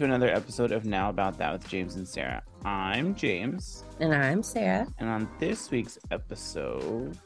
Hello, 0.00 0.14
and 0.14 0.22
welcome 0.22 0.24
to 0.24 0.26
another 0.26 0.34
episode 0.34 0.72
of 0.72 0.86
Now 0.86 1.10
About 1.10 1.36
That 1.36 1.52
with 1.52 1.68
James 1.68 1.96
and 1.96 2.08
Sarah. 2.08 2.42
I'm 2.64 3.14
James, 3.14 3.84
And 3.98 4.14
I'm 4.14 4.42
Sarah. 4.42 4.86
and 4.98 5.08
on 5.10 5.28
this 5.38 5.70
week's 5.70 5.98
episode, 6.10 7.18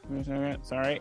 sorry, 0.63 1.01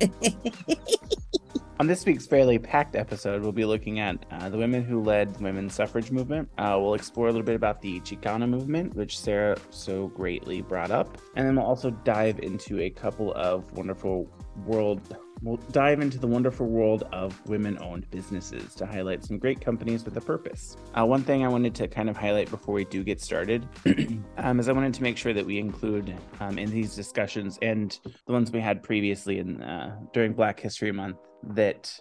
on 1.78 1.86
this 1.86 2.04
week's 2.04 2.26
fairly 2.26 2.58
packed 2.58 2.96
episode, 2.96 3.42
we'll 3.42 3.52
be 3.52 3.64
looking 3.64 4.00
at 4.00 4.26
uh, 4.32 4.48
the 4.48 4.58
women 4.58 4.82
who 4.82 5.02
led 5.02 5.34
the 5.36 5.44
women's 5.44 5.74
suffrage 5.74 6.10
movement. 6.10 6.48
Uh, 6.58 6.76
we'll 6.80 6.94
explore 6.94 7.28
a 7.28 7.30
little 7.30 7.46
bit 7.46 7.54
about 7.56 7.80
the 7.80 8.00
Chicana 8.00 8.48
movement, 8.48 8.96
which 8.96 9.16
Sarah 9.16 9.56
so 9.70 10.08
greatly 10.08 10.62
brought 10.62 10.90
up, 10.90 11.16
and 11.36 11.46
then 11.46 11.54
we'll 11.54 11.66
also 11.66 11.90
dive 11.92 12.40
into 12.40 12.80
a 12.80 12.90
couple 12.90 13.32
of 13.34 13.70
wonderful 13.72 14.28
world. 14.66 15.16
We'll 15.44 15.58
dive 15.72 16.00
into 16.00 16.18
the 16.18 16.26
wonderful 16.26 16.66
world 16.66 17.02
of 17.12 17.38
women 17.46 17.76
owned 17.78 18.10
businesses 18.10 18.74
to 18.76 18.86
highlight 18.86 19.22
some 19.22 19.36
great 19.36 19.60
companies 19.60 20.02
with 20.02 20.16
a 20.16 20.20
purpose. 20.22 20.78
Uh, 20.98 21.04
one 21.04 21.22
thing 21.22 21.44
I 21.44 21.48
wanted 21.48 21.74
to 21.74 21.86
kind 21.86 22.08
of 22.08 22.16
highlight 22.16 22.48
before 22.48 22.74
we 22.74 22.86
do 22.86 23.04
get 23.04 23.20
started 23.20 23.68
um, 24.38 24.58
is 24.58 24.70
I 24.70 24.72
wanted 24.72 24.94
to 24.94 25.02
make 25.02 25.18
sure 25.18 25.34
that 25.34 25.44
we 25.44 25.58
include 25.58 26.16
um, 26.40 26.58
in 26.58 26.70
these 26.70 26.96
discussions 26.96 27.58
and 27.60 27.98
the 28.26 28.32
ones 28.32 28.52
we 28.52 28.60
had 28.60 28.82
previously 28.82 29.38
in 29.38 29.62
uh, 29.62 29.94
during 30.14 30.32
Black 30.32 30.58
History 30.58 30.92
Month 30.92 31.18
that 31.42 31.94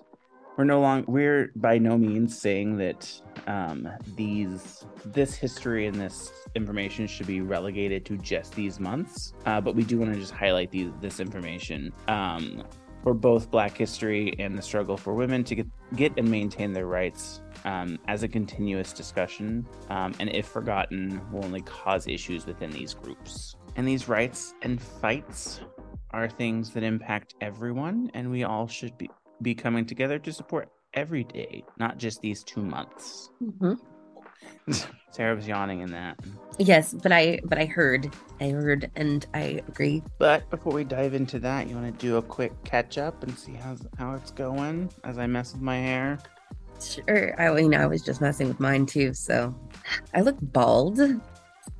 we're 0.57 0.63
no 0.63 0.79
longer 0.79 1.11
we're 1.11 1.51
by 1.57 1.77
no 1.77 1.97
means 1.97 2.39
saying 2.39 2.77
that 2.77 3.11
um, 3.47 3.89
these 4.15 4.85
this 5.05 5.33
history 5.33 5.87
and 5.87 5.99
this 5.99 6.31
information 6.55 7.07
should 7.07 7.27
be 7.27 7.41
relegated 7.41 8.05
to 8.05 8.17
just 8.17 8.53
these 8.53 8.79
months 8.79 9.33
uh, 9.47 9.59
but 9.59 9.75
we 9.75 9.83
do 9.83 9.97
want 9.97 10.13
to 10.13 10.19
just 10.19 10.31
highlight 10.31 10.69
these, 10.69 10.91
this 11.01 11.19
information 11.19 11.91
um, 12.07 12.63
for 13.03 13.13
both 13.13 13.51
black 13.51 13.77
history 13.77 14.33
and 14.39 14.57
the 14.57 14.61
struggle 14.61 14.97
for 14.97 15.13
women 15.13 15.43
to 15.43 15.55
get, 15.55 15.67
get 15.95 16.13
and 16.17 16.29
maintain 16.29 16.73
their 16.73 16.87
rights 16.87 17.41
um, 17.65 17.99
as 18.07 18.23
a 18.23 18.27
continuous 18.27 18.93
discussion 18.93 19.65
um, 19.89 20.13
and 20.19 20.29
if 20.33 20.47
forgotten 20.47 21.21
will 21.31 21.43
only 21.43 21.61
cause 21.61 22.07
issues 22.07 22.45
within 22.45 22.71
these 22.71 22.93
groups 22.93 23.55
and 23.75 23.87
these 23.87 24.07
rights 24.07 24.53
and 24.61 24.81
fights 24.81 25.59
are 26.11 26.29
things 26.29 26.71
that 26.71 26.83
impact 26.83 27.35
everyone 27.41 28.09
and 28.13 28.29
we 28.29 28.43
all 28.43 28.67
should 28.67 28.97
be 28.97 29.09
be 29.41 29.53
coming 29.53 29.85
together 29.85 30.17
to 30.19 30.31
support 30.31 30.69
every 30.93 31.23
day, 31.23 31.63
not 31.77 31.97
just 31.97 32.21
these 32.21 32.43
two 32.43 32.61
months. 32.61 33.29
Mhm. 33.41 33.77
Sarah 35.11 35.35
was 35.35 35.47
yawning 35.47 35.81
in 35.81 35.91
that. 35.91 36.19
Yes, 36.59 36.93
but 36.93 37.11
I 37.11 37.39
but 37.45 37.57
I 37.57 37.65
heard. 37.65 38.13
I 38.39 38.49
heard 38.49 38.89
and 38.95 39.25
I 39.33 39.61
agree. 39.67 40.03
But 40.19 40.49
before 40.49 40.73
we 40.73 40.83
dive 40.83 41.13
into 41.13 41.39
that, 41.39 41.67
you 41.67 41.75
want 41.75 41.97
to 41.97 42.05
do 42.05 42.17
a 42.17 42.21
quick 42.21 42.51
catch 42.63 42.97
up 42.97 43.23
and 43.23 43.37
see 43.37 43.53
how 43.53 43.75
how 43.97 44.13
it's 44.15 44.31
going 44.31 44.89
as 45.03 45.17
I 45.17 45.27
mess 45.27 45.53
with 45.53 45.61
my 45.61 45.77
hair. 45.77 46.19
Sure. 46.81 47.39
I 47.39 47.57
you 47.59 47.69
know, 47.69 47.79
I 47.79 47.85
was 47.87 48.01
just 48.01 48.21
messing 48.21 48.47
with 48.47 48.59
mine 48.59 48.85
too, 48.85 49.13
so 49.13 49.53
I 50.13 50.21
look 50.21 50.37
bald 50.41 50.99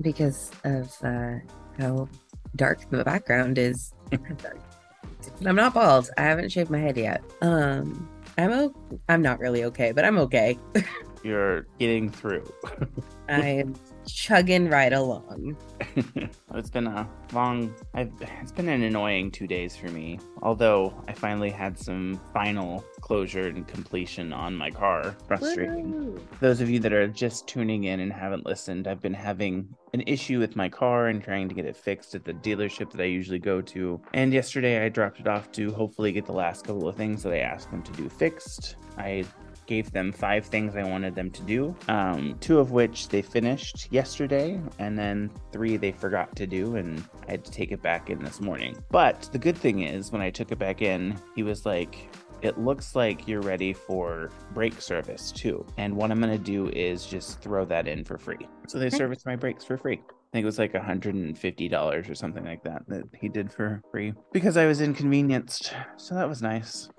because 0.01 0.51
of 0.63 0.91
uh 1.03 1.35
how 1.77 2.07
dark 2.55 2.89
the 2.89 3.03
background 3.03 3.57
is. 3.57 3.93
I'm 5.45 5.55
not 5.55 5.73
bald. 5.73 6.09
I 6.17 6.23
haven't 6.23 6.51
shaved 6.51 6.69
my 6.69 6.79
head 6.79 6.97
yet. 6.97 7.23
Um 7.41 8.09
I'm 8.37 8.51
o- 8.51 8.99
I'm 9.09 9.21
not 9.21 9.39
really 9.39 9.63
okay, 9.65 9.91
but 9.91 10.05
I'm 10.05 10.17
okay. 10.19 10.57
You're 11.23 11.67
getting 11.79 12.09
through. 12.09 12.51
I'm 13.29 13.75
chugging 14.05 14.69
right 14.69 14.91
along. 14.91 15.55
it's 16.53 16.69
been 16.69 16.87
a 16.87 17.07
long 17.33 17.73
I've, 17.93 18.11
it's 18.41 18.51
been 18.51 18.69
an 18.69 18.83
annoying 18.83 19.31
two 19.31 19.47
days 19.47 19.75
for 19.75 19.87
me 19.89 20.19
although 20.41 20.93
i 21.07 21.13
finally 21.13 21.49
had 21.49 21.77
some 21.77 22.19
final 22.33 22.83
closure 23.01 23.47
and 23.47 23.67
completion 23.67 24.33
on 24.33 24.55
my 24.55 24.69
car 24.69 25.15
frustrating 25.27 25.91
Woo. 25.91 26.27
those 26.39 26.61
of 26.61 26.69
you 26.69 26.79
that 26.79 26.93
are 26.93 27.07
just 27.07 27.47
tuning 27.47 27.85
in 27.85 27.99
and 27.99 28.11
haven't 28.11 28.45
listened 28.45 28.87
i've 28.87 29.01
been 29.01 29.13
having 29.13 29.67
an 29.93 30.03
issue 30.07 30.39
with 30.39 30.55
my 30.55 30.69
car 30.69 31.07
and 31.07 31.23
trying 31.23 31.47
to 31.49 31.55
get 31.55 31.65
it 31.65 31.75
fixed 31.75 32.15
at 32.15 32.23
the 32.23 32.33
dealership 32.33 32.91
that 32.91 33.01
i 33.01 33.05
usually 33.05 33.39
go 33.39 33.61
to 33.61 33.99
and 34.13 34.33
yesterday 34.33 34.85
i 34.85 34.89
dropped 34.89 35.19
it 35.19 35.27
off 35.27 35.51
to 35.51 35.71
hopefully 35.71 36.11
get 36.11 36.25
the 36.25 36.31
last 36.31 36.65
couple 36.65 36.87
of 36.87 36.95
things 36.95 37.23
that 37.23 37.33
i 37.33 37.39
asked 37.39 37.69
them 37.71 37.81
to 37.81 37.91
do 37.93 38.09
fixed 38.09 38.75
i 38.97 39.23
gave 39.65 39.91
them 39.91 40.11
five 40.11 40.45
things 40.45 40.75
I 40.75 40.83
wanted 40.83 41.15
them 41.15 41.29
to 41.31 41.41
do, 41.43 41.75
um, 41.87 42.37
two 42.39 42.59
of 42.59 42.71
which 42.71 43.09
they 43.09 43.21
finished 43.21 43.87
yesterday, 43.91 44.59
and 44.79 44.97
then 44.97 45.29
three 45.51 45.77
they 45.77 45.91
forgot 45.91 46.35
to 46.35 46.47
do, 46.47 46.75
and 46.75 47.03
I 47.27 47.31
had 47.31 47.45
to 47.45 47.51
take 47.51 47.71
it 47.71 47.81
back 47.81 48.09
in 48.09 48.23
this 48.23 48.41
morning. 48.41 48.77
But 48.89 49.29
the 49.31 49.39
good 49.39 49.57
thing 49.57 49.81
is, 49.83 50.11
when 50.11 50.21
I 50.21 50.29
took 50.29 50.51
it 50.51 50.59
back 50.59 50.81
in, 50.81 51.17
he 51.35 51.43
was 51.43 51.65
like, 51.65 52.09
it 52.41 52.59
looks 52.59 52.93
like 52.93 53.25
you're 53.25 53.41
ready 53.41 53.71
for 53.71 54.29
brake 54.53 54.81
service 54.81 55.31
too. 55.31 55.65
And 55.77 55.95
what 55.95 56.11
I'm 56.11 56.19
going 56.19 56.37
to 56.37 56.43
do 56.43 56.67
is 56.69 57.05
just 57.05 57.39
throw 57.41 57.63
that 57.65 57.87
in 57.87 58.03
for 58.03 58.17
free. 58.17 58.45
So 58.67 58.79
they 58.79 58.87
Okay. 58.87 58.97
serviced 58.97 59.25
my 59.25 59.37
brakes 59.37 59.63
for 59.63 59.77
free. 59.77 60.01
I 60.33 60.37
think 60.37 60.45
it 60.45 60.47
was 60.47 60.57
like 60.57 60.73
$150 60.73 62.09
or 62.09 62.15
something 62.15 62.43
like 62.43 62.63
that 62.63 62.81
that 62.87 63.03
he 63.21 63.29
did 63.29 63.53
for 63.53 63.83
free 63.91 64.13
because 64.31 64.57
I 64.57 64.65
was 64.65 64.81
inconvenienced. 64.81 65.75
So 65.97 66.15
that 66.15 66.27
was 66.27 66.41
nice. 66.41 66.89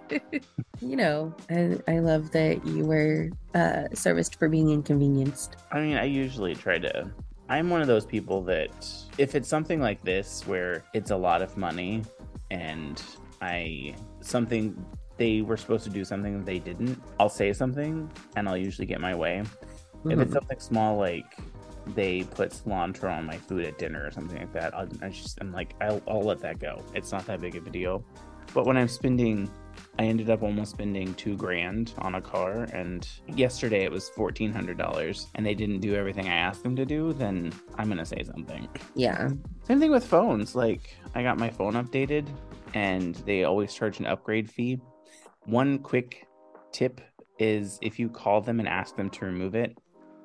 you 0.80 0.96
know, 0.96 1.34
I, 1.50 1.76
I 1.86 1.98
love 1.98 2.30
that 2.30 2.64
you 2.66 2.86
were 2.86 3.28
uh, 3.54 3.88
serviced 3.92 4.38
for 4.38 4.48
being 4.48 4.70
inconvenienced. 4.70 5.56
I 5.70 5.82
mean, 5.82 5.98
I 5.98 6.04
usually 6.04 6.54
try 6.54 6.78
to. 6.78 7.10
I'm 7.50 7.68
one 7.68 7.82
of 7.82 7.88
those 7.88 8.06
people 8.06 8.42
that 8.44 8.70
if 9.18 9.34
it's 9.34 9.50
something 9.50 9.82
like 9.82 10.02
this 10.02 10.46
where 10.46 10.82
it's 10.94 11.10
a 11.10 11.16
lot 11.16 11.42
of 11.42 11.58
money 11.58 12.04
and 12.50 13.02
I 13.42 13.96
something 14.22 14.82
they 15.18 15.42
were 15.42 15.58
supposed 15.58 15.84
to 15.84 15.90
do 15.90 16.06
something 16.06 16.42
they 16.42 16.58
didn't, 16.58 16.98
I'll 17.20 17.28
say 17.28 17.52
something 17.52 18.10
and 18.34 18.48
I'll 18.48 18.56
usually 18.56 18.86
get 18.86 18.98
my 18.98 19.14
way. 19.14 19.42
If 20.06 20.18
it's 20.20 20.30
Mhm. 20.30 20.32
something 20.32 20.58
small 20.58 20.96
like 20.96 21.36
they 21.94 22.22
put 22.22 22.50
cilantro 22.50 23.16
on 23.16 23.26
my 23.26 23.36
food 23.36 23.64
at 23.64 23.78
dinner 23.78 24.06
or 24.06 24.10
something 24.10 24.38
like 24.38 24.52
that, 24.52 24.74
I'll, 24.74 24.88
I 25.02 25.08
just 25.08 25.38
I'm 25.40 25.52
like 25.52 25.74
I'll, 25.80 26.02
I'll 26.08 26.22
let 26.22 26.40
that 26.40 26.58
go. 26.58 26.82
It's 26.94 27.12
not 27.12 27.26
that 27.26 27.40
big 27.40 27.56
of 27.56 27.66
a 27.66 27.70
deal. 27.70 28.04
But 28.54 28.64
when 28.64 28.76
I'm 28.76 28.88
spending, 28.88 29.50
I 29.98 30.04
ended 30.04 30.30
up 30.30 30.42
almost 30.42 30.70
spending 30.70 31.14
two 31.14 31.36
grand 31.36 31.92
on 31.98 32.14
a 32.14 32.20
car, 32.20 32.62
and 32.72 33.06
yesterday 33.26 33.84
it 33.84 33.92
was 33.92 34.08
fourteen 34.08 34.52
hundred 34.52 34.78
dollars, 34.78 35.26
and 35.34 35.44
they 35.44 35.54
didn't 35.54 35.80
do 35.80 35.94
everything 35.94 36.28
I 36.28 36.34
asked 36.34 36.62
them 36.62 36.74
to 36.76 36.86
do. 36.86 37.12
Then 37.12 37.52
I'm 37.76 37.88
gonna 37.88 38.06
say 38.06 38.22
something. 38.24 38.68
Yeah. 38.94 39.30
Same 39.64 39.80
thing 39.80 39.90
with 39.90 40.04
phones. 40.04 40.54
Like 40.54 40.96
I 41.14 41.22
got 41.22 41.38
my 41.38 41.50
phone 41.50 41.74
updated, 41.74 42.26
and 42.74 43.14
they 43.26 43.44
always 43.44 43.74
charge 43.74 43.98
an 43.98 44.06
upgrade 44.06 44.50
fee. 44.50 44.80
One 45.44 45.78
quick 45.78 46.26
tip 46.72 47.00
is 47.38 47.78
if 47.82 47.98
you 47.98 48.08
call 48.08 48.40
them 48.40 48.60
and 48.60 48.68
ask 48.68 48.96
them 48.96 49.10
to 49.10 49.24
remove 49.24 49.54
it, 49.54 49.76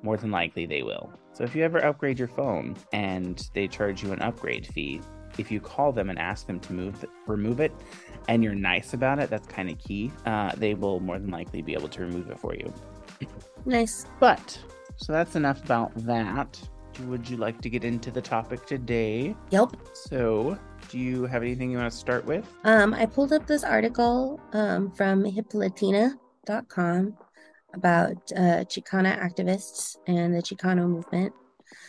more 0.04 0.16
than 0.18 0.30
likely 0.30 0.66
they 0.66 0.82
will. 0.82 1.10
So 1.32 1.42
if 1.42 1.56
you 1.56 1.64
ever 1.64 1.84
upgrade 1.84 2.18
your 2.18 2.28
phone 2.28 2.76
and 2.92 3.48
they 3.54 3.66
charge 3.66 4.02
you 4.02 4.12
an 4.12 4.20
upgrade 4.20 4.66
fee, 4.66 5.00
if 5.38 5.50
you 5.50 5.60
call 5.60 5.90
them 5.90 6.10
and 6.10 6.18
ask 6.18 6.46
them 6.46 6.60
to 6.60 6.72
move 6.72 7.04
remove 7.26 7.58
it, 7.58 7.72
and 8.28 8.44
you're 8.44 8.54
nice 8.54 8.94
about 8.94 9.18
it, 9.18 9.30
that's 9.30 9.48
kind 9.48 9.68
of 9.68 9.78
key. 9.78 10.12
Uh, 10.26 10.52
they 10.56 10.74
will 10.74 11.00
more 11.00 11.18
than 11.18 11.30
likely 11.30 11.62
be 11.62 11.72
able 11.72 11.88
to 11.88 12.02
remove 12.02 12.30
it 12.30 12.38
for 12.38 12.54
you. 12.54 12.72
Nice. 13.66 14.06
But 14.20 14.58
so 14.96 15.12
that's 15.12 15.36
enough 15.36 15.64
about 15.64 15.92
that. 16.04 16.60
Would 17.06 17.28
you 17.28 17.38
like 17.38 17.60
to 17.62 17.70
get 17.70 17.82
into 17.82 18.10
the 18.10 18.20
topic 18.20 18.66
today? 18.66 19.34
Yep. 19.50 19.76
So, 19.94 20.56
do 20.90 20.98
you 20.98 21.24
have 21.24 21.42
anything 21.42 21.70
you 21.72 21.78
want 21.78 21.90
to 21.90 21.98
start 21.98 22.24
with? 22.24 22.46
Um, 22.62 22.94
I 22.94 23.06
pulled 23.06 23.32
up 23.32 23.46
this 23.46 23.64
article 23.64 24.38
um, 24.52 24.92
from 24.92 25.24
hiplatina.com 25.24 27.16
about 27.74 28.16
uh, 28.36 28.64
Chicana 28.64 29.18
activists 29.20 29.96
and 30.06 30.34
the 30.34 30.42
Chicano 30.42 30.88
movement 30.88 31.32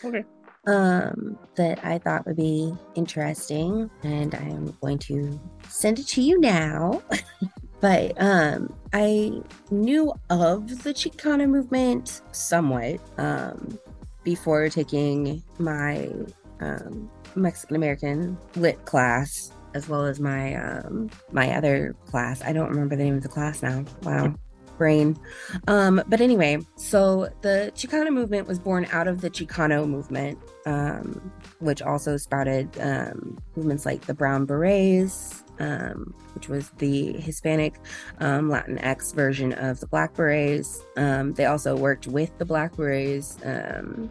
Okay. 0.04 0.24
um, 0.68 1.38
that 1.56 1.84
I 1.84 1.98
thought 1.98 2.26
would 2.26 2.38
be 2.38 2.74
interesting, 2.96 3.90
and 4.04 4.34
I 4.36 4.44
am 4.44 4.76
going 4.82 5.00
to 5.00 5.40
send 5.70 6.00
it 6.00 6.08
to 6.10 6.22
you 6.22 6.40
now. 6.40 7.02
but 7.82 8.14
um, 8.22 8.74
I 8.94 9.42
knew 9.70 10.14
of 10.30 10.84
the 10.84 10.94
Chicana 10.94 11.48
movement 11.48 12.22
somewhat 12.32 13.00
um, 13.18 13.78
before 14.24 14.70
taking 14.70 15.44
my 15.60 16.10
um, 16.62 17.10
Mexican 17.36 17.76
American 17.76 18.38
lit 18.56 18.84
class, 18.86 19.52
as 19.74 19.90
well 19.90 20.06
as 20.06 20.20
my 20.20 20.56
um, 20.56 21.10
my 21.32 21.56
other 21.56 21.96
class. 22.06 22.42
I 22.42 22.54
don't 22.54 22.70
remember 22.70 22.96
the 22.96 23.04
name 23.04 23.16
of 23.16 23.24
the 23.24 23.30
class 23.30 23.62
now. 23.62 23.84
Wow. 24.04 24.34
Brain. 24.78 25.18
Um, 25.68 26.02
but 26.08 26.22
anyway, 26.22 26.60
so 26.76 27.30
the 27.42 27.72
Chicana 27.76 28.12
movement 28.12 28.48
was 28.48 28.60
born 28.60 28.88
out 28.92 29.08
of 29.08 29.22
the 29.22 29.30
Chicano 29.30 29.88
movement, 29.88 30.40
um, 30.66 31.32
which 31.60 31.82
also 31.82 32.18
sprouted 32.18 32.70
um, 32.80 33.38
movements 33.56 33.86
like 33.86 34.02
the 34.02 34.14
Brown 34.14 34.46
Berets, 34.46 35.44
um, 35.60 36.14
which 36.34 36.50
was 36.50 36.70
the 36.78 37.14
Hispanic 37.14 37.76
um, 38.20 38.50
Latinx 38.50 39.14
version 39.14 39.54
of 39.54 39.80
the 39.80 39.88
Black 39.88 40.14
Berets. 40.14 40.82
Um, 40.98 41.34
they 41.34 41.46
also 41.46 41.76
worked 41.78 42.08
with 42.08 42.38
the 42.38 42.46
Black 42.46 42.76
Berets 42.76 43.38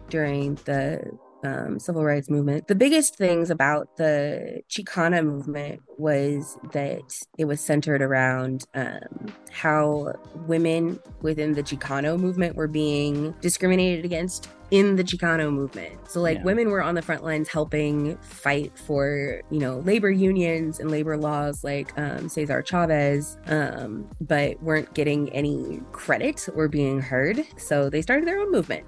during 0.09 0.55
the 0.65 1.17
um, 1.45 1.79
civil 1.79 2.03
rights 2.03 2.29
movement. 2.29 2.67
The 2.67 2.75
biggest 2.75 3.17
things 3.17 3.49
about 3.49 3.97
the 3.97 4.61
Chicana 4.69 5.23
movement 5.23 5.81
was 5.97 6.57
that 6.73 7.03
it 7.37 7.45
was 7.45 7.61
centered 7.61 8.01
around 8.01 8.65
um, 8.73 9.33
how 9.51 10.13
women 10.47 10.99
within 11.21 11.53
the 11.53 11.63
Chicano 11.63 12.19
movement 12.19 12.55
were 12.55 12.67
being 12.67 13.33
discriminated 13.41 14.03
against 14.05 14.49
in 14.71 14.95
the 14.95 15.03
Chicano 15.03 15.53
movement. 15.53 15.93
So 16.09 16.21
like 16.21 16.39
Yeah. 16.39 16.43
women 16.43 16.69
were 16.71 16.81
on 16.81 16.95
the 16.95 17.01
front 17.03 17.23
lines 17.23 17.47
helping 17.47 18.17
fight 18.17 18.71
for, 18.77 19.39
you 19.51 19.59
know, 19.59 19.77
labor 19.79 20.09
unions 20.09 20.79
and 20.79 20.89
labor 20.89 21.17
laws 21.17 21.63
like 21.63 21.93
um, 21.99 22.27
Cesar 22.27 22.63
Chavez, 22.63 23.37
um, 23.45 24.09
but 24.21 24.61
weren't 24.63 24.91
getting 24.95 25.29
any 25.33 25.81
credit 25.91 26.49
or 26.55 26.67
being 26.67 26.99
heard. 26.99 27.43
So 27.57 27.89
they 27.91 28.01
started 28.01 28.27
their 28.27 28.39
own 28.39 28.51
movement. 28.51 28.85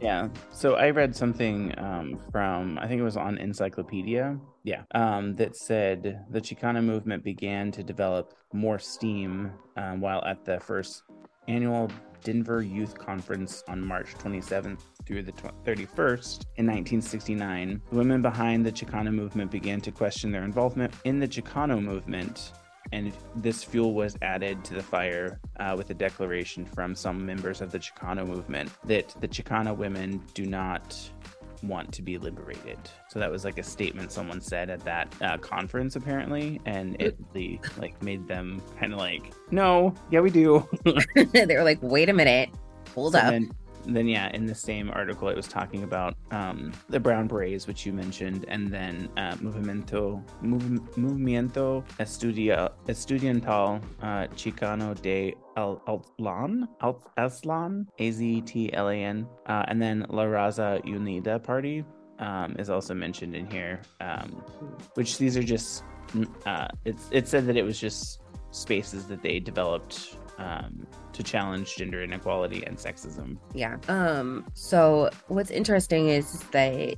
Yeah. 0.00 0.28
So 0.50 0.74
I 0.74 0.90
read 0.90 1.14
something 1.14 1.74
um, 1.78 2.18
from, 2.30 2.78
I 2.78 2.86
think 2.86 3.00
it 3.00 3.04
was 3.04 3.16
on 3.16 3.38
Encyclopedia. 3.38 4.38
Yeah. 4.64 4.82
Um, 4.94 5.34
that 5.36 5.56
said 5.56 6.24
the 6.30 6.40
Chicana 6.40 6.82
movement 6.84 7.24
began 7.24 7.70
to 7.72 7.82
develop 7.82 8.34
more 8.52 8.78
steam 8.78 9.52
um, 9.76 10.00
while 10.00 10.24
at 10.24 10.44
the 10.44 10.60
first 10.60 11.02
annual 11.48 11.90
Denver 12.24 12.62
Youth 12.62 12.98
Conference 12.98 13.62
on 13.68 13.80
March 13.80 14.14
27th 14.18 14.80
through 15.06 15.22
the 15.22 15.32
31st 15.32 16.44
in 16.56 16.66
1969. 16.66 17.80
The 17.90 17.96
women 17.96 18.22
behind 18.22 18.66
the 18.66 18.72
Chicana 18.72 19.12
movement 19.12 19.50
began 19.50 19.80
to 19.82 19.92
question 19.92 20.30
their 20.30 20.44
involvement 20.44 20.92
in 21.04 21.18
the 21.18 21.28
Chicano 21.28 21.82
movement 21.82 22.52
and 22.92 23.12
this 23.36 23.64
fuel 23.64 23.94
was 23.94 24.16
added 24.22 24.64
to 24.64 24.74
the 24.74 24.82
fire 24.82 25.40
uh, 25.60 25.74
with 25.76 25.90
a 25.90 25.94
declaration 25.94 26.64
from 26.64 26.94
some 26.94 27.24
members 27.24 27.60
of 27.60 27.70
the 27.70 27.78
Chicano 27.78 28.26
movement 28.26 28.70
that 28.84 29.14
the 29.20 29.28
Chicana 29.28 29.76
women 29.76 30.22
do 30.34 30.46
not 30.46 30.96
want 31.62 31.92
to 31.92 32.02
be 32.02 32.18
liberated. 32.18 32.78
So 33.08 33.18
that 33.18 33.30
was 33.30 33.44
like 33.44 33.58
a 33.58 33.62
statement 33.62 34.12
someone 34.12 34.40
said 34.40 34.70
at 34.70 34.80
that 34.80 35.12
uh, 35.20 35.38
conference 35.38 35.96
apparently, 35.96 36.60
and 36.66 37.00
it 37.00 37.16
really 37.34 37.60
like 37.78 38.00
made 38.02 38.26
them 38.28 38.62
kind 38.78 38.92
of 38.92 38.98
like, 38.98 39.32
no, 39.50 39.94
yeah, 40.10 40.20
we 40.20 40.30
do. 40.30 40.66
they 41.32 41.56
were 41.56 41.64
like, 41.64 41.78
wait 41.82 42.08
a 42.08 42.12
minute, 42.12 42.50
hold 42.94 43.12
So 43.12 43.18
up. 43.18 43.30
Then, 43.30 43.50
then 43.96 44.06
yeah, 44.06 44.30
in 44.34 44.46
the 44.46 44.54
same 44.54 44.90
article, 44.90 45.28
it 45.28 45.36
was 45.36 45.48
talking 45.48 45.82
about 45.82 46.14
um, 46.30 46.72
the 46.88 47.00
Brown 47.00 47.26
Berets, 47.26 47.66
which 47.66 47.86
you 47.86 47.92
mentioned, 47.92 48.44
and 48.48 48.70
then 48.70 49.08
uh, 49.16 49.34
Movimiento 49.36 50.22
Mov- 50.42 50.80
Movimiento 50.96 51.84
Estudia, 51.98 52.70
Estudiantal 52.86 53.82
uh, 54.02 54.26
Chicano 54.34 55.00
de 55.00 55.34
El 55.56 55.82
Altlan, 55.86 56.68
A 57.98 58.10
Z 58.10 58.40
T 58.42 58.72
L 58.72 58.88
A 58.88 58.94
N, 58.94 59.26
uh, 59.46 59.64
and 59.68 59.80
then 59.80 60.06
La 60.10 60.24
Raza 60.24 60.84
Unida 60.84 61.42
Party 61.42 61.84
um, 62.18 62.54
is 62.58 62.70
also 62.70 62.94
mentioned 62.94 63.34
in 63.34 63.50
here. 63.50 63.80
Um, 64.00 64.44
which 64.94 65.18
these 65.18 65.36
are 65.36 65.42
just 65.42 65.82
mm, 66.08 66.28
uh, 66.46 66.68
it's 66.84 67.08
it 67.10 67.26
said 67.26 67.46
that 67.46 67.56
it 67.56 67.62
was 67.62 67.80
just 67.80 68.20
spaces 68.50 69.06
that 69.06 69.22
they 69.22 69.38
developed 69.38 70.17
um, 70.38 70.86
to 71.12 71.22
challenge 71.22 71.76
gender 71.76 72.02
inequality 72.02 72.64
and 72.64 72.76
sexism. 72.76 73.36
Yeah. 73.54 73.76
Um, 73.88 74.46
so 74.54 75.10
what's 75.26 75.50
interesting 75.50 76.08
is 76.08 76.40
that 76.52 76.96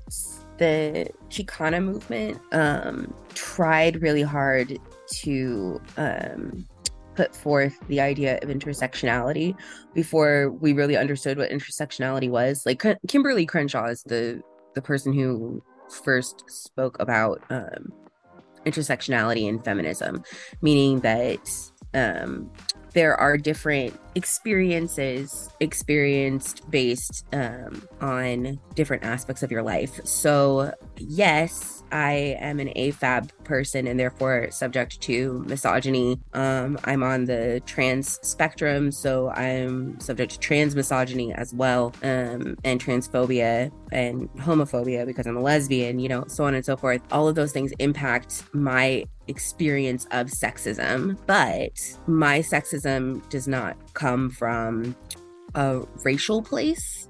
the 0.59 1.09
Chicana 1.31 1.83
movement 1.83 2.39
um 2.53 3.13
tried 3.35 4.03
really 4.03 4.23
hard 4.23 4.79
to 5.23 5.81
um 5.97 6.69
put 7.17 7.35
forth 7.35 7.77
the 7.89 8.01
idea 8.01 8.39
of 8.43 8.49
intersectionality 8.51 9.57
before 9.95 10.51
we 10.61 10.73
really 10.75 10.97
understood 10.97 11.39
what 11.39 11.51
intersectionality 11.51 12.31
was. 12.31 12.65
Like 12.67 12.81
Kim- 12.81 12.99
Kimberlé 13.09 13.49
Crenshaw 13.49 13.87
is 13.87 14.03
the 14.05 14.43
the 14.75 14.83
person 14.83 15.13
who 15.13 15.63
first 16.05 16.45
spoke 16.49 16.97
about 17.01 17.43
um 17.51 17.91
intersectionality 18.67 19.49
in 19.49 19.59
feminism, 19.61 20.23
meaning 20.61 21.01
that 21.01 21.41
um 21.95 22.51
there 22.93 23.19
are 23.19 23.37
different 23.37 23.99
experiences 24.15 25.51
experienced 25.61 26.69
based 26.71 27.27
um, 27.33 27.87
on 28.01 28.59
different 28.75 29.05
aspects 29.05 29.43
of 29.43 29.51
your 29.51 29.63
life. 29.63 30.01
So 30.05 30.73
yes 30.97 31.83
i 31.93 32.37
am 32.39 32.61
an 32.61 32.69
afab 32.77 33.31
person 33.43 33.89
and 33.89 33.99
therefore 33.99 34.49
subject 34.51 35.01
to 35.01 35.43
misogyny. 35.49 36.21
Um, 36.35 36.79
i'm 36.85 37.03
on 37.03 37.25
the 37.25 37.61
trans 37.67 38.21
spectrum 38.23 38.93
so 38.93 39.31
i'm 39.31 39.99
subject 39.99 40.33
to 40.33 40.39
trans 40.39 40.77
misogyny 40.77 41.33
as 41.35 41.53
well 41.53 41.93
um, 42.03 42.57
and 42.63 42.81
transphobia 42.81 43.73
and 43.91 44.29
homophobia 44.35 45.05
because 45.05 45.27
i'm 45.27 45.37
a 45.37 45.41
lesbian 45.41 45.99
you 45.99 46.09
know 46.09 46.25
so 46.29 46.45
on 46.45 46.55
and 46.55 46.65
so 46.65 46.77
forth. 46.77 47.03
All 47.13 47.29
of 47.29 47.35
those 47.35 47.53
things 47.53 47.73
impact 47.79 48.45
my 48.53 49.05
experience 49.29 50.07
of 50.11 50.27
sexism, 50.27 51.17
but 51.27 51.73
my 52.07 52.41
sexism 52.41 53.27
does 53.29 53.47
not 53.47 53.77
come 54.01 54.31
from 54.31 54.97
a 55.55 55.83
racial 56.05 56.41
place. 56.43 57.07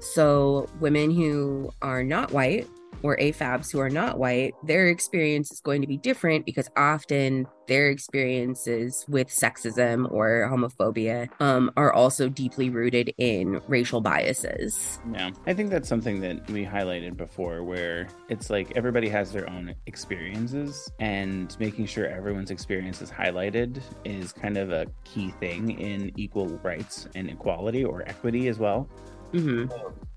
So, 0.00 0.68
women 0.78 1.10
who 1.10 1.70
are 1.80 2.04
not 2.04 2.32
white 2.32 2.68
or 3.02 3.16
AFABs 3.16 3.70
who 3.72 3.80
are 3.80 3.90
not 3.90 4.18
white, 4.18 4.54
their 4.64 4.88
experience 4.88 5.50
is 5.50 5.60
going 5.60 5.80
to 5.80 5.86
be 5.86 5.96
different 5.96 6.46
because 6.46 6.68
often 6.76 7.46
their 7.68 7.90
experiences 7.90 9.04
with 9.08 9.28
sexism 9.28 10.10
or 10.10 10.48
homophobia 10.50 11.28
um, 11.40 11.70
are 11.76 11.92
also 11.92 12.28
deeply 12.28 12.70
rooted 12.70 13.12
in 13.18 13.60
racial 13.68 14.00
biases. 14.00 14.98
Yeah, 15.12 15.30
I 15.46 15.52
think 15.52 15.70
that's 15.70 15.88
something 15.88 16.20
that 16.20 16.50
we 16.50 16.64
highlighted 16.64 17.16
before, 17.16 17.62
where 17.62 18.08
it's 18.28 18.48
like 18.48 18.74
everybody 18.76 19.08
has 19.10 19.32
their 19.32 19.48
own 19.50 19.74
experiences, 19.86 20.90
and 20.98 21.54
making 21.60 21.86
sure 21.86 22.06
everyone's 22.06 22.50
experience 22.50 23.02
is 23.02 23.10
highlighted 23.10 23.80
is 24.04 24.32
kind 24.32 24.56
of 24.56 24.72
a 24.72 24.86
key 25.04 25.30
thing 25.38 25.78
in 25.78 26.10
equal 26.16 26.48
rights 26.62 27.06
and 27.14 27.28
equality 27.28 27.84
or 27.84 28.02
equity 28.08 28.48
as 28.48 28.58
well. 28.58 28.88
Hmm 29.32 29.66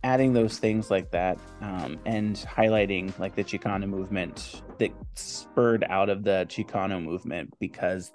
adding 0.04 0.34
those 0.34 0.58
things 0.58 0.90
like 0.90 1.12
that 1.12 1.38
um, 1.62 2.00
and 2.06 2.36
highlighting 2.38 3.18
like 3.20 3.36
the 3.36 3.44
Chicana 3.44 3.88
movement 3.88 4.64
that 4.80 4.92
spurred 5.16 5.86
out 5.90 6.10
of 6.10 6.24
the 6.24 6.46
Chicano 6.50 7.04
movement 7.04 7.54
because 7.60 8.12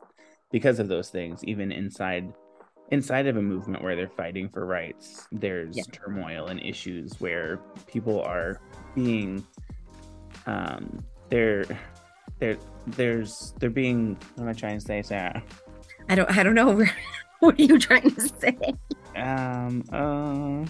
because 0.50 0.80
of 0.80 0.88
those 0.88 1.10
things 1.10 1.44
even 1.44 1.70
inside 1.70 2.32
inside 2.90 3.26
of 3.26 3.36
a 3.36 3.42
movement 3.42 3.82
where 3.82 3.94
they're 3.94 4.08
fighting 4.08 4.48
for 4.48 4.64
rights 4.66 5.26
there's 5.32 5.76
Yeah. 5.76 5.82
turmoil 5.92 6.46
and 6.46 6.60
issues 6.60 7.20
where 7.20 7.58
people 7.86 8.20
are 8.20 8.60
being 8.94 9.46
um 10.46 11.04
they're 11.28 11.64
they're 12.38 12.58
there's 12.88 13.54
they're 13.60 13.70
being 13.70 14.16
what 14.34 14.44
am 14.44 14.48
I 14.48 14.52
trying 14.54 14.78
to 14.78 14.84
say 14.84 15.02
Sarah 15.02 15.42
I 16.08 16.14
don't. 16.14 16.36
I 16.36 16.42
don't 16.44 16.54
know. 16.54 16.84
what 17.40 17.58
are 17.58 17.62
you 17.62 17.78
trying 17.78 18.10
to 18.14 18.20
say? 18.20 18.56
Um 19.16 19.84
uh 19.92 20.64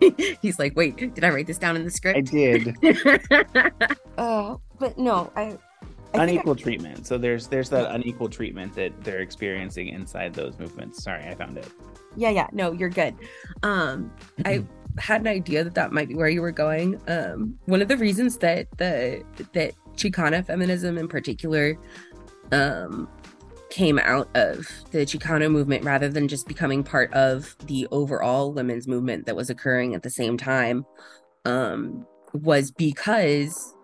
He's 0.42 0.58
like, 0.58 0.74
wait, 0.76 0.96
did 0.96 1.22
I 1.22 1.30
write 1.30 1.46
this 1.46 1.58
down 1.58 1.76
in 1.76 1.84
the 1.84 1.90
script? 1.90 2.18
I 2.18 2.20
did 2.22 2.76
uh, 4.18 4.56
but 4.78 4.98
no, 4.98 5.32
I. 5.36 5.56
I 6.14 6.26
think 6.26 6.40
unequal 6.40 6.56
treatment. 6.56 7.06
So 7.06 7.16
there's 7.16 7.46
there's 7.46 7.70
that 7.70 7.90
unequal 7.94 8.28
treatment 8.28 8.74
that 8.74 8.92
they're 9.02 9.20
experiencing 9.20 9.88
inside 9.88 10.34
those 10.34 10.58
movements. 10.58 11.02
Sorry, 11.02 11.24
I 11.24 11.34
found 11.34 11.56
it. 11.56 11.68
yeah, 12.16 12.28
yeah. 12.28 12.48
No, 12.52 12.72
you're 12.72 12.90
good. 12.90 13.14
Um, 13.62 14.12
I 14.44 14.62
had 14.98 15.22
an 15.22 15.28
idea 15.28 15.64
that 15.64 15.74
that 15.74 15.90
might 15.92 16.08
be 16.08 16.14
where 16.14 16.28
you 16.28 16.42
were 16.42 16.52
going. 16.52 17.00
Um, 17.08 17.58
one 17.64 17.80
of 17.80 17.88
the 17.88 17.96
reasons 17.96 18.36
that 18.38 18.66
the 18.76 19.24
that 19.54 19.72
Chicana 19.96 20.44
feminism 20.44 20.98
in 20.98 21.08
particular, 21.08 21.78
um, 22.50 23.08
came 23.72 23.98
out 23.98 24.28
of 24.36 24.68
the 24.90 24.98
Chicano 24.98 25.50
movement 25.50 25.82
rather 25.82 26.08
than 26.08 26.28
just 26.28 26.46
becoming 26.46 26.84
part 26.84 27.12
of 27.14 27.56
the 27.66 27.88
overall 27.90 28.52
women's 28.52 28.86
movement 28.86 29.24
that 29.26 29.34
was 29.34 29.48
occurring 29.48 29.94
at 29.94 30.02
the 30.02 30.10
same 30.10 30.36
time, 30.36 30.84
um, 31.46 32.06
was 32.34 32.70
because 32.70 33.74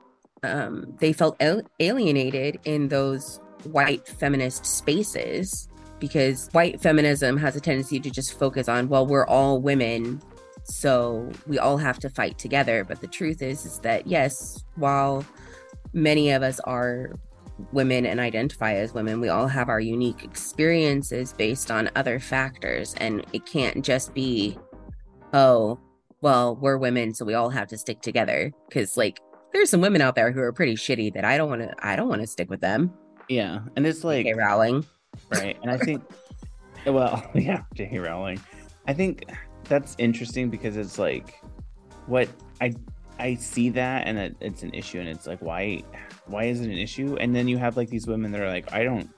um, 0.42 0.94
they 1.00 1.12
felt 1.12 1.36
al- 1.40 1.62
alienated 1.80 2.60
in 2.64 2.88
those 2.88 3.40
white 3.64 4.06
feminist 4.06 4.66
spaces 4.66 5.68
because 5.98 6.48
white 6.52 6.80
feminism 6.80 7.36
has 7.36 7.56
a 7.56 7.60
tendency 7.60 7.98
to 7.98 8.08
just 8.08 8.38
focus 8.38 8.68
on 8.68 8.88
well 8.88 9.04
we're 9.04 9.26
all 9.26 9.60
women 9.60 10.22
so 10.68 11.28
we 11.46 11.58
all 11.58 11.78
have 11.78 11.98
to 12.00 12.10
fight 12.10 12.38
together. 12.38 12.84
But 12.84 13.00
the 13.00 13.06
truth 13.06 13.42
is 13.42 13.64
is 13.64 13.78
that 13.80 14.06
yes 14.06 14.64
while 14.76 15.24
many 15.92 16.30
of 16.30 16.42
us 16.42 16.60
are 16.60 17.12
women 17.72 18.06
and 18.06 18.20
identify 18.20 18.74
as 18.74 18.94
women 18.94 19.20
we 19.20 19.28
all 19.28 19.48
have 19.48 19.68
our 19.68 19.80
unique 19.80 20.22
experiences 20.24 21.32
based 21.32 21.70
on 21.70 21.90
other 21.96 22.20
factors 22.20 22.94
and 22.98 23.24
it 23.32 23.44
can't 23.46 23.84
just 23.84 24.14
be 24.14 24.56
oh 25.32 25.78
well 26.20 26.56
we're 26.56 26.78
women 26.78 27.12
so 27.12 27.24
we 27.24 27.34
all 27.34 27.50
have 27.50 27.66
to 27.68 27.76
stick 27.76 28.00
together 28.00 28.52
because 28.68 28.96
like 28.96 29.20
there's 29.52 29.70
some 29.70 29.80
women 29.80 30.00
out 30.00 30.14
there 30.14 30.30
who 30.30 30.40
are 30.40 30.52
pretty 30.52 30.74
shitty 30.74 31.12
that 31.12 31.24
i 31.24 31.36
don't 31.36 31.48
want 31.48 31.62
to 31.62 31.74
i 31.84 31.96
don't 31.96 32.08
want 32.08 32.20
to 32.20 32.26
stick 32.26 32.48
with 32.48 32.60
them 32.60 32.92
Yeah, 33.28 33.60
and 33.76 33.86
it's 33.86 34.04
like 34.04 34.26
okay 34.26 34.34
rowling 34.34 34.84
right, 35.30 35.58
and 35.62 35.70
I 35.70 35.78
think, 35.78 36.02
well, 36.86 37.28
yeah, 37.34 37.62
J.K. 37.74 37.98
Rowling. 37.98 38.40
I 38.86 38.92
think 38.92 39.24
that's 39.64 39.94
interesting 39.98 40.48
because 40.50 40.76
it's 40.76 40.98
like 40.98 41.42
what 42.06 42.28
I 42.60 42.74
I 43.18 43.34
see 43.34 43.68
that 43.70 44.06
and 44.06 44.16
it, 44.18 44.36
it's 44.40 44.62
an 44.62 44.72
issue 44.72 45.00
and 45.00 45.08
it's 45.08 45.26
like 45.26 45.42
why 45.42 45.82
why 46.28 46.44
is 46.44 46.60
it 46.60 46.66
an 46.66 46.78
issue? 46.78 47.16
And 47.20 47.34
then 47.34 47.48
you 47.48 47.58
have 47.58 47.76
like 47.76 47.90
these 47.90 48.06
women 48.06 48.32
that 48.32 48.40
are 48.40 48.48
like 48.48 48.72
I 48.72 48.84
don't 48.84 49.08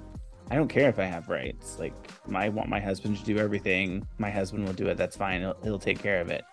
I 0.50 0.56
don't 0.56 0.68
care 0.68 0.88
if 0.88 0.98
I 0.98 1.04
have 1.04 1.28
rights. 1.28 1.78
Like 1.78 1.94
I 2.34 2.48
want 2.48 2.68
my 2.68 2.80
husband 2.80 3.18
to 3.18 3.24
do 3.24 3.38
everything. 3.38 4.06
My 4.18 4.30
husband 4.30 4.64
will 4.64 4.72
do 4.72 4.88
it. 4.88 4.96
That's 4.96 5.16
fine. 5.16 5.40
He'll, 5.40 5.56
he'll 5.62 5.78
take 5.78 6.00
care 6.00 6.20
of 6.20 6.28
it. 6.30 6.44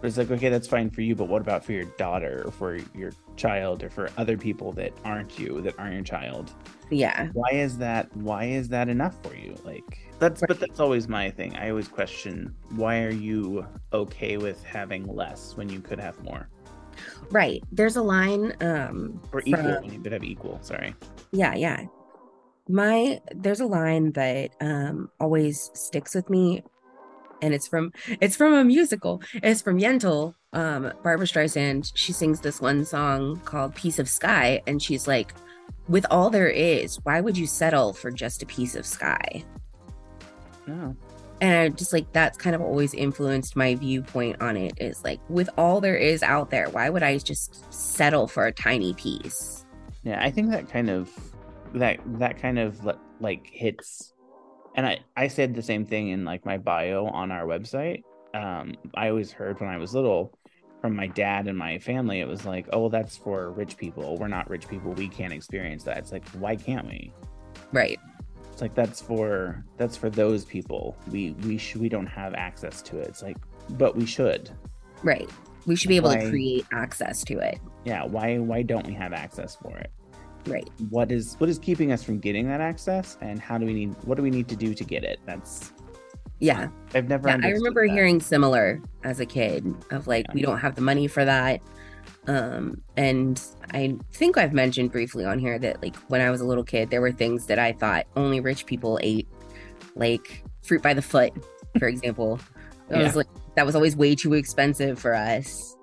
But 0.00 0.08
it's 0.08 0.18
like 0.18 0.30
okay, 0.30 0.48
that's 0.48 0.68
fine 0.68 0.90
for 0.90 1.00
you, 1.00 1.14
but 1.14 1.28
what 1.28 1.40
about 1.42 1.64
for 1.64 1.72
your 1.72 1.84
daughter 1.96 2.42
or 2.44 2.50
for 2.52 2.76
your 2.94 3.12
child 3.36 3.82
or 3.82 3.88
for 3.90 4.10
other 4.18 4.36
people 4.36 4.72
that 4.72 4.92
aren't 5.04 5.38
you, 5.38 5.60
that 5.62 5.78
aren't 5.78 5.94
your 5.94 6.02
child? 6.02 6.52
Yeah. 6.90 7.28
Why 7.32 7.50
is 7.52 7.78
that 7.78 8.14
why 8.16 8.44
is 8.44 8.68
that 8.68 8.88
enough 8.88 9.16
for 9.22 9.34
you? 9.34 9.54
Like 9.64 9.98
that's 10.18 10.42
Right. 10.42 10.48
but 10.48 10.60
that's 10.60 10.80
always 10.80 11.08
my 11.08 11.30
thing. 11.30 11.56
I 11.56 11.70
always 11.70 11.88
question 11.88 12.54
why 12.70 13.02
are 13.02 13.10
you 13.10 13.66
okay 13.92 14.36
with 14.36 14.62
having 14.64 15.06
less 15.06 15.56
when 15.56 15.68
you 15.68 15.80
could 15.80 15.98
have 15.98 16.22
more? 16.22 16.48
Right. 17.30 17.62
There's 17.72 17.96
a 17.96 18.02
line 18.02 18.54
um 18.60 19.20
Or 19.32 19.42
equal 19.44 19.62
from- 19.62 19.84
you 19.92 20.00
could 20.00 20.12
have 20.12 20.24
equal, 20.24 20.58
sorry. 20.62 20.94
yeah 21.32 21.54
yeah 21.54 21.84
my 22.68 23.20
there's 23.34 23.60
a 23.60 23.66
line 23.66 24.12
that 24.12 24.50
um 24.60 25.08
always 25.20 25.70
sticks 25.74 26.14
with 26.14 26.28
me 26.28 26.62
and 27.42 27.54
it's 27.54 27.68
from 27.68 27.92
it's 28.20 28.34
from 28.34 28.52
a 28.54 28.64
musical 28.64 29.22
it's 29.34 29.62
from 29.62 29.78
yentl 29.78 30.34
um 30.52 30.92
barbara 31.04 31.26
streisand 31.26 31.92
she 31.94 32.12
sings 32.12 32.40
this 32.40 32.60
one 32.60 32.84
song 32.84 33.36
called 33.44 33.74
piece 33.74 33.98
of 34.00 34.08
sky 34.08 34.60
and 34.66 34.82
she's 34.82 35.06
like 35.06 35.32
with 35.88 36.04
all 36.10 36.28
there 36.30 36.48
is 36.48 36.96
why 37.04 37.20
would 37.20 37.36
you 37.38 37.46
settle 37.46 37.92
for 37.92 38.10
just 38.10 38.42
a 38.42 38.46
piece 38.46 38.74
of 38.74 38.84
sky 38.86 39.44
No. 40.66 40.96
And 41.40 41.54
I 41.54 41.68
just 41.68 41.92
like 41.92 42.10
that's 42.12 42.38
kind 42.38 42.56
of 42.56 42.62
always 42.62 42.94
influenced 42.94 43.56
my 43.56 43.74
viewpoint 43.74 44.40
on 44.40 44.56
it 44.56 44.74
is 44.78 45.04
like 45.04 45.20
with 45.28 45.50
all 45.58 45.80
there 45.80 45.96
is 45.96 46.22
out 46.22 46.50
there 46.50 46.68
why 46.70 46.88
would 46.88 47.02
i 47.02 47.18
just 47.18 47.72
settle 47.72 48.26
for 48.26 48.46
a 48.46 48.52
tiny 48.52 48.94
piece 48.94 49.64
Yeah, 50.04 50.22
I 50.24 50.30
think 50.30 50.50
that 50.50 50.68
kind 50.68 50.88
of 50.88 51.10
that 51.74 51.98
that 52.18 52.40
kind 52.40 52.58
of 52.58 52.80
like 53.20 53.46
hits 53.50 54.14
and 54.76 54.86
I 54.86 55.00
I 55.16 55.28
said 55.28 55.54
the 55.54 55.62
same 55.62 55.84
thing 55.84 56.08
in 56.08 56.24
like 56.24 56.44
my 56.44 56.58
bio 56.58 57.06
on 57.06 57.32
our 57.32 57.44
website. 57.44 58.02
Um 58.34 58.74
I 58.94 59.08
always 59.08 59.32
heard 59.32 59.58
when 59.60 59.68
I 59.68 59.78
was 59.78 59.94
little 59.94 60.38
from 60.80 60.94
my 60.94 61.08
dad 61.08 61.48
and 61.48 61.58
my 61.58 61.78
family 61.78 62.20
it 62.20 62.28
was 62.28 62.44
like, 62.44 62.68
"Oh, 62.72 62.88
that's 62.88 63.16
for 63.16 63.50
rich 63.50 63.76
people. 63.76 64.16
We're 64.18 64.28
not 64.28 64.48
rich 64.48 64.68
people. 64.68 64.92
We 64.92 65.08
can't 65.08 65.32
experience 65.32 65.82
that." 65.84 65.96
It's 65.98 66.12
like, 66.12 66.28
"Why 66.38 66.54
can't 66.54 66.86
we?" 66.86 67.12
right 67.72 67.98
It's 68.56 68.62
like 68.62 68.74
that's 68.74 69.02
for 69.02 69.62
that's 69.76 69.98
for 69.98 70.08
those 70.08 70.46
people. 70.46 70.96
We 71.10 71.32
we 71.44 71.58
sh- 71.58 71.76
we 71.76 71.90
don't 71.90 72.06
have 72.06 72.32
access 72.32 72.80
to 72.84 72.98
it. 72.98 73.06
It's 73.08 73.22
like, 73.22 73.36
but 73.76 73.94
we 73.94 74.06
should. 74.06 74.48
right 75.02 75.28
we 75.66 75.76
should 75.76 75.88
be 75.90 75.96
able 75.96 76.08
Why- 76.08 76.22
to 76.24 76.30
create 76.30 76.64
access 76.72 77.22
to 77.24 77.38
it 77.38 77.58
Yeah, 77.84 78.04
why 78.06 78.38
why 78.38 78.62
don't 78.62 78.86
we 78.86 78.94
have 78.94 79.12
access 79.12 79.56
for 79.56 79.76
it? 79.76 79.90
right 80.46 80.66
what 80.88 81.12
is 81.12 81.34
what 81.38 81.50
is 81.50 81.58
keeping 81.58 81.92
us 81.92 82.02
from 82.02 82.18
getting 82.18 82.46
that 82.48 82.62
access 82.62 83.18
and 83.20 83.38
how 83.38 83.58
do 83.58 83.66
we 83.66 83.74
need 83.74 83.94
what 84.04 84.14
do 84.16 84.22
we 84.22 84.30
need 84.30 84.48
to 84.48 84.56
do 84.56 84.72
to 84.72 84.84
get 84.84 85.02
it 85.04 85.18
that's 85.26 85.72
yeah 86.38 86.68
i've 86.94 87.08
never 87.08 87.28
Yeah, 87.28 87.40
I 87.42 87.48
remember 87.50 87.86
that. 87.86 87.92
hearing 87.92 88.20
similar 88.20 88.80
as 89.04 89.20
a 89.20 89.26
kid 89.26 89.66
of 89.90 90.06
like 90.06 90.24
Yeah. 90.28 90.34
we 90.34 90.40
don't 90.42 90.58
have 90.58 90.76
the 90.76 90.82
money 90.82 91.08
for 91.08 91.24
that. 91.26 91.60
Um, 92.28 92.82
and 92.96 93.40
I 93.72 93.96
think 94.12 94.36
I've 94.36 94.52
mentioned 94.52 94.90
briefly 94.92 95.24
on 95.24 95.38
here 95.38 95.58
that 95.58 95.82
like 95.82 95.96
when 96.08 96.20
I 96.20 96.30
was 96.30 96.40
a 96.40 96.44
little 96.44 96.64
kid, 96.64 96.90
there 96.90 97.00
were 97.00 97.12
things 97.12 97.46
that 97.46 97.58
I 97.58 97.72
thought 97.72 98.06
only 98.16 98.40
rich 98.40 98.66
people 98.66 98.98
ate, 99.02 99.28
like 99.94 100.42
fruit 100.62 100.82
by 100.82 100.94
the 100.94 101.02
foot, 101.02 101.32
for 101.78 101.88
example. 101.88 102.40
It 102.88 102.94
Yeah. 102.96 103.02
was 103.02 103.16
like 103.16 103.26
that 103.56 103.66
was 103.66 103.74
always 103.74 103.96
way 103.96 104.14
too 104.14 104.34
expensive 104.34 104.96
for 104.96 105.12
us. 105.12 105.76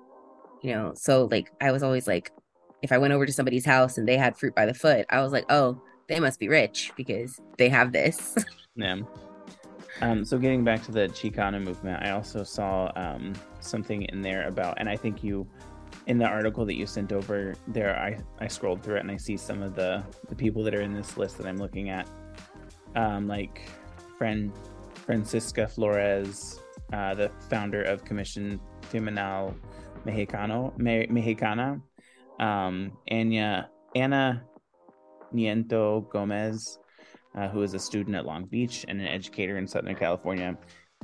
You 0.62 0.72
know, 0.72 0.92
so 0.96 1.28
like 1.30 1.52
I 1.60 1.70
was 1.70 1.82
always 1.82 2.06
like, 2.06 2.32
if 2.80 2.92
I 2.92 2.96
went 2.98 3.12
over 3.12 3.26
to 3.26 3.32
somebody's 3.32 3.66
house 3.66 3.98
and 3.98 4.08
they 4.08 4.16
had 4.16 4.38
fruit 4.38 4.54
by 4.54 4.64
the 4.64 4.72
foot, 4.72 5.04
I 5.10 5.20
was 5.20 5.30
like, 5.30 5.44
oh, 5.50 5.78
they 6.08 6.18
must 6.18 6.40
be 6.40 6.48
rich 6.48 6.92
because 6.96 7.38
they 7.58 7.68
have 7.68 7.92
this. 7.92 8.36
yeah 8.76 8.96
um 10.02 10.24
so 10.24 10.36
getting 10.38 10.64
back 10.64 10.82
to 10.82 10.90
the 10.90 11.06
chicana 11.10 11.62
movement 11.62 12.02
i 12.02 12.10
also 12.10 12.42
saw 12.42 12.90
um 12.96 13.32
something 13.60 14.02
in 14.02 14.20
there 14.20 14.48
about 14.48 14.74
and 14.78 14.88
i 14.88 14.96
think 14.96 15.22
you 15.22 15.46
in 16.06 16.18
the 16.18 16.26
article 16.26 16.64
that 16.66 16.76
you 16.76 16.86
sent 16.86 17.12
over 17.12 17.54
there 17.68 17.98
i 17.98 18.18
i 18.44 18.46
scrolled 18.46 18.82
through 18.82 18.96
it 18.96 19.00
and 19.00 19.10
i 19.10 19.16
see 19.16 19.36
some 19.36 19.62
of 19.62 19.74
the 19.74 20.04
the 20.28 20.34
people 20.34 20.62
that 20.62 20.74
are 20.74 20.82
in 20.82 20.92
this 20.92 21.16
list 21.16 21.38
that 21.38 21.46
i'm 21.46 21.56
looking 21.56 21.90
at. 21.90 22.08
Um 22.96 23.26
like 23.26 23.68
friend 24.18 24.52
francisca 24.94 25.66
flores 25.66 26.60
uh 26.92 27.14
the 27.14 27.30
founder 27.50 27.82
of 27.82 28.04
commission 28.04 28.60
femenil 28.82 29.54
mexicano 30.06 30.76
Me- 30.78 31.06
mexicana. 31.06 31.80
Um 32.38 32.92
anya 33.10 33.70
anna 33.94 34.44
nieto 35.34 36.08
gomez 36.10 36.78
uh, 37.36 37.48
who 37.48 37.62
is 37.62 37.74
a 37.74 37.78
student 37.78 38.14
at 38.14 38.24
long 38.24 38.44
beach 38.44 38.84
and 38.86 39.00
an 39.00 39.08
educator 39.08 39.56
in 39.58 39.66
southern 39.66 39.96
california. 39.96 40.56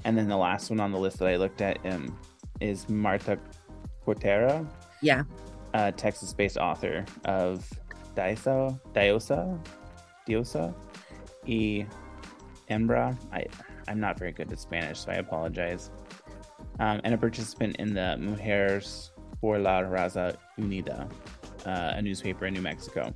And 0.04 0.16
then 0.16 0.28
the 0.28 0.36
last 0.36 0.70
one 0.70 0.80
on 0.80 0.92
the 0.92 0.98
list 0.98 1.18
that 1.18 1.28
i 1.28 1.36
looked 1.36 1.60
at 1.60 1.78
um, 1.84 2.16
is 2.60 2.88
marta 2.88 3.38
cotera 4.06 4.66
yeah. 5.02 5.24
a 5.74 5.92
Texas-based 5.92 6.58
author 6.58 7.04
of 7.24 7.68
Diosa, 8.14 8.78
Diosa, 8.94 9.58
Diosa, 10.26 10.74
y 11.46 11.86
Hembra. 12.68 13.16
I, 13.32 13.46
I'm 13.88 14.00
not 14.00 14.18
very 14.18 14.32
good 14.32 14.52
at 14.52 14.58
Spanish, 14.58 15.00
so 15.00 15.10
I 15.10 15.16
apologize. 15.16 15.90
Um, 16.78 17.00
and 17.04 17.14
a 17.14 17.18
participant 17.18 17.76
in 17.76 17.94
the 17.94 18.16
Mujeres 18.18 19.10
por 19.40 19.58
la 19.58 19.82
Raza 19.82 20.36
Unida, 20.58 21.10
uh, 21.66 21.92
a 21.96 22.02
newspaper 22.02 22.46
in 22.46 22.54
New 22.54 22.62
Mexico. 22.62 23.14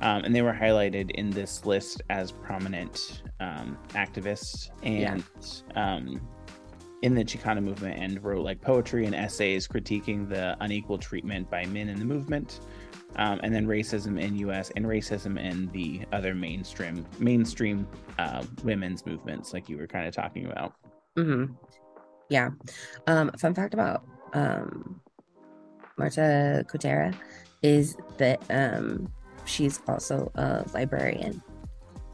Um, 0.00 0.24
and 0.24 0.34
they 0.34 0.42
were 0.42 0.52
highlighted 0.52 1.10
in 1.12 1.30
this 1.30 1.66
list 1.66 2.02
as 2.08 2.30
prominent 2.30 3.22
um, 3.40 3.76
activists 3.90 4.70
and 4.84 5.24
um, 5.74 6.20
in 7.02 7.14
the 7.14 7.24
Chicana 7.24 7.62
movement 7.62 7.98
and 7.98 8.22
wrote 8.22 8.44
like 8.44 8.60
poetry 8.60 9.06
and 9.06 9.14
essays 9.14 9.68
critiquing 9.68 10.28
the 10.28 10.56
unequal 10.60 10.98
treatment 10.98 11.48
by 11.50 11.64
men 11.66 11.88
in 11.88 11.98
the 11.98 12.04
movement, 12.04 12.60
um, 13.16 13.40
and 13.42 13.54
then 13.54 13.66
racism 13.66 14.20
in 14.20 14.36
U.S. 14.38 14.70
and 14.76 14.84
racism 14.84 15.38
in 15.38 15.68
the 15.68 16.02
other 16.12 16.34
mainstream 16.34 17.06
mainstream 17.18 17.86
uh, 18.18 18.42
women's 18.64 19.06
movements, 19.06 19.52
like 19.52 19.68
you 19.68 19.76
were 19.76 19.86
kind 19.86 20.06
of 20.06 20.14
talking 20.14 20.46
about. 20.46 20.74
hmm 21.16 21.46
Yeah. 22.28 22.50
Um, 23.06 23.30
fun 23.38 23.54
fact 23.54 23.74
about 23.74 24.04
um, 24.34 25.00
Marta 25.96 26.64
Cotera 26.68 27.14
is 27.62 27.96
that 28.18 28.42
um, 28.50 29.12
she's 29.44 29.80
also 29.88 30.30
a 30.34 30.64
librarian. 30.74 31.42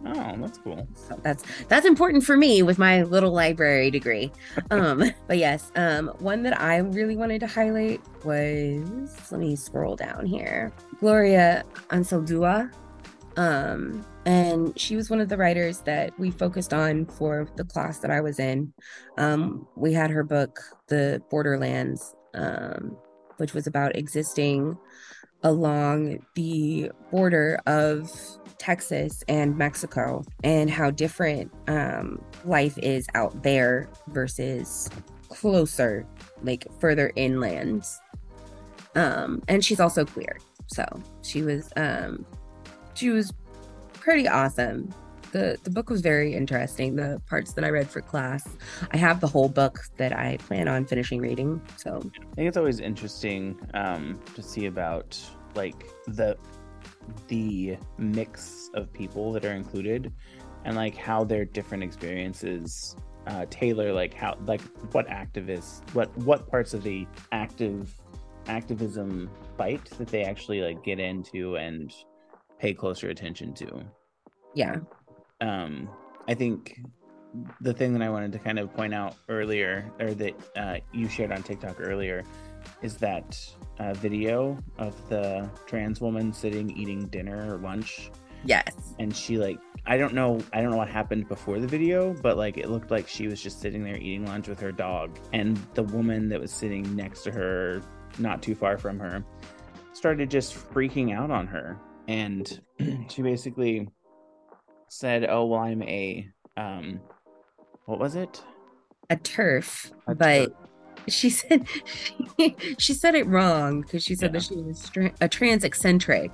Oh, 0.07 0.37
that's 0.39 0.59
cool. 0.59 0.87
So 0.95 1.19
that's 1.23 1.45
that's 1.69 1.87
important 1.87 2.25
for 2.25 2.37
me 2.37 2.63
with 2.63 2.79
my 2.79 3.03
little 3.03 3.33
library 3.33 3.91
degree. 3.91 4.31
Um, 4.71 5.05
but 5.29 5.39
yes, 5.39 5.71
um, 5.77 6.09
one 6.19 6.43
that 6.45 6.61
I 6.61 6.79
really 6.79 7.17
wanted 7.17 7.41
to 7.41 7.47
highlight 7.47 8.01
was 8.25 9.31
let 9.31 9.41
me 9.41 9.55
scroll 9.57 9.95
down 9.95 10.27
here. 10.27 10.73
Gloria 11.01 11.65
Anzaldúa. 11.91 12.73
Um, 13.37 14.05
and 14.27 14.79
she 14.79 14.97
was 14.97 15.11
one 15.11 15.21
of 15.21 15.29
the 15.29 15.37
writers 15.37 15.81
that 15.81 16.19
we 16.19 16.31
focused 16.31 16.73
on 16.73 17.07
for 17.07 17.49
the 17.57 17.65
class 17.65 17.99
that 17.99 18.11
I 18.11 18.21
was 18.21 18.39
in. 18.39 18.73
Um, 19.19 19.67
we 19.77 19.93
had 19.93 20.11
her 20.11 20.25
book, 20.25 20.61
The 20.89 21.23
Borderlands, 21.31 22.15
um, 22.35 22.97
which 23.37 23.55
was 23.55 23.67
about 23.67 23.97
existing 23.97 24.77
along 25.43 26.25
the 26.35 26.91
border 27.11 27.61
of 27.67 28.11
Texas 28.59 29.23
and 29.29 29.57
Mexico 29.57 30.25
and 30.43 30.71
how 30.71 30.91
different 30.91 31.51
um, 31.69 32.23
life 32.45 32.79
is 32.79 33.07
out 33.15 33.43
there 33.43 33.89
versus 34.09 34.89
closer, 35.29 36.07
like 36.43 36.67
further 36.81 37.13
inland. 37.17 37.85
Um, 38.95 39.43
and 39.49 39.65
she's 39.65 39.81
also 39.81 40.05
queer, 40.05 40.39
so 40.69 40.85
she 41.23 41.43
was 41.43 41.71
um, 41.77 42.25
she 42.95 43.11
was 43.11 43.33
pretty 43.95 44.29
awesome. 44.29 44.95
the 45.33 45.59
The 45.65 45.71
book 45.71 45.91
was 45.91 46.01
very 46.01 46.35
interesting. 46.35 46.95
The 46.95 47.21
parts 47.27 47.55
that 47.55 47.65
I 47.65 47.71
read 47.71 47.91
for 47.91 48.01
class, 48.01 48.49
I 48.93 48.97
have 48.97 49.21
the 49.21 49.27
whole 49.27 49.49
book 49.49 49.81
that 49.97 50.13
I 50.17 50.37
plan 50.47 50.69
on 50.69 50.85
finishing 50.85 51.21
reading. 51.21 51.61
So 51.77 51.99
I 51.99 52.35
think 52.35 52.49
it's 52.49 52.57
always 52.57 52.79
interesting 52.79 53.59
um, 53.75 54.21
to 54.37 54.43
see 54.43 54.67
about 54.67 55.19
like 55.57 55.87
the 56.07 56.37
the 57.29 57.77
mix 57.99 58.71
of 58.75 58.93
people 58.93 59.33
that 59.33 59.45
are 59.45 59.53
included 59.53 60.13
and 60.65 60.77
like 60.77 60.97
how 60.97 61.25
their 61.25 61.45
different 61.45 61.83
experiences 61.83 62.97
uh, 63.27 63.47
tailor 63.51 63.93
like 63.93 64.13
how 64.13 64.37
like 64.47 64.61
what 64.93 65.07
activists 65.09 65.81
what 65.95 66.15
what 66.19 66.47
parts 66.49 66.75
of 66.75 66.83
the 66.83 67.07
active 67.33 67.95
activism 68.47 69.31
bite 69.57 69.85
that 69.99 70.09
they 70.09 70.25
actually 70.25 70.61
like 70.61 70.83
get 70.85 71.01
into 71.01 71.57
and 71.57 71.95
pay 72.59 72.75
closer 72.75 73.09
attention 73.09 73.55
to. 73.55 73.83
Yeah, 74.55 74.77
um 75.41 75.89
i 76.29 76.35
think 76.35 76.81
the 77.61 77.73
thing 77.73 77.93
that 77.93 78.03
i 78.03 78.09
wanted 78.09 78.33
to 78.33 78.39
kind 78.39 78.59
of 78.59 78.73
point 78.75 78.95
out 78.95 79.17
earlier 79.29 79.91
or 80.01 80.15
that 80.15 80.35
uh, 80.57 80.77
you 80.93 81.09
shared 81.09 81.33
on 81.33 81.43
tiktok 81.43 81.77
earlier 81.81 82.23
is 82.83 82.97
that 82.99 83.39
uh, 83.79 83.93
video 83.95 84.57
of 84.79 84.95
the 85.09 85.49
trans 85.67 86.01
woman 86.01 86.33
sitting 86.33 86.71
eating 86.77 87.07
dinner 87.09 87.55
or 87.55 87.59
lunch, 87.59 88.11
Yes. 88.45 88.95
and 88.99 89.15
she 89.15 89.39
like 89.39 89.59
I 89.87 89.97
don't 89.99 90.15
know 90.15 90.41
I 90.53 90.61
don't 90.63 90.71
know 90.71 90.77
what 90.77 90.89
happened 90.89 91.29
before 91.29 91.59
the 91.61 91.67
video, 91.67 92.15
but 92.23 92.37
like 92.37 92.57
it 92.59 92.71
looked 92.71 92.91
like 92.91 93.09
she 93.09 93.27
was 93.27 93.41
just 93.43 93.61
sitting 93.61 93.83
there 93.85 93.97
eating 93.97 94.27
lunch 94.27 94.49
with 94.49 94.61
her 94.61 94.73
dog, 94.73 95.19
and 95.33 95.57
the 95.75 95.83
woman 95.83 96.29
that 96.29 96.41
was 96.41 96.51
sitting 96.53 96.95
next 96.97 97.23
to 97.25 97.31
her, 97.33 97.83
not 98.19 98.43
too 98.43 98.55
far 98.55 98.79
from 98.79 98.99
her, 98.99 99.25
started 99.93 100.31
just 100.31 100.55
freaking 100.55 101.15
out 101.15 101.31
on 101.31 101.47
her, 101.47 101.77
and 102.09 102.61
she 103.09 103.23
basically 103.23 103.89
said, 104.89 105.27
"Oh 105.29 105.47
well, 105.47 105.61
I'm 105.61 105.83
a 105.83 106.29
um, 106.57 107.01
what 107.87 107.99
was 107.99 108.15
it?" 108.15 108.43
A 109.11 109.17
TERF, 109.17 109.93
A 110.09 110.15
but 110.15 110.49
TERF. 110.51 110.64
She 111.09 111.31
said 111.31 111.67
she, 112.39 112.57
she 112.79 112.95
said 112.95 113.15
it 113.15 113.27
wrong 113.27 113.83
because 113.83 114.03
she 114.03 114.15
said 114.15 114.33
Yeah. 114.33 114.41
that 114.41 114.43
she 114.43 114.55
was 114.57 114.89
tra- 114.89 115.13
a 115.21 115.29
trans 115.29 115.65
eccentric 115.65 116.31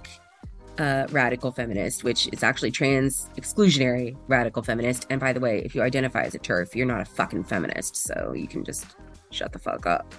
uh, 0.79 1.07
radical 1.11 1.53
feminist, 1.53 2.05
which 2.05 2.29
is 2.33 2.43
actually 2.43 2.71
trans 2.71 3.29
exclusionary 3.37 4.17
radical 4.29 4.63
feminist. 4.63 5.07
And 5.11 5.21
by 5.21 5.33
the 5.33 5.41
way, 5.41 5.61
if 5.65 5.75
you 5.75 5.83
identify 5.83 6.23
as 6.23 6.35
a 6.35 6.39
TERF, 6.39 6.75
you're 6.75 6.87
not 6.87 7.01
a 7.01 7.05
fucking 7.05 7.45
feminist, 7.45 7.97
so 7.97 8.33
you 8.35 8.47
can 8.49 8.65
just 8.65 8.97
shut 9.31 9.53
the 9.53 9.59
fuck 9.59 9.85
up. 9.87 10.15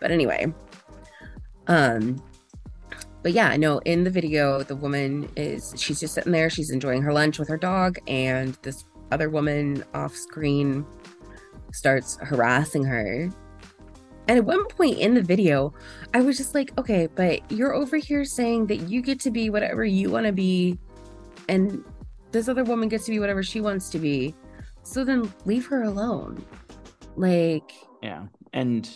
But 0.00 0.10
anyway, 0.10 0.52
um, 1.68 2.22
but 3.22 3.32
yeah, 3.32 3.56
no, 3.56 3.78
in 3.80 4.04
the 4.04 4.10
video, 4.10 4.62
the 4.62 4.76
woman 4.76 5.30
is 5.36 5.72
she's 5.78 6.00
just 6.00 6.14
sitting 6.14 6.32
there, 6.32 6.50
she's 6.50 6.70
enjoying 6.70 7.02
her 7.02 7.12
lunch 7.12 7.38
with 7.38 7.48
her 7.48 7.56
dog, 7.56 7.98
and 8.08 8.58
this 8.62 8.84
other 9.12 9.30
woman 9.30 9.84
off 9.94 10.14
screen 10.14 10.84
starts 11.72 12.18
harassing 12.20 12.84
her. 12.84 13.30
And 14.28 14.38
at 14.38 14.44
one 14.44 14.64
point 14.66 14.98
in 14.98 15.14
the 15.14 15.22
video, 15.22 15.74
I 16.14 16.20
was 16.20 16.36
just 16.36 16.54
like, 16.54 16.72
okay, 16.78 17.08
but 17.14 17.40
you're 17.50 17.74
over 17.74 17.96
here 17.96 18.24
saying 18.24 18.66
that 18.66 18.88
you 18.88 19.02
get 19.02 19.18
to 19.20 19.30
be 19.30 19.50
whatever 19.50 19.84
you 19.84 20.10
want 20.10 20.26
to 20.26 20.32
be, 20.32 20.78
and 21.48 21.84
this 22.30 22.48
other 22.48 22.64
woman 22.64 22.88
gets 22.88 23.04
to 23.06 23.10
be 23.10 23.18
whatever 23.18 23.42
she 23.42 23.60
wants 23.60 23.90
to 23.90 23.98
be. 23.98 24.34
So 24.84 25.04
then 25.04 25.32
leave 25.44 25.66
her 25.66 25.82
alone. 25.82 26.44
Like, 27.16 27.72
Yeah, 28.02 28.26
and 28.52 28.88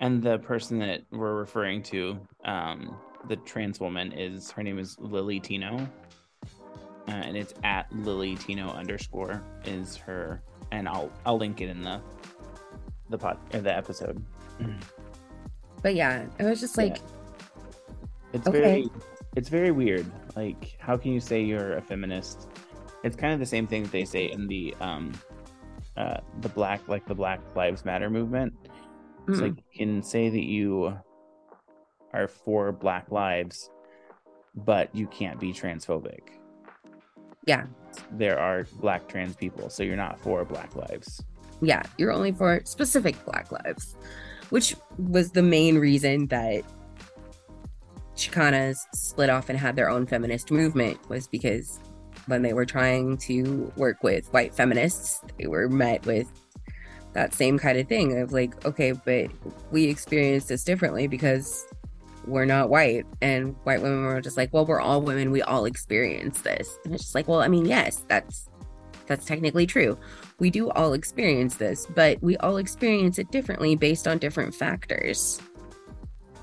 and 0.00 0.22
the 0.22 0.38
person 0.38 0.78
that 0.80 1.02
we're 1.10 1.34
referring 1.34 1.82
to, 1.84 2.18
um, 2.44 2.96
the 3.28 3.36
trans 3.36 3.80
woman 3.80 4.12
is 4.12 4.50
her 4.50 4.62
name 4.62 4.78
is 4.78 4.98
Lily 4.98 5.40
Tino, 5.40 5.88
uh, 7.08 7.10
and 7.10 7.36
it's 7.36 7.54
at 7.64 7.90
Lily 7.94 8.36
Tino 8.36 8.68
underscore 8.68 9.42
is 9.64 9.96
her, 9.96 10.42
and 10.70 10.88
I'll 10.88 11.10
I'll 11.24 11.38
link 11.38 11.60
it 11.60 11.68
in 11.68 11.82
the 11.82 12.00
the 13.10 13.18
pod 13.18 13.38
the 13.50 13.74
episode. 13.74 14.24
But 15.82 15.94
yeah, 15.94 16.26
it 16.38 16.44
was 16.44 16.60
just 16.60 16.76
like, 16.78 16.98
It's 18.32 18.46
Okay. 18.48 18.60
very 18.60 18.88
it's 19.36 19.48
very 19.48 19.70
weird. 19.72 20.06
Like, 20.36 20.76
how 20.78 20.96
can 20.96 21.12
you 21.12 21.20
say 21.20 21.42
you're 21.42 21.76
a 21.76 21.82
feminist? 21.82 22.48
It's 23.02 23.16
kind 23.16 23.32
of 23.32 23.40
the 23.40 23.46
same 23.46 23.66
thing 23.66 23.82
that 23.84 23.92
they 23.92 24.04
say 24.04 24.30
in 24.30 24.46
the 24.46 24.74
um 24.80 25.12
uh 25.96 26.18
the 26.40 26.48
black 26.48 26.88
like 26.88 27.06
the 27.06 27.14
Black 27.14 27.40
Lives 27.54 27.84
Matter 27.84 28.10
movement. 28.10 28.54
It's 29.28 29.38
mm, 29.38 29.42
like 29.42 29.56
you 29.56 29.78
can 29.86 30.02
say 30.02 30.28
that 30.30 30.44
you 30.44 30.96
are 32.12 32.28
for 32.28 32.70
black 32.72 33.10
lives, 33.10 33.70
but 34.54 34.94
you 34.94 35.06
can't 35.08 35.38
be 35.40 35.52
transphobic. 35.52 36.20
Yeah. 37.46 37.66
There 38.12 38.38
are 38.38 38.66
black 38.80 39.08
trans 39.08 39.36
people, 39.36 39.68
so 39.70 39.82
you're 39.82 39.96
not 39.96 40.18
for 40.20 40.44
black 40.44 40.74
lives. 40.76 41.22
yeah, 41.60 41.82
you're 41.98 42.12
only 42.12 42.32
for 42.32 42.60
specific 42.64 43.16
Black 43.24 43.50
lives, 43.52 43.96
which 44.50 44.76
was 44.98 45.30
the 45.30 45.42
main 45.42 45.78
reason 45.78 46.26
that 46.28 46.62
Chicanas 48.16 48.78
split 48.94 49.30
off 49.30 49.48
and 49.48 49.58
had 49.58 49.76
their 49.76 49.90
own 49.90 50.06
feminist 50.06 50.50
movement 50.50 50.98
was 51.08 51.26
because 51.26 51.80
when 52.26 52.42
they 52.42 52.52
were 52.52 52.64
trying 52.64 53.16
to 53.18 53.72
work 53.76 54.02
with 54.02 54.32
white 54.32 54.54
feminists, 54.54 55.20
they 55.38 55.46
were 55.46 55.68
met 55.68 56.04
with 56.06 56.28
that 57.12 57.34
same 57.34 57.58
kind 57.58 57.78
of 57.78 57.88
thing 57.88 58.18
of 58.18 58.32
like, 58.32 58.64
okay, 58.64 58.92
but 58.92 59.30
we 59.70 59.84
experience 59.84 60.46
this 60.46 60.64
differently 60.64 61.06
because 61.06 61.64
we're 62.26 62.44
not 62.44 62.70
white. 62.70 63.04
And 63.20 63.54
white 63.64 63.82
women 63.82 64.04
were 64.04 64.20
just 64.20 64.36
like, 64.36 64.52
well, 64.52 64.66
we're 64.66 64.80
all 64.80 65.02
women. 65.02 65.30
We 65.30 65.42
all 65.42 65.64
experience 65.64 66.40
this. 66.40 66.78
And 66.84 66.94
it's 66.94 67.04
just 67.04 67.14
like, 67.14 67.28
well, 67.28 67.40
I 67.40 67.48
mean, 67.48 67.66
yes, 67.66 68.04
that's 68.08 68.48
that's 69.06 69.24
technically 69.24 69.66
true. 69.66 69.98
We 70.38 70.50
do 70.50 70.70
all 70.70 70.92
experience 70.92 71.56
this, 71.56 71.86
but 71.94 72.22
we 72.22 72.36
all 72.38 72.56
experience 72.56 73.18
it 73.18 73.30
differently 73.30 73.76
based 73.76 74.08
on 74.08 74.18
different 74.18 74.54
factors. 74.54 75.40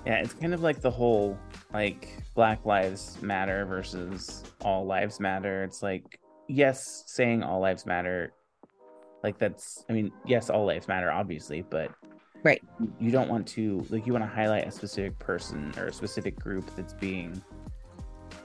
Yeah, 0.05 0.15
it's 0.15 0.33
kind 0.33 0.53
of 0.53 0.61
like 0.61 0.81
the 0.81 0.91
whole 0.91 1.37
like 1.73 2.17
Black 2.33 2.65
Lives 2.65 3.21
Matter 3.21 3.65
versus 3.65 4.43
All 4.61 4.85
Lives 4.85 5.19
Matter. 5.19 5.63
It's 5.63 5.83
like, 5.83 6.19
yes, 6.47 7.03
saying 7.07 7.43
all 7.43 7.59
lives 7.61 7.85
matter, 7.85 8.33
like 9.23 9.37
that's, 9.37 9.85
I 9.89 9.93
mean, 9.93 10.11
yes, 10.25 10.49
all 10.49 10.65
lives 10.65 10.87
matter, 10.87 11.11
obviously, 11.11 11.61
but 11.61 11.91
Right. 12.43 12.61
you 12.99 13.11
don't 13.11 13.29
want 13.29 13.47
to, 13.49 13.85
like, 13.89 14.07
you 14.07 14.13
want 14.13 14.25
to 14.25 14.29
highlight 14.29 14.67
a 14.67 14.71
specific 14.71 15.17
person 15.19 15.71
or 15.77 15.87
a 15.87 15.93
specific 15.93 16.37
group 16.39 16.75
that's 16.75 16.93
being 16.93 17.39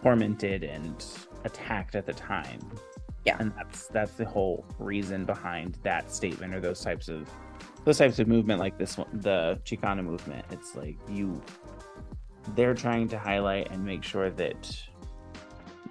tormented 0.03 0.63
and 0.63 1.05
attacked 1.45 1.95
at 1.95 2.05
the 2.05 2.13
time. 2.13 2.61
Yeah. 3.27 3.37
And 3.41 3.53
that's 3.57 3.89
that's 3.89 4.13
the 4.13 4.25
whole 4.25 4.65
reason 4.79 5.25
behind 5.25 5.79
that 5.83 6.13
statement 6.13 6.55
or 6.55 6.61
those 6.61 6.81
types 6.81 7.09
of 7.09 7.29
those 7.85 7.99
types 7.99 8.19
of 8.19 8.29
movement 8.29 8.61
like 8.61 8.79
this 8.79 8.97
one 8.97 9.09
the 9.13 9.61
Chicana 9.65 10.05
movement. 10.05 10.47
It's 10.51 10.75
like 10.77 10.97
you 11.09 11.43
they're 12.55 12.75
trying 12.75 13.09
to 13.09 13.19
highlight 13.19 13.71
and 13.73 13.85
make 13.85 14.05
sure 14.05 14.31
that 14.31 14.81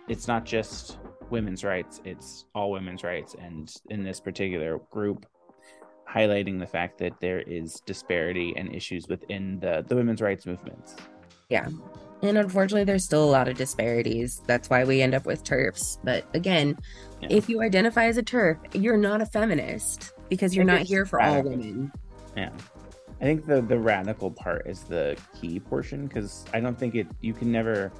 it's 0.07 0.27
not 0.27 0.45
just 0.45 0.97
women's 1.29 1.63
rights, 1.63 1.99
it's 2.05 2.45
all 2.55 2.71
women's 2.71 3.03
rights. 3.03 3.35
And 3.39 3.73
in 3.89 4.03
this 4.03 4.19
particular 4.19 4.79
group, 4.89 5.25
highlighting 6.09 6.59
the 6.59 6.67
fact 6.67 6.97
that 6.99 7.19
there 7.19 7.41
is 7.41 7.81
disparity 7.85 8.53
and 8.55 8.73
issues 8.73 9.07
within 9.07 9.59
the, 9.59 9.83
the 9.87 9.95
women's 9.95 10.21
rights 10.21 10.45
movements. 10.45 10.95
Yeah. 11.49 11.67
And 12.21 12.37
unfortunately, 12.37 12.85
there's 12.85 13.03
still 13.03 13.23
a 13.23 13.29
lot 13.29 13.47
of 13.47 13.57
disparities. 13.57 14.41
That's 14.47 14.69
why 14.69 14.83
we 14.83 15.01
end 15.01 15.13
up 15.13 15.25
with 15.25 15.43
TERFs. 15.43 15.99
But 16.03 16.25
again, 16.33 16.77
Yeah. 17.29 17.37
if 17.37 17.49
you 17.49 17.61
identify 17.61 18.05
as 18.05 18.17
a 18.17 18.23
TERF, 18.23 18.57
you're 18.73 18.97
not 18.97 19.21
a 19.21 19.25
feminist 19.25 20.13
because 20.29 20.55
you're 20.55 20.65
not 20.65 20.81
here 20.81 21.05
for 21.05 21.21
all 21.21 21.41
women. 21.43 21.91
Yeah. 22.35 22.51
I 23.21 23.23
think 23.23 23.45
the 23.45 23.61
the 23.61 23.79
radical 23.79 24.29
part 24.29 24.67
is 24.67 24.81
the 24.83 25.17
key 25.39 25.59
portion 25.59 26.07
because 26.07 26.45
I 26.53 26.59
don't 26.59 26.77
think 26.77 26.95
it 26.95 27.07
you 27.21 27.33
can 27.33 27.51
never 27.51 27.91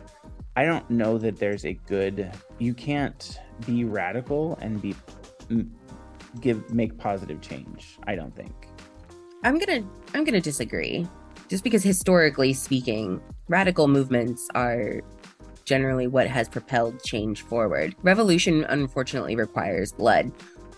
I 0.57 0.65
don't 0.65 0.89
know 0.89 1.17
that 1.17 1.37
there's 1.37 1.65
a 1.65 1.73
good 1.73 2.31
you 2.59 2.73
can't 2.73 3.39
be 3.65 3.85
radical 3.85 4.57
and 4.61 4.81
be 4.81 4.95
give 6.41 6.73
make 6.73 6.97
positive 6.97 7.41
change. 7.41 7.97
I 8.07 8.15
don't 8.15 8.35
think. 8.35 8.53
I'm 9.43 9.57
gonna 9.57 9.87
I'm 10.13 10.23
gonna 10.23 10.41
disagree. 10.41 11.07
Just 11.47 11.63
because 11.63 11.83
historically 11.83 12.53
speaking, 12.53 13.21
radical 13.47 13.87
movements 13.87 14.47
are 14.55 15.01
generally 15.65 16.07
what 16.07 16.27
has 16.27 16.47
propelled 16.47 17.03
change 17.03 17.41
forward. 17.41 17.95
Revolution 18.03 18.63
unfortunately 18.69 19.35
requires 19.35 19.91
blood. 19.91 20.31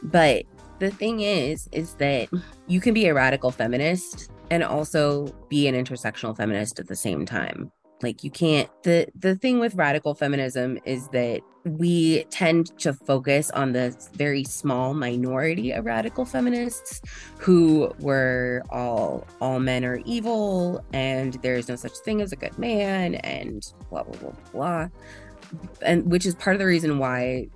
But 0.03 0.45
the 0.79 0.91
thing 0.91 1.21
is, 1.21 1.67
is 1.71 1.93
that 1.95 2.29
you 2.67 2.79
can 2.79 2.93
be 2.93 3.07
a 3.07 3.13
radical 3.13 3.51
feminist 3.51 4.31
and 4.49 4.63
also 4.63 5.27
be 5.49 5.67
an 5.67 5.75
intersectional 5.75 6.35
feminist 6.35 6.79
at 6.79 6.87
the 6.87 6.95
same 6.95 7.25
time. 7.25 7.71
Like 8.03 8.23
you 8.23 8.29
can't 8.31 8.69
the 8.83 9.07
the 9.15 9.35
thing 9.35 9.59
with 9.59 9.75
radical 9.75 10.13
feminism 10.13 10.77
is 10.85 11.07
that 11.09 11.41
we 11.65 12.23
tend 12.25 12.77
to 12.79 12.93
focus 12.93 13.49
on 13.51 13.73
the 13.73 13.95
very 14.13 14.43
small 14.43 14.93
minority 14.93 15.71
of 15.71 15.85
radical 15.85 16.23
feminists 16.23 17.01
who 17.39 17.91
were 17.99 18.63
all 18.69 19.27
all 19.41 19.59
men 19.59 19.83
are 19.83 19.99
evil 20.05 20.83
and 20.93 21.33
there 21.41 21.55
is 21.55 21.67
no 21.67 21.75
such 21.75 21.97
thing 22.05 22.21
as 22.21 22.31
a 22.31 22.35
good 22.35 22.57
man 22.57 23.15
and 23.15 23.73
blah 23.89 24.03
blah 24.03 24.17
blah 24.19 24.31
blah 24.51 24.87
and 25.81 26.09
which 26.09 26.25
is 26.25 26.35
part 26.35 26.55
of 26.55 26.59
the 26.59 26.65
reason 26.65 26.99
why 26.99 27.47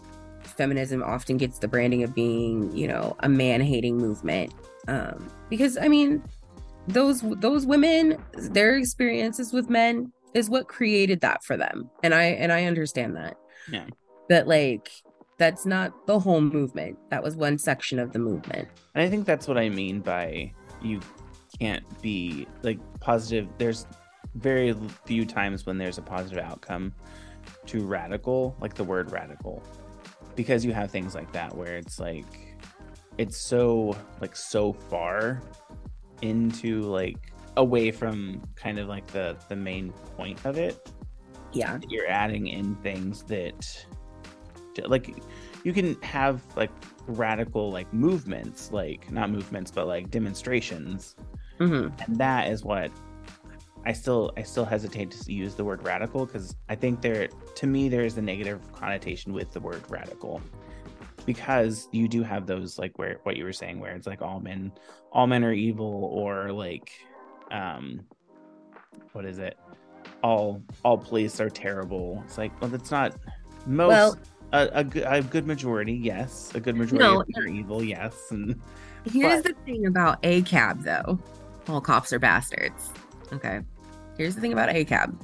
feminism 0.44 1.04
often 1.04 1.38
gets 1.38 1.60
the 1.60 1.68
branding 1.68 2.04
of 2.04 2.14
being 2.16 2.76
you 2.76 2.88
know 2.88 3.16
a 3.20 3.30
man 3.30 3.62
hating 3.62 3.98
movement. 3.98 4.54
Um 4.88 5.30
because 5.50 5.78
i 5.78 5.88
mean 5.88 6.24
those 6.88 7.22
those 7.40 7.66
women 7.66 8.18
their 8.34 8.76
experiences 8.78 9.54
with 9.54 9.70
men 9.70 10.12
is 10.34 10.50
what 10.50 10.68
created 10.68 11.22
that 11.22 11.44
for 11.44 11.58
them 11.58 11.90
and 12.04 12.14
i 12.14 12.24
and 12.24 12.52
i 12.52 12.66
understand 12.66 13.16
that 13.16 13.36
Yeah. 13.70 13.86
but 14.30 14.48
like 14.48 14.90
that's 15.38 15.66
not 15.66 16.06
the 16.08 16.20
whole 16.20 16.42
movement 16.42 16.98
that 17.10 17.24
was 17.24 17.36
one 17.36 17.58
section 17.58 17.98
of 18.00 18.12
the 18.14 18.20
movement 18.20 18.68
And 18.94 19.04
I 19.04 19.10
think 19.10 19.26
that's 19.26 19.48
what 19.48 19.58
I 19.58 19.70
mean 19.70 20.02
by 20.02 20.54
you 20.82 21.00
can't 21.60 21.84
be 22.02 22.48
like 22.62 22.80
positive. 23.00 23.48
There's 23.58 23.86
very 24.36 24.76
few 25.06 25.26
times 25.26 25.66
when 25.66 25.78
there's 25.80 25.98
a 25.98 26.02
positive 26.02 26.44
outcome 26.44 26.94
to 27.68 27.86
radical, 27.86 28.56
like 28.62 28.76
the 28.76 28.84
word 28.84 29.12
radical, 29.12 29.62
because 30.36 30.64
you 30.64 30.74
have 30.74 30.92
things 30.92 31.14
like 31.16 31.32
that 31.34 31.56
where 31.56 31.76
it's 31.76 32.00
like 32.00 32.58
it's 33.18 33.38
so 33.38 33.98
like 34.22 34.36
so 34.36 34.74
far 34.74 35.42
into 36.22 36.82
like 36.84 37.31
away 37.58 37.92
from 37.92 38.42
kind 38.56 38.80
of 38.80 38.88
like 38.88 39.08
the 39.08 39.36
the 39.50 39.56
main 39.56 39.92
point 40.18 40.44
of 40.46 40.58
it. 40.58 40.90
Yeah. 41.54 41.80
You're 41.90 42.08
adding 42.08 42.48
in 42.48 42.76
things 42.78 43.24
that 43.24 43.86
like 44.86 45.14
you 45.64 45.74
can 45.74 46.02
have 46.02 46.42
like 46.56 46.72
radical 47.08 47.72
like 47.72 47.92
movements, 47.94 48.72
like 48.72 49.12
not 49.12 49.30
movements, 49.30 49.72
but 49.72 49.88
like 49.88 50.10
demonstrations. 50.10 51.16
hmm 51.58 51.88
And 52.06 52.18
that 52.18 52.50
is 52.50 52.64
what 52.64 52.92
I 53.86 53.94
still 53.94 54.32
I 54.38 54.44
still 54.44 54.66
hesitate 54.66 55.12
to 55.12 55.34
use 55.34 55.56
the 55.56 55.64
word 55.66 55.84
radical 55.84 56.26
because 56.26 56.56
I 56.70 56.76
think 56.76 57.02
there 57.02 57.28
to 57.28 57.68
me 57.68 57.90
there 57.90 58.06
is 58.06 58.18
a 58.18 58.22
negative 58.22 58.72
connotation 58.74 59.34
with 59.34 59.52
the 59.52 59.60
word 59.60 59.84
radical 59.90 60.42
because 61.26 61.88
you 61.92 62.08
do 62.08 62.24
have 62.24 62.46
those 62.48 62.80
like 62.80 62.98
where 62.98 63.20
what 63.24 63.38
you 63.38 63.44
were 63.44 63.54
saying 63.54 63.80
where 63.80 63.96
it's 63.96 64.08
like 64.08 64.22
all 64.22 64.40
men 64.40 64.72
all 65.12 65.28
men 65.28 65.44
are 65.44 65.54
evil 65.54 66.06
or 66.14 66.52
like 66.52 66.92
um 67.52 68.02
what 69.14 69.26
is 69.26 69.40
it 69.40 69.58
all 70.24 70.62
all 70.84 70.98
police 70.98 71.40
are 71.40 71.50
terrible 71.50 72.22
it's 72.26 72.38
like 72.38 72.60
well 72.62 72.70
that's 72.70 72.92
not 72.92 73.16
most 73.66 73.90
Well- 73.90 74.18
a, 74.54 74.70
a, 74.74 74.84
good, 74.84 75.04
a 75.08 75.22
good 75.22 75.48
majority 75.48 75.94
yes 75.94 76.52
a 76.56 76.60
good 76.60 76.76
majority 76.76 77.00
No, 77.00 77.24
are 77.42 77.48
evil 77.48 77.84
yes 77.84 78.16
and 78.32 78.60
Here's 79.06 79.42
But- 79.42 79.56
the 79.56 79.64
thing 79.66 79.88
about 79.88 80.22
ACAB, 80.22 80.84
though. 80.84 81.18
All 81.68 81.82
cops 81.82 82.14
are 82.14 82.20
bastards. 82.20 82.92
Okay. 83.34 83.62
Here's 84.16 84.36
the 84.36 84.42
thing 84.42 84.54
about 84.54 84.70
ACAB 84.70 85.20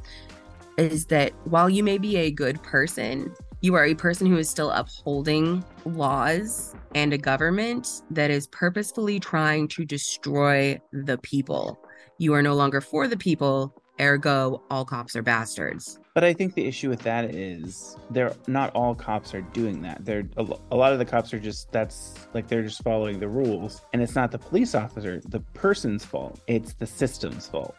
is 0.77 1.05
that 1.07 1.33
while 1.43 1.69
you 1.69 1.83
may 1.83 1.97
be 1.99 2.15
a 2.17 2.31
good 2.31 2.61
person, 2.63 3.31
you 3.61 3.75
are 3.75 3.85
a 3.85 3.93
person 3.93 4.25
who 4.25 4.37
is 4.37 4.49
still 4.49 4.71
upholding 4.71 5.63
laws 5.85 6.73
and 6.95 7.13
a 7.13 7.17
government 7.19 8.01
that 8.09 8.31
is 8.31 8.47
purposefully 8.47 9.19
trying 9.19 9.67
to 9.67 9.85
destroy 9.85 10.79
the 10.91 11.17
people. 11.19 11.79
You 12.17 12.33
are 12.33 12.41
no 12.41 12.55
longer 12.55 12.81
for 12.81 13.07
the 13.07 13.17
people, 13.17 13.73
ergo, 14.01 14.61
all 14.69 14.85
cops 14.85 15.15
are 15.15 15.21
bastards. 15.21 15.99
But 16.15 16.23
I 16.23 16.33
think 16.33 16.55
the 16.55 16.65
issue 16.65 16.89
with 16.89 17.01
that 17.01 17.35
is 17.35 17.95
they're 18.09 18.33
not 18.47 18.71
all 18.73 18.95
cops 18.95 19.33
are 19.35 19.41
doing 19.41 19.81
that. 19.83 20.03
They're 20.03 20.27
a, 20.37 20.47
a 20.71 20.75
lot 20.75 20.91
of 20.93 20.99
the 20.99 21.05
cops 21.05 21.31
are 21.33 21.39
just 21.39 21.71
that's 21.71 22.15
like 22.33 22.47
they're 22.47 22.63
just 22.63 22.81
following 22.83 23.19
the 23.19 23.27
rules, 23.27 23.81
and 23.93 24.01
it's 24.01 24.15
not 24.15 24.31
the 24.31 24.39
police 24.39 24.73
officer, 24.73 25.21
the 25.25 25.41
person's 25.53 26.03
fault. 26.03 26.39
It's 26.47 26.73
the 26.73 26.87
system's 26.87 27.47
fault. 27.47 27.75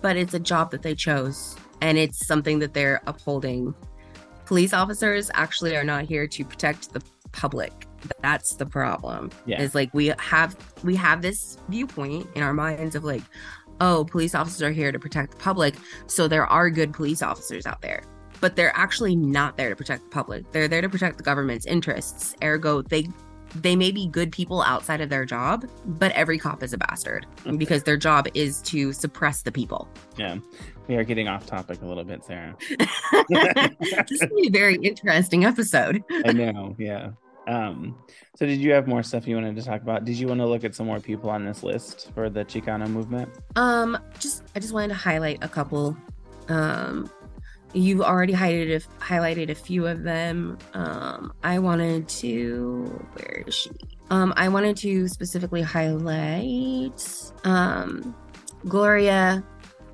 but 0.00 0.16
it's 0.16 0.34
a 0.34 0.40
job 0.40 0.70
that 0.70 0.82
they 0.82 0.94
chose 0.94 1.56
and 1.80 1.96
it's 1.98 2.26
something 2.26 2.58
that 2.58 2.74
they're 2.74 3.00
upholding. 3.06 3.74
Police 4.46 4.72
officers 4.74 5.30
actually 5.34 5.74
are 5.76 5.84
not 5.84 6.04
here 6.04 6.26
to 6.26 6.44
protect 6.44 6.92
the 6.92 7.02
public. 7.32 7.72
That's 8.20 8.56
the 8.56 8.66
problem. 8.66 9.30
Yeah. 9.46 9.62
Is 9.62 9.74
like 9.74 9.92
we 9.94 10.12
have 10.18 10.56
we 10.84 10.94
have 10.96 11.22
this 11.22 11.56
viewpoint 11.70 12.26
in 12.34 12.42
our 12.42 12.52
minds 12.52 12.94
of 12.94 13.04
like, 13.04 13.22
oh, 13.80 14.04
police 14.04 14.34
officers 14.34 14.62
are 14.62 14.72
here 14.72 14.92
to 14.92 14.98
protect 14.98 15.32
the 15.32 15.36
public, 15.38 15.74
so 16.06 16.28
there 16.28 16.46
are 16.46 16.70
good 16.70 16.92
police 16.92 17.22
officers 17.22 17.66
out 17.66 17.82
there. 17.82 18.02
But 18.40 18.56
they're 18.56 18.76
actually 18.76 19.16
not 19.16 19.56
there 19.56 19.70
to 19.70 19.76
protect 19.76 20.04
the 20.04 20.10
public. 20.10 20.50
They're 20.52 20.68
there 20.68 20.82
to 20.82 20.88
protect 20.88 21.16
the 21.16 21.22
government's 21.22 21.66
interests. 21.66 22.34
Ergo, 22.42 22.82
they 22.82 23.08
they 23.54 23.76
may 23.76 23.92
be 23.92 24.08
good 24.08 24.32
people 24.32 24.62
outside 24.62 25.00
of 25.00 25.10
their 25.10 25.24
job, 25.24 25.64
but 25.86 26.10
every 26.12 26.38
cop 26.38 26.62
is 26.62 26.72
a 26.72 26.78
bastard 26.78 27.26
because 27.56 27.84
their 27.84 27.96
job 27.96 28.26
is 28.34 28.60
to 28.62 28.92
suppress 28.92 29.42
the 29.42 29.52
people. 29.52 29.88
Yeah, 30.16 30.38
we 30.88 30.96
are 30.96 31.04
getting 31.04 31.28
off 31.28 31.46
topic 31.46 31.80
a 31.82 31.86
little 31.86 32.04
bit, 32.04 32.24
Sarah. 32.24 32.56
this 33.28 34.10
is 34.10 34.20
be 34.20 34.48
a 34.48 34.50
very 34.50 34.76
interesting 34.76 35.44
episode. 35.44 36.02
I 36.24 36.32
know. 36.32 36.74
Yeah. 36.78 37.10
Um. 37.46 37.98
So, 38.36 38.46
did 38.46 38.60
you 38.60 38.72
have 38.72 38.86
more 38.86 39.02
stuff 39.02 39.26
you 39.26 39.36
wanted 39.36 39.56
to 39.56 39.62
talk 39.62 39.82
about? 39.82 40.04
Did 40.04 40.16
you 40.16 40.26
want 40.28 40.40
to 40.40 40.46
look 40.46 40.64
at 40.64 40.74
some 40.74 40.86
more 40.86 41.00
people 41.00 41.30
on 41.30 41.44
this 41.44 41.62
list 41.62 42.10
for 42.14 42.30
the 42.30 42.44
Chicano 42.44 42.88
movement? 42.88 43.28
Um, 43.56 43.98
just 44.18 44.42
I 44.54 44.60
just 44.60 44.72
wanted 44.72 44.88
to 44.88 44.94
highlight 44.94 45.42
a 45.42 45.48
couple. 45.48 45.96
Um, 46.48 47.10
you've 47.72 48.00
already 48.00 48.32
highlighted 48.32 48.76
a, 48.76 49.04
highlighted 49.04 49.50
a 49.50 49.54
few 49.54 49.86
of 49.86 50.02
them. 50.02 50.58
Um, 50.72 51.32
I 51.42 51.58
wanted 51.58 52.08
to 52.20 52.84
where 53.14 53.44
is 53.46 53.54
she? 53.54 53.70
Um, 54.10 54.32
I 54.36 54.48
wanted 54.48 54.76
to 54.78 55.08
specifically 55.08 55.62
highlight 55.62 57.32
um 57.44 58.14
Gloria 58.66 59.44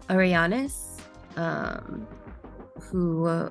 Arellanes, 0.08 1.00
um, 1.36 2.06
who 2.80 3.50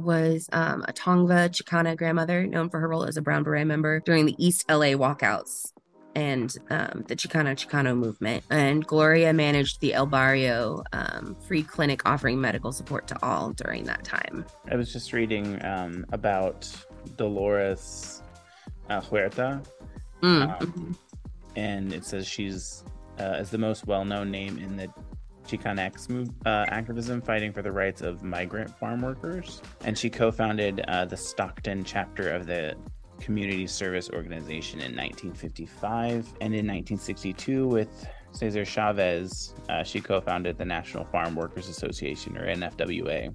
was 0.00 0.48
um, 0.52 0.84
a 0.88 0.92
Tongva 0.92 1.50
Chicana 1.50 1.96
grandmother 1.96 2.46
known 2.46 2.68
for 2.70 2.80
her 2.80 2.88
role 2.88 3.04
as 3.04 3.16
a 3.16 3.22
Brown 3.22 3.42
Beret 3.42 3.66
member 3.66 4.00
during 4.00 4.26
the 4.26 4.34
East 4.38 4.64
LA 4.68 4.94
walkouts 4.96 5.72
and 6.14 6.54
um, 6.70 7.04
the 7.06 7.14
Chicano 7.14 7.52
Chicano 7.54 7.96
movement. 7.96 8.42
And 8.50 8.84
Gloria 8.86 9.32
managed 9.32 9.80
the 9.80 9.94
El 9.94 10.06
Barrio 10.06 10.82
um, 10.92 11.36
free 11.46 11.62
clinic 11.62 12.02
offering 12.08 12.40
medical 12.40 12.72
support 12.72 13.06
to 13.08 13.16
all 13.22 13.50
during 13.52 13.84
that 13.84 14.04
time. 14.04 14.44
I 14.70 14.76
was 14.76 14.92
just 14.92 15.12
reading 15.12 15.64
um, 15.64 16.04
about 16.12 16.68
Dolores 17.16 18.22
uh, 18.88 19.00
Huerta, 19.00 19.62
Mm, 20.22 20.42
Um, 20.60 20.72
mhm. 20.72 20.96
and 21.54 21.92
it 21.92 22.04
says 22.04 22.26
she's 22.26 22.82
uh, 23.20 23.36
is 23.40 23.50
the 23.50 23.58
most 23.58 23.86
well-known 23.86 24.30
name 24.32 24.58
in 24.58 24.76
the 24.76 24.88
Chicanx 25.48 26.08
move, 26.08 26.30
uh, 26.46 26.66
activism 26.68 27.20
fighting 27.20 27.52
for 27.52 27.62
the 27.62 27.72
rights 27.72 28.02
of 28.02 28.22
migrant 28.22 28.76
farm 28.78 29.00
workers. 29.00 29.62
And 29.84 29.96
she 29.96 30.10
co-founded 30.10 30.80
uh, 30.88 31.06
the 31.06 31.16
Stockton 31.16 31.84
chapter 31.84 32.30
of 32.30 32.46
the 32.46 32.76
Community 33.20 33.66
Service 33.66 34.10
Organization 34.10 34.78
in 34.80 34.94
1955, 34.94 36.14
and 36.40 36.54
in 36.54 36.66
1962 36.66 37.66
with 37.66 38.06
Cesar 38.32 38.64
Chavez, 38.64 39.54
uh, 39.68 39.82
she 39.82 40.00
co-founded 40.00 40.58
the 40.58 40.64
National 40.64 41.04
Farm 41.04 41.34
Workers 41.34 41.68
Association, 41.68 42.36
or 42.36 42.46
NFWA. 42.46 43.34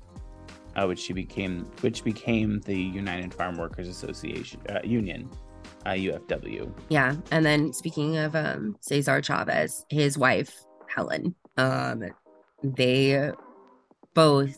Uh, 0.76 0.88
which 0.88 0.98
she 0.98 1.14
became, 1.14 1.66
which 1.82 2.04
became 2.04 2.60
the 2.62 2.76
United 2.76 3.32
Farm 3.32 3.58
Workers 3.58 3.88
Association 3.88 4.60
uh, 4.70 4.80
Union, 4.84 5.30
uh, 5.86 5.92
UFW. 5.92 6.72
Yeah. 6.90 7.16
And 7.30 7.46
then 7.46 7.74
speaking 7.74 8.18
of 8.18 8.36
um, 8.36 8.76
Cesar 8.82 9.22
Chavez, 9.22 9.86
his 9.90 10.18
wife, 10.18 10.66
Helen, 10.88 11.36
um, 11.58 12.04
they 12.64 13.32
both 14.14 14.58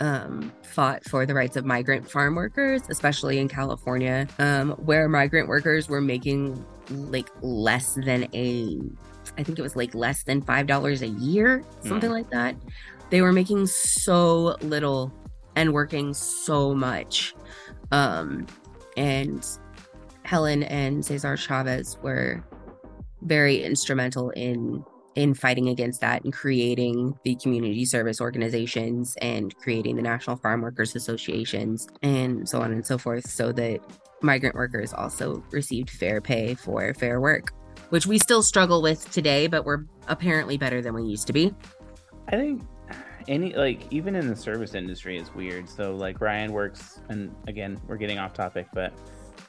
um, 0.00 0.52
fought 0.62 1.04
for 1.04 1.26
the 1.26 1.34
rights 1.34 1.56
of 1.56 1.64
migrant 1.64 2.08
farm 2.08 2.34
workers, 2.34 2.82
especially 2.88 3.38
in 3.38 3.48
California, 3.48 4.26
um, 4.38 4.70
where 4.72 5.08
migrant 5.08 5.48
workers 5.48 5.88
were 5.88 6.00
making 6.00 6.64
like 6.90 7.28
less 7.40 7.94
than 7.94 8.28
a, 8.34 8.78
I 9.36 9.42
think 9.42 9.58
it 9.58 9.62
was 9.62 9.76
like 9.76 9.94
less 9.94 10.22
than 10.22 10.42
$5 10.42 11.02
a 11.02 11.06
year, 11.06 11.64
something 11.82 12.10
like 12.10 12.30
that. 12.30 12.56
They 13.10 13.22
were 13.22 13.32
making 13.32 13.66
so 13.66 14.56
little 14.60 15.12
and 15.56 15.72
working 15.72 16.14
so 16.14 16.74
much. 16.74 17.34
Um, 17.90 18.46
and 18.96 19.46
Helen 20.22 20.62
and 20.64 21.04
Cesar 21.04 21.36
Chavez 21.36 21.98
were 22.02 22.44
very 23.22 23.62
instrumental 23.62 24.30
in 24.30 24.84
in 25.18 25.34
fighting 25.34 25.68
against 25.68 26.00
that 26.00 26.22
and 26.22 26.32
creating 26.32 27.18
the 27.24 27.34
community 27.42 27.84
service 27.84 28.20
organizations 28.20 29.16
and 29.20 29.56
creating 29.56 29.96
the 29.96 30.02
National 30.02 30.36
Farm 30.36 30.62
Workers 30.62 30.94
Associations 30.94 31.88
and 32.02 32.48
so 32.48 32.62
on 32.62 32.70
and 32.70 32.86
so 32.86 32.96
forth 32.96 33.28
so 33.28 33.50
that 33.50 33.80
migrant 34.22 34.54
workers 34.54 34.92
also 34.92 35.42
received 35.50 35.90
fair 35.90 36.20
pay 36.20 36.54
for 36.54 36.94
fair 36.94 37.20
work 37.20 37.52
which 37.88 38.06
we 38.06 38.16
still 38.16 38.44
struggle 38.44 38.80
with 38.80 39.10
today 39.10 39.48
but 39.48 39.64
we're 39.64 39.84
apparently 40.06 40.56
better 40.56 40.80
than 40.80 40.94
we 40.94 41.02
used 41.02 41.26
to 41.26 41.32
be 41.32 41.52
I 42.28 42.36
think 42.36 42.62
any 43.26 43.54
like 43.54 43.90
even 43.90 44.14
in 44.14 44.28
the 44.28 44.36
service 44.36 44.74
industry 44.74 45.18
is 45.18 45.34
weird. 45.34 45.68
So 45.68 45.94
like 45.94 46.20
Ryan 46.20 46.52
works, 46.52 47.00
and 47.08 47.34
again 47.46 47.80
we're 47.86 47.96
getting 47.96 48.18
off 48.18 48.32
topic, 48.32 48.66
but 48.72 48.92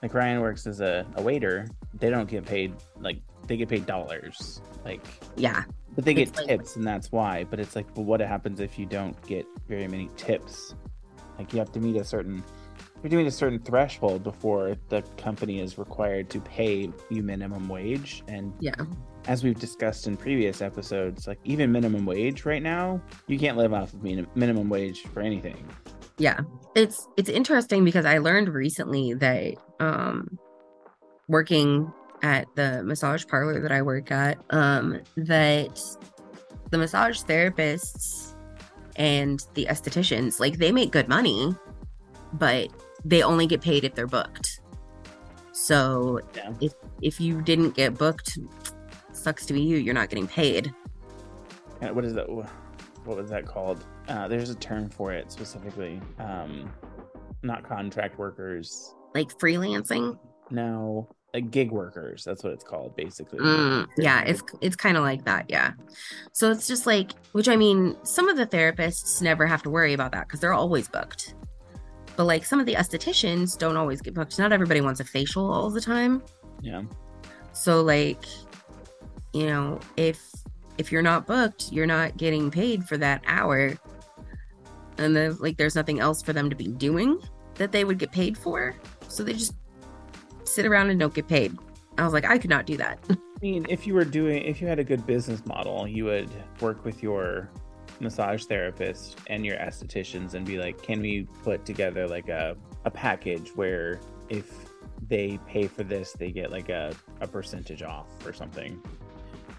like 0.02 0.14
Ryan 0.14 0.42
works 0.42 0.68
as 0.68 0.82
a, 0.82 1.06
a 1.16 1.22
waiter. 1.22 1.68
They 1.94 2.10
don't 2.10 2.30
get 2.30 2.46
paid 2.46 2.74
like 3.00 3.18
they 3.50 3.58
get 3.58 3.68
paid 3.68 3.86
dollars, 3.86 4.62
like 4.86 5.06
yeah 5.36 5.64
but 5.96 6.06
they 6.06 6.14
get 6.14 6.30
It's 6.30 6.38
like- 6.38 6.48
tips, 6.48 6.76
and 6.78 6.88
that's 6.88 7.12
why. 7.12 7.44
But 7.44 7.60
it's 7.60 7.76
like, 7.76 7.94
but 7.94 8.04
what 8.04 8.22
happens 8.22 8.62
if 8.62 8.80
you 8.80 8.86
don't 8.86 9.20
get 9.28 9.46
very 9.68 9.88
many 9.88 10.10
tips? 10.16 10.74
Like 11.38 11.52
you 11.52 11.60
have 11.60 11.72
to 11.74 11.80
meet 11.82 11.98
a 11.98 12.06
certain 12.06 12.42
you're 13.02 13.10
doing 13.10 13.28
a 13.28 13.32
certain 13.32 13.60
threshold 13.60 14.24
before 14.24 14.76
the 14.90 15.02
company 15.18 15.62
is 15.62 15.78
required 15.78 16.30
to 16.32 16.42
pay 16.42 16.92
you 17.10 17.24
minimum 17.24 17.68
wage 17.70 18.24
and 18.28 18.54
yeah 18.60 18.76
as 19.28 19.44
we've 19.44 19.60
discussed 19.60 20.06
in 20.08 20.16
previous 20.18 20.62
episodes, 20.62 21.28
like 21.28 21.40
even 21.44 21.72
minimum 21.72 22.06
wage 22.06 22.46
right 22.46 22.64
now, 22.64 23.02
you 23.28 23.38
can't 23.40 23.58
live 23.58 23.74
off 23.74 23.94
of 23.94 24.02
minimum 24.04 24.70
wage 24.70 25.02
for 25.14 25.22
anything. 25.22 25.66
yeah 26.18 26.40
it's 26.76 27.08
it's 27.18 27.30
interesting 27.30 27.84
because 27.86 28.06
i 28.06 28.18
learned 28.20 28.50
recently 28.50 29.14
that 29.14 29.56
um 29.80 30.38
working 31.28 31.92
at 32.22 32.48
the 32.56 32.84
massage 32.84 33.26
parlor 33.28 33.60
that 33.60 33.72
i 33.72 33.82
work 33.82 34.12
at 34.12 34.38
um 34.50 35.00
that 35.16 35.80
the 36.72 36.78
massage 36.78 37.22
therapists 37.24 38.36
and 38.96 39.46
the 39.54 39.66
estheticians 39.70 40.40
like 40.40 40.58
they 40.58 40.72
make 40.72 40.92
good 40.92 41.08
money 41.08 41.56
but 42.34 42.68
they 43.06 43.24
only 43.24 43.48
get 43.48 43.62
paid 43.62 43.84
if 43.84 43.96
they're 43.96 44.08
booked 44.08 44.60
so 45.54 46.20
Yeah. 46.36 46.54
if 46.62 46.74
if 47.02 47.22
you 47.22 47.42
didn't 47.42 47.72
get 47.76 47.98
booked 47.98 48.38
sucks 49.12 49.46
to 49.48 49.54
be 49.54 49.62
you. 49.62 49.76
You're 49.78 49.94
not 49.94 50.10
getting 50.10 50.28
paid. 50.28 50.74
Uh, 51.82 51.90
what 51.90 52.06
is 52.06 52.14
that? 52.14 52.30
What 52.30 53.18
was 53.18 53.30
that 53.30 53.46
called? 53.46 53.84
Uh, 54.08 54.30
there's 54.30 54.50
a 54.50 54.56
term 54.56 54.90
for 54.90 55.12
it 55.12 55.30
specifically. 55.30 56.00
Um, 56.20 56.72
not 57.44 57.68
contract 57.68 58.18
workers. 58.18 58.96
Like 59.14 59.28
freelancing. 59.38 60.18
No, 60.50 61.10
like 61.34 61.52
gig 61.52 61.72
workers. 61.72 62.24
That's 62.24 62.44
what 62.44 62.54
it's 62.54 62.64
called, 62.64 62.96
basically. 62.96 63.40
Mm, 63.40 63.88
yeah, 63.98 64.22
it's 64.22 64.42
it's 64.62 64.76
kind 64.76 64.98
of 64.98 65.04
like 65.04 65.26
that. 65.26 65.46
Yeah. 65.50 65.74
So 66.32 66.52
it's 66.52 66.68
just 66.68 66.86
like, 66.86 67.12
which 67.34 67.48
I 67.48 67.56
mean, 67.56 67.96
some 68.04 68.30
of 68.30 68.38
the 68.38 68.48
therapists 68.48 69.22
never 69.22 69.46
have 69.46 69.62
to 69.64 69.70
worry 69.70 69.94
about 69.94 70.12
that 70.14 70.28
because 70.28 70.40
they're 70.40 70.54
always 70.54 70.88
booked. 70.88 71.36
But 72.16 72.26
like 72.26 72.46
some 72.46 72.60
of 72.60 72.66
the 72.66 72.74
estheticians 72.74 73.58
don't 73.58 73.78
always 73.78 74.02
get 74.02 74.14
booked. 74.14 74.38
Not 74.40 74.52
everybody 74.52 74.82
wants 74.82 75.00
a 75.00 75.06
facial 75.06 75.52
all 75.52 75.70
the 75.70 75.82
time. 75.82 76.24
Yeah. 76.62 76.84
So 77.54 77.82
like, 77.82 78.26
you 79.34 79.48
know, 79.48 79.80
if 79.98 80.22
if 80.78 80.92
you're 80.92 81.02
not 81.02 81.28
booked, 81.28 81.72
you're 81.72 81.86
not 81.86 82.18
getting 82.18 82.50
paid 82.50 82.86
for 82.86 82.98
that 82.98 83.22
hour. 83.28 83.78
And 84.98 85.16
then 85.16 85.38
like 85.40 85.58
there's 85.58 85.76
nothing 85.76 86.00
else 86.00 86.22
for 86.22 86.34
them 86.34 86.50
to 86.50 86.56
be 86.56 86.68
doing 86.68 87.22
that 87.56 87.72
they 87.72 87.84
would 87.84 88.00
get 88.00 88.12
paid 88.12 88.38
for. 88.38 88.76
So 89.08 89.24
they 89.24 89.34
just 89.34 89.54
sit 90.50 90.66
around 90.66 90.90
and 90.90 91.00
don't 91.00 91.14
get 91.14 91.28
paid. 91.28 91.58
I 91.98 92.04
was 92.04 92.14
like, 92.14 92.26
I 92.26 92.38
could 92.38 92.50
not 92.50 92.66
do 92.66 92.78
that. 92.78 93.00
I 93.10 93.16
mean, 93.42 93.66
if 93.70 93.88
you 93.88 93.94
were 93.94 94.06
doing, 94.06 94.44
if 94.44 94.62
you 94.62 94.68
had 94.68 94.80
a 94.80 94.84
good 94.84 95.06
business 95.06 95.46
model, 95.46 95.88
you 95.88 96.06
would 96.06 96.30
work 96.60 96.84
with 96.84 97.02
your 97.04 97.50
massage 98.00 98.46
therapist 98.46 99.18
and 99.28 99.46
your 99.46 99.58
estheticians 99.58 100.34
and 100.34 100.46
be 100.46 100.58
like, 100.58 100.82
can 100.82 101.02
we 101.02 101.28
put 101.44 101.66
together 101.66 102.08
like 102.08 102.30
a, 102.30 102.56
a 102.86 102.92
package 102.92 103.50
where 103.56 104.00
if 104.30 104.52
they 105.08 105.40
pay 105.48 105.68
for 105.68 105.84
this, 105.84 106.14
they 106.14 106.32
get 106.32 106.52
like 106.52 106.70
a, 106.70 106.94
a 107.22 107.28
percentage 107.28 107.82
off 107.82 108.08
or 108.26 108.34
something 108.34 108.82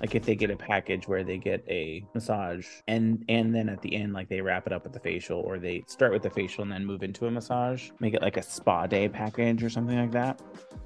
like 0.00 0.14
if 0.14 0.24
they 0.24 0.34
get 0.34 0.50
a 0.50 0.56
package 0.56 1.06
where 1.06 1.22
they 1.22 1.36
get 1.36 1.64
a 1.68 2.04
massage 2.14 2.66
and 2.88 3.24
and 3.28 3.54
then 3.54 3.68
at 3.68 3.80
the 3.82 3.94
end 3.94 4.12
like 4.12 4.28
they 4.28 4.40
wrap 4.40 4.66
it 4.66 4.72
up 4.72 4.84
with 4.84 4.92
the 4.92 5.00
facial 5.00 5.40
or 5.40 5.58
they 5.58 5.82
start 5.86 6.12
with 6.12 6.22
the 6.22 6.30
facial 6.30 6.62
and 6.62 6.72
then 6.72 6.84
move 6.84 7.02
into 7.02 7.26
a 7.26 7.30
massage 7.30 7.90
make 8.00 8.14
it 8.14 8.22
like 8.22 8.36
a 8.36 8.42
spa 8.42 8.86
day 8.86 9.08
package 9.08 9.62
or 9.62 9.68
something 9.70 9.98
like 9.98 10.10
that 10.10 10.38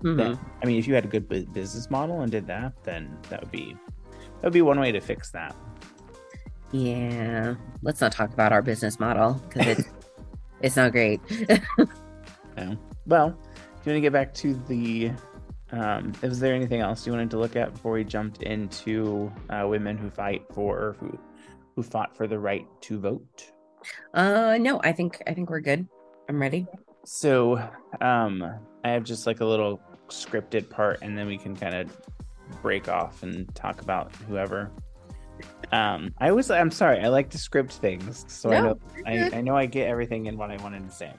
mm-hmm. 0.03 0.17
then 0.17 0.39
i 0.63 0.67
mean 0.67 0.79
if 0.79 0.87
you 0.87 0.95
had 0.95 1.05
a 1.05 1.09
good 1.09 1.29
business 1.29 1.91
model 1.91 2.23
and 2.23 2.33
did 2.33 2.47
that 2.47 2.73
then 2.83 3.17
that 3.29 3.41
would 3.41 3.53
be 3.53 3.77
that 4.17 4.45
would 4.45 4.53
be 4.53 4.63
one 4.63 4.81
way 4.81 4.91
to 4.91 5.01
fix 5.01 5.31
that 5.31 5.55
yeah 6.73 7.55
let's 7.83 8.01
not 8.01 8.11
talk 8.11 8.33
about 8.33 8.53
our 8.53 8.63
business 8.63 8.99
model 8.99 9.41
because 9.49 9.79
it's 9.79 9.89
it's 10.61 10.77
not 10.77 10.93
great 10.93 11.21
yeah. 11.31 12.75
well 13.07 13.31
do 13.31 13.91
you 13.91 13.93
want 13.93 13.97
to 13.97 14.01
get 14.01 14.13
back 14.13 14.35
to 14.35 14.55
the 14.67 15.11
um, 15.75 16.13
is 16.23 16.39
there 16.39 16.55
anything 16.55 16.81
else 16.81 17.05
you 17.07 17.13
wanted 17.13 17.31
to 17.31 17.39
look 17.39 17.57
at 17.57 17.73
before 17.73 17.93
we 17.93 18.05
jumped 18.05 18.43
into 18.43 19.33
uh, 19.51 19.67
women 19.67 19.99
who 19.99 20.09
fight 20.09 20.45
for 20.53 20.97
who 21.01 21.19
who 21.75 21.83
fought 21.83 22.17
for 22.17 22.29
the 22.29 22.39
right 22.39 22.67
to 22.83 22.99
vote? 22.99 23.51
Uh, 24.13 24.57
no, 24.61 24.81
I 24.85 24.93
think 24.93 25.21
I 25.27 25.35
think 25.35 25.51
we're 25.51 25.61
good. 25.61 25.87
I'm 26.29 26.41
ready. 26.41 26.67
So, 27.05 27.59
um, 28.01 28.43
I 28.85 28.91
have 28.91 29.05
just 29.05 29.27
like 29.27 29.41
a 29.41 29.45
little 29.45 29.81
scripted 30.09 30.71
part, 30.71 31.01
and 31.03 31.19
then 31.19 31.27
we 31.27 31.37
can 31.37 31.57
kind 31.57 31.75
of 31.75 31.97
break 32.63 32.89
off 32.89 33.23
and 33.23 33.53
talk 33.55 33.83
about 33.83 34.15
whoever. 34.29 34.71
Um, 35.73 36.15
I 36.19 36.31
always, 36.31 36.51
I'm 36.51 36.71
sorry, 36.71 37.01
I 37.01 37.09
like 37.09 37.29
to 37.31 37.39
script 37.39 37.73
things, 37.73 38.25
so 38.29 38.49
no, 38.51 38.79
I 39.05 39.17
know 39.17 39.25
I, 39.25 39.37
I 39.39 39.41
know 39.41 39.57
I 39.57 39.67
get 39.67 39.89
everything 39.89 40.27
in 40.27 40.39
what 40.39 40.51
I 40.51 40.57
wanted 40.63 40.89
to 40.89 40.95
say. 40.95 41.13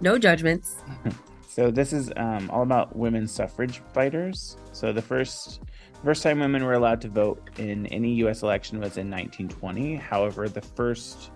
No 0.00 0.18
judgments. 0.18 0.76
So 1.48 1.70
this 1.70 1.94
is 1.94 2.12
um, 2.16 2.50
all 2.50 2.62
about 2.62 2.94
women's 2.94 3.32
suffrage 3.32 3.80
fighters. 3.94 4.58
So 4.72 4.92
the 4.92 5.02
first 5.02 5.60
first 6.04 6.22
time 6.22 6.40
women 6.40 6.62
were 6.62 6.74
allowed 6.74 7.00
to 7.00 7.08
vote 7.08 7.48
in 7.56 7.86
any 7.86 8.12
U.S. 8.16 8.42
election 8.42 8.78
was 8.78 8.98
in 8.98 9.10
1920. 9.10 9.96
However, 9.96 10.48
the 10.48 10.60
first 10.60 11.30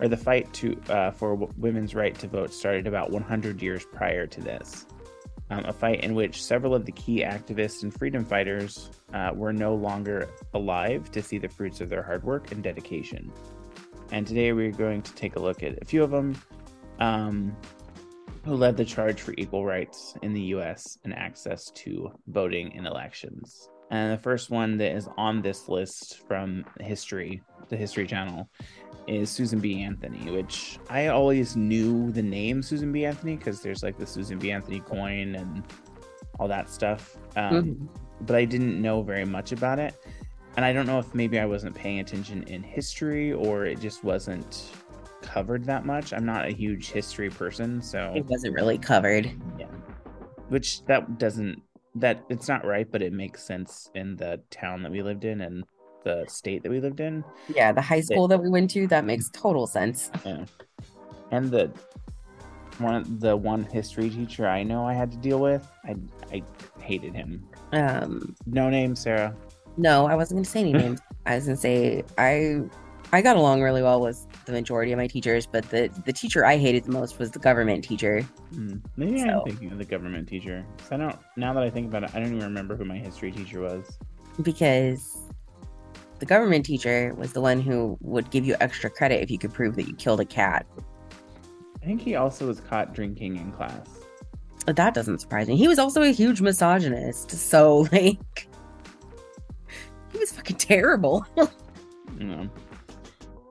or 0.00 0.08
the 0.08 0.16
fight 0.16 0.52
to 0.54 0.76
uh, 0.88 1.12
for 1.12 1.36
women's 1.56 1.94
right 1.94 2.18
to 2.18 2.26
vote 2.26 2.52
started 2.52 2.88
about 2.88 3.12
100 3.12 3.62
years 3.62 3.84
prior 3.84 4.26
to 4.26 4.40
this. 4.40 4.84
Um, 5.48 5.64
a 5.64 5.72
fight 5.72 6.02
in 6.02 6.16
which 6.16 6.42
several 6.42 6.74
of 6.74 6.84
the 6.84 6.92
key 6.92 7.22
activists 7.22 7.84
and 7.84 7.96
freedom 7.96 8.24
fighters 8.24 8.90
uh, 9.14 9.30
were 9.32 9.52
no 9.52 9.74
longer 9.76 10.28
alive 10.54 11.10
to 11.12 11.22
see 11.22 11.38
the 11.38 11.48
fruits 11.48 11.80
of 11.80 11.88
their 11.88 12.02
hard 12.02 12.24
work 12.24 12.50
and 12.50 12.64
dedication. 12.64 13.30
And 14.10 14.26
today 14.26 14.52
we're 14.52 14.72
going 14.72 15.02
to 15.02 15.14
take 15.14 15.36
a 15.36 15.40
look 15.40 15.62
at 15.62 15.80
a 15.80 15.84
few 15.84 16.02
of 16.02 16.10
them. 16.10 16.36
Um, 16.98 17.56
who 18.44 18.54
led 18.54 18.76
the 18.76 18.84
charge 18.84 19.20
for 19.20 19.34
equal 19.38 19.64
rights 19.64 20.14
in 20.22 20.32
the 20.32 20.40
US 20.56 20.98
and 21.04 21.14
access 21.14 21.70
to 21.70 22.12
voting 22.26 22.72
in 22.72 22.86
elections. 22.86 23.68
And 23.90 24.12
the 24.12 24.22
first 24.22 24.50
one 24.50 24.78
that 24.78 24.92
is 24.92 25.08
on 25.16 25.42
this 25.42 25.68
list 25.68 26.26
from 26.26 26.64
history, 26.80 27.42
the 27.68 27.76
History 27.76 28.06
Channel, 28.06 28.48
is 29.06 29.30
Susan 29.30 29.60
B. 29.60 29.82
Anthony, 29.82 30.30
which 30.30 30.78
I 30.88 31.08
always 31.08 31.56
knew 31.56 32.10
the 32.10 32.22
name 32.22 32.62
Susan 32.62 32.90
B. 32.90 33.04
Anthony 33.04 33.36
because 33.36 33.60
there's 33.60 33.82
like 33.82 33.98
the 33.98 34.06
Susan 34.06 34.38
B. 34.38 34.50
Anthony 34.50 34.80
coin 34.80 35.34
and 35.34 35.62
all 36.38 36.48
that 36.48 36.70
stuff. 36.70 37.16
Um, 37.36 37.54
mm-hmm. 37.54 37.86
But 38.22 38.36
I 38.36 38.44
didn't 38.44 38.80
know 38.80 39.02
very 39.02 39.26
much 39.26 39.52
about 39.52 39.78
it. 39.78 39.94
And 40.56 40.64
I 40.64 40.72
don't 40.72 40.86
know 40.86 40.98
if 40.98 41.14
maybe 41.14 41.38
I 41.38 41.46
wasn't 41.46 41.74
paying 41.74 42.00
attention 42.00 42.44
in 42.44 42.62
history 42.62 43.32
or 43.32 43.66
it 43.66 43.80
just 43.80 44.04
wasn't 44.04 44.70
covered 45.22 45.64
that 45.64 45.86
much. 45.86 46.12
I'm 46.12 46.26
not 46.26 46.46
a 46.46 46.50
huge 46.50 46.90
history 46.90 47.30
person, 47.30 47.80
so 47.80 48.12
it 48.14 48.26
wasn't 48.26 48.54
really 48.54 48.78
covered. 48.78 49.30
Yeah. 49.58 49.66
Which 50.48 50.84
that 50.86 51.18
doesn't 51.18 51.62
that 51.94 52.24
it's 52.28 52.48
not 52.48 52.64
right, 52.64 52.90
but 52.90 53.02
it 53.02 53.12
makes 53.12 53.42
sense 53.42 53.90
in 53.94 54.16
the 54.16 54.40
town 54.50 54.82
that 54.82 54.92
we 54.92 55.02
lived 55.02 55.24
in 55.24 55.42
and 55.42 55.64
the 56.04 56.24
state 56.28 56.62
that 56.62 56.70
we 56.70 56.80
lived 56.80 57.00
in. 57.00 57.24
Yeah, 57.54 57.72
the 57.72 57.80
high 57.80 58.00
school 58.00 58.24
it, 58.26 58.28
that 58.28 58.42
we 58.42 58.48
went 58.48 58.70
to, 58.70 58.86
that 58.88 59.04
makes 59.04 59.30
total 59.30 59.66
sense. 59.66 60.10
Yeah. 60.24 60.44
And 61.30 61.50
the 61.50 61.70
one 62.78 63.18
the 63.18 63.36
one 63.36 63.64
history 63.64 64.10
teacher 64.10 64.46
I 64.46 64.62
know 64.62 64.86
I 64.86 64.94
had 64.94 65.10
to 65.12 65.16
deal 65.18 65.38
with, 65.38 65.66
I 65.84 65.96
I 66.32 66.42
hated 66.80 67.14
him. 67.14 67.46
Um 67.72 68.34
no 68.46 68.68
name, 68.68 68.96
Sarah. 68.96 69.34
No, 69.76 70.06
I 70.06 70.14
wasn't 70.14 70.38
gonna 70.38 70.44
say 70.44 70.60
any 70.60 70.72
names. 70.84 71.00
I 71.26 71.36
was 71.36 71.44
gonna 71.44 71.56
say 71.56 72.04
I 72.18 72.62
I 73.12 73.20
got 73.22 73.36
along 73.36 73.62
really 73.62 73.82
well 73.82 74.00
with 74.00 74.26
the 74.44 74.52
majority 74.52 74.92
of 74.92 74.98
my 74.98 75.06
teachers, 75.06 75.46
but 75.46 75.68
the 75.70 75.88
the 76.04 76.12
teacher 76.12 76.44
I 76.44 76.56
hated 76.56 76.84
the 76.84 76.92
most 76.92 77.18
was 77.18 77.30
the 77.30 77.38
government 77.38 77.84
teacher. 77.84 78.26
Mm, 78.54 78.82
maybe 78.96 79.20
so. 79.20 79.28
I'm 79.28 79.44
thinking 79.44 79.72
of 79.72 79.78
the 79.78 79.84
government 79.84 80.28
teacher. 80.28 80.64
I 80.90 80.96
don't. 80.96 81.16
Now 81.36 81.52
that 81.54 81.62
I 81.62 81.70
think 81.70 81.86
about 81.86 82.04
it, 82.04 82.10
I 82.14 82.20
don't 82.20 82.28
even 82.28 82.40
remember 82.40 82.76
who 82.76 82.84
my 82.84 82.98
history 82.98 83.32
teacher 83.32 83.60
was. 83.60 83.98
Because 84.42 85.18
the 86.18 86.26
government 86.26 86.64
teacher 86.64 87.14
was 87.16 87.32
the 87.32 87.40
one 87.40 87.60
who 87.60 87.98
would 88.00 88.30
give 88.30 88.46
you 88.46 88.56
extra 88.60 88.88
credit 88.88 89.22
if 89.22 89.30
you 89.30 89.38
could 89.38 89.52
prove 89.52 89.76
that 89.76 89.88
you 89.88 89.94
killed 89.94 90.20
a 90.20 90.24
cat. 90.24 90.66
I 91.82 91.84
think 91.84 92.00
he 92.00 92.14
also 92.16 92.46
was 92.46 92.60
caught 92.60 92.94
drinking 92.94 93.36
in 93.36 93.52
class. 93.52 93.88
But 94.64 94.76
that 94.76 94.94
doesn't 94.94 95.20
surprise 95.20 95.48
me. 95.48 95.56
He 95.56 95.66
was 95.66 95.80
also 95.80 96.02
a 96.02 96.12
huge 96.12 96.40
misogynist, 96.40 97.32
so 97.32 97.88
like 97.92 98.48
he 100.12 100.18
was 100.18 100.32
fucking 100.32 100.56
terrible. 100.56 101.26
know. 102.18 102.48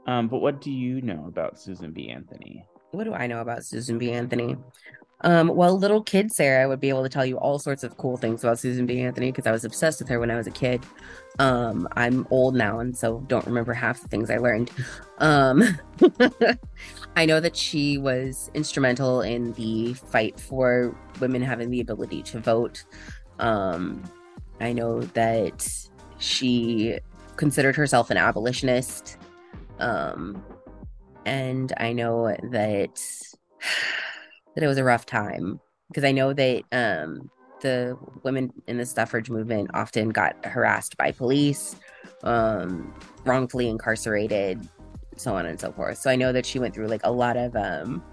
Um, 0.08 0.28
but 0.28 0.40
what 0.40 0.62
do 0.62 0.72
you 0.72 1.02
know 1.02 1.26
about 1.28 1.60
Susan 1.60 1.92
B. 1.92 2.10
Anthony? 2.10 2.66
What 2.92 3.06
do 3.06 3.14
I 3.14 3.28
know 3.28 3.40
about 3.40 3.64
Susan 3.64 3.98
B. 3.98 4.12
Anthony? 4.12 4.58
Um, 5.24 5.50
well, 5.50 5.78
little 5.78 6.02
kid 6.02 6.32
Sarah 6.32 6.68
would 6.68 6.80
be 6.80 6.90
able 6.90 7.04
to 7.04 7.10
tell 7.10 7.26
you 7.26 7.38
all 7.38 7.60
sorts 7.60 7.84
of 7.84 7.96
cool 7.98 8.18
things 8.18 8.44
about 8.44 8.60
Susan 8.60 8.86
B. 8.86 9.02
Anthony 9.02 9.32
because 9.32 9.46
I 9.46 9.52
was 9.52 9.64
obsessed 9.64 10.00
with 10.00 10.10
her 10.10 10.20
when 10.20 10.32
I 10.32 10.36
was 10.36 10.48
a 10.48 10.52
kid. 10.52 10.84
Um, 11.40 11.88
I'm 11.96 12.28
old 12.32 12.56
now 12.56 12.80
and 12.80 12.98
so 12.98 13.20
don't 13.28 13.46
remember 13.46 13.74
half 13.74 14.02
the 14.02 14.08
things 14.08 14.30
I 14.30 14.38
learned. 14.38 14.72
Um, 15.20 15.64
I 17.16 17.26
know 17.26 17.40
that 17.40 17.56
she 17.56 17.98
was 17.98 18.50
instrumental 18.56 19.22
in 19.22 19.54
the 19.54 19.94
fight 19.94 20.40
for 20.40 20.98
women 21.20 21.42
having 21.42 21.70
the 21.70 21.82
ability 21.82 22.24
to 22.24 22.40
vote. 22.40 22.84
Um, 23.40 24.04
I 24.60 24.74
know 24.74 25.02
that 25.02 25.68
she 26.18 27.00
considered 27.36 27.76
herself 27.76 28.10
an 28.10 28.18
abolitionist. 28.18 29.18
Um, 29.82 30.44
and 31.26 31.74
I 31.78 31.94
know 31.94 32.36
that 32.52 33.02
that 34.56 34.64
it 34.64 34.68
was 34.68 34.78
a 34.78 34.84
rough 34.84 35.06
time 35.06 35.60
because 35.90 36.04
I 36.04 36.12
know 36.12 36.34
that 36.34 36.64
um, 36.72 37.30
the 37.62 37.98
women 38.24 38.52
in 38.68 38.78
the 38.78 38.86
suffrage 38.86 39.30
movement 39.30 39.72
often 39.74 40.10
got 40.10 40.46
harassed 40.46 40.98
by 40.98 41.12
police, 41.12 41.76
um, 42.24 42.94
wrongfully 43.26 43.70
incarcerated, 43.70 44.68
so 45.18 45.36
on 45.36 45.46
and 45.46 45.60
so 45.60 45.72
forth. 45.72 45.98
So 45.98 46.10
I 46.10 46.16
know 46.16 46.32
that 46.32 46.46
she 46.46 46.60
went 46.60 46.74
through 46.74 46.88
like 46.88 47.02
a 47.04 47.12
lot 47.12 47.38
of 47.38 47.56
um, 47.56 48.04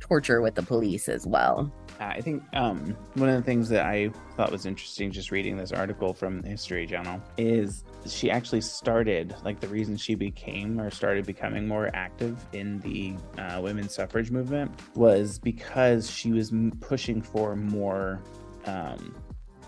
torture 0.00 0.40
with 0.40 0.54
the 0.54 0.62
police 0.62 1.08
as 1.08 1.26
well. 1.26 1.72
I 2.00 2.20
think 2.20 2.42
um, 2.54 2.96
one 3.14 3.28
of 3.28 3.36
the 3.36 3.42
things 3.42 3.68
that 3.68 3.86
I 3.86 4.10
thought 4.36 4.50
was 4.50 4.66
interesting 4.66 5.12
just 5.12 5.30
reading 5.30 5.56
this 5.56 5.72
article 5.72 6.12
from 6.12 6.42
the 6.42 6.48
History 6.48 6.86
Channel 6.86 7.22
is 7.38 7.84
she 8.06 8.30
actually 8.30 8.60
started, 8.60 9.34
like, 9.44 9.60
the 9.60 9.68
reason 9.68 9.96
she 9.96 10.14
became 10.14 10.80
or 10.80 10.90
started 10.90 11.26
becoming 11.26 11.66
more 11.66 11.90
active 11.94 12.44
in 12.52 12.78
the 12.80 13.14
uh, 13.40 13.60
women's 13.60 13.94
suffrage 13.94 14.30
movement 14.30 14.70
was 14.94 15.38
because 15.38 16.10
she 16.10 16.32
was 16.32 16.52
pushing 16.80 17.22
for 17.22 17.56
more 17.56 18.22
um, 18.66 19.14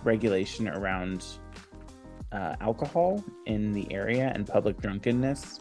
regulation 0.04 0.68
around 0.68 1.24
uh, 2.32 2.56
alcohol 2.60 3.22
in 3.46 3.72
the 3.72 3.92
area 3.92 4.32
and 4.34 4.46
public 4.46 4.80
drunkenness 4.80 5.60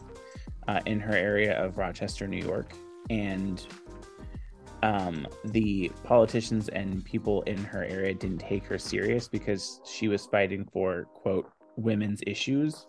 uh, 0.68 0.80
in 0.86 1.00
her 1.00 1.14
area 1.14 1.62
of 1.62 1.78
Rochester, 1.78 2.26
New 2.26 2.44
York, 2.44 2.72
and 3.10 3.66
um, 4.82 5.26
the 5.44 5.90
politicians 6.04 6.68
and 6.68 7.04
people 7.04 7.42
in 7.42 7.56
her 7.56 7.84
area 7.84 8.14
didn't 8.14 8.38
take 8.38 8.64
her 8.64 8.78
serious 8.78 9.26
because 9.26 9.80
she 9.84 10.08
was 10.08 10.26
fighting 10.26 10.68
for 10.72 11.04
quote 11.14 11.50
women's 11.76 12.22
issues 12.26 12.86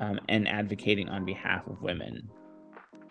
um, 0.00 0.18
and 0.28 0.48
advocating 0.48 1.08
on 1.08 1.24
behalf 1.24 1.66
of 1.66 1.80
women. 1.82 2.28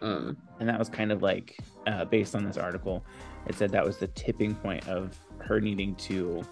Mm. 0.02 0.36
And 0.60 0.70
that 0.70 0.80
was 0.80 0.90
kind 0.90 1.12
of 1.12 1.22
like 1.22 1.58
uh, 1.88 2.06
based 2.06 2.36
on 2.36 2.44
this 2.44 2.58
article. 2.58 3.06
It 3.48 3.56
said 3.56 3.72
that 3.72 3.86
was 3.86 3.98
the 3.98 4.08
tipping 4.08 4.56
point 4.56 4.88
of 4.88 5.18
her 5.40 5.60
needing 5.60 5.96
to 5.96 6.44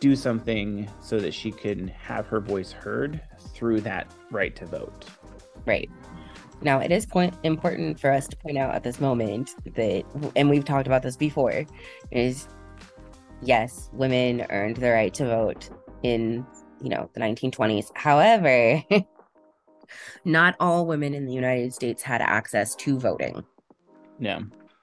do 0.00 0.16
something 0.16 0.90
so 1.00 1.18
that 1.20 1.32
she 1.32 1.50
could 1.50 1.88
have 1.90 2.26
her 2.26 2.40
voice 2.40 2.72
heard 2.72 3.20
through 3.54 3.80
that 3.82 4.12
right 4.30 4.54
to 4.56 4.66
vote. 4.66 5.06
Right. 5.64 5.88
Now, 6.60 6.78
it 6.78 6.92
is 6.92 7.06
point 7.06 7.34
important 7.42 7.98
for 7.98 8.10
us 8.10 8.28
to 8.28 8.36
point 8.36 8.58
out 8.58 8.74
at 8.74 8.84
this 8.84 9.00
moment 9.00 9.50
that, 9.74 10.04
and 10.36 10.48
we've 10.48 10.64
talked 10.64 10.86
about 10.86 11.02
this 11.02 11.16
before, 11.16 11.64
is 12.10 12.48
yes, 13.42 13.90
women 13.92 14.46
earned 14.50 14.76
the 14.76 14.90
right 14.90 15.12
to 15.14 15.24
vote 15.24 15.70
in, 16.02 16.46
you 16.82 16.88
know, 16.88 17.08
the 17.14 17.20
1920s. 17.20 17.90
However, 17.94 18.82
not 20.24 20.54
all 20.60 20.86
women 20.86 21.14
in 21.14 21.26
the 21.26 21.32
United 21.32 21.72
States 21.74 22.02
had 22.02 22.20
access 22.20 22.74
to 22.76 22.98
voting. 22.98 23.42
Yeah. 24.18 24.40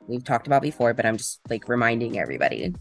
We've 0.07 0.23
talked 0.23 0.47
about 0.47 0.61
before, 0.61 0.93
but 0.93 1.05
I'm 1.05 1.17
just 1.17 1.39
like 1.49 1.67
reminding 1.69 2.17
everybody 2.19 2.73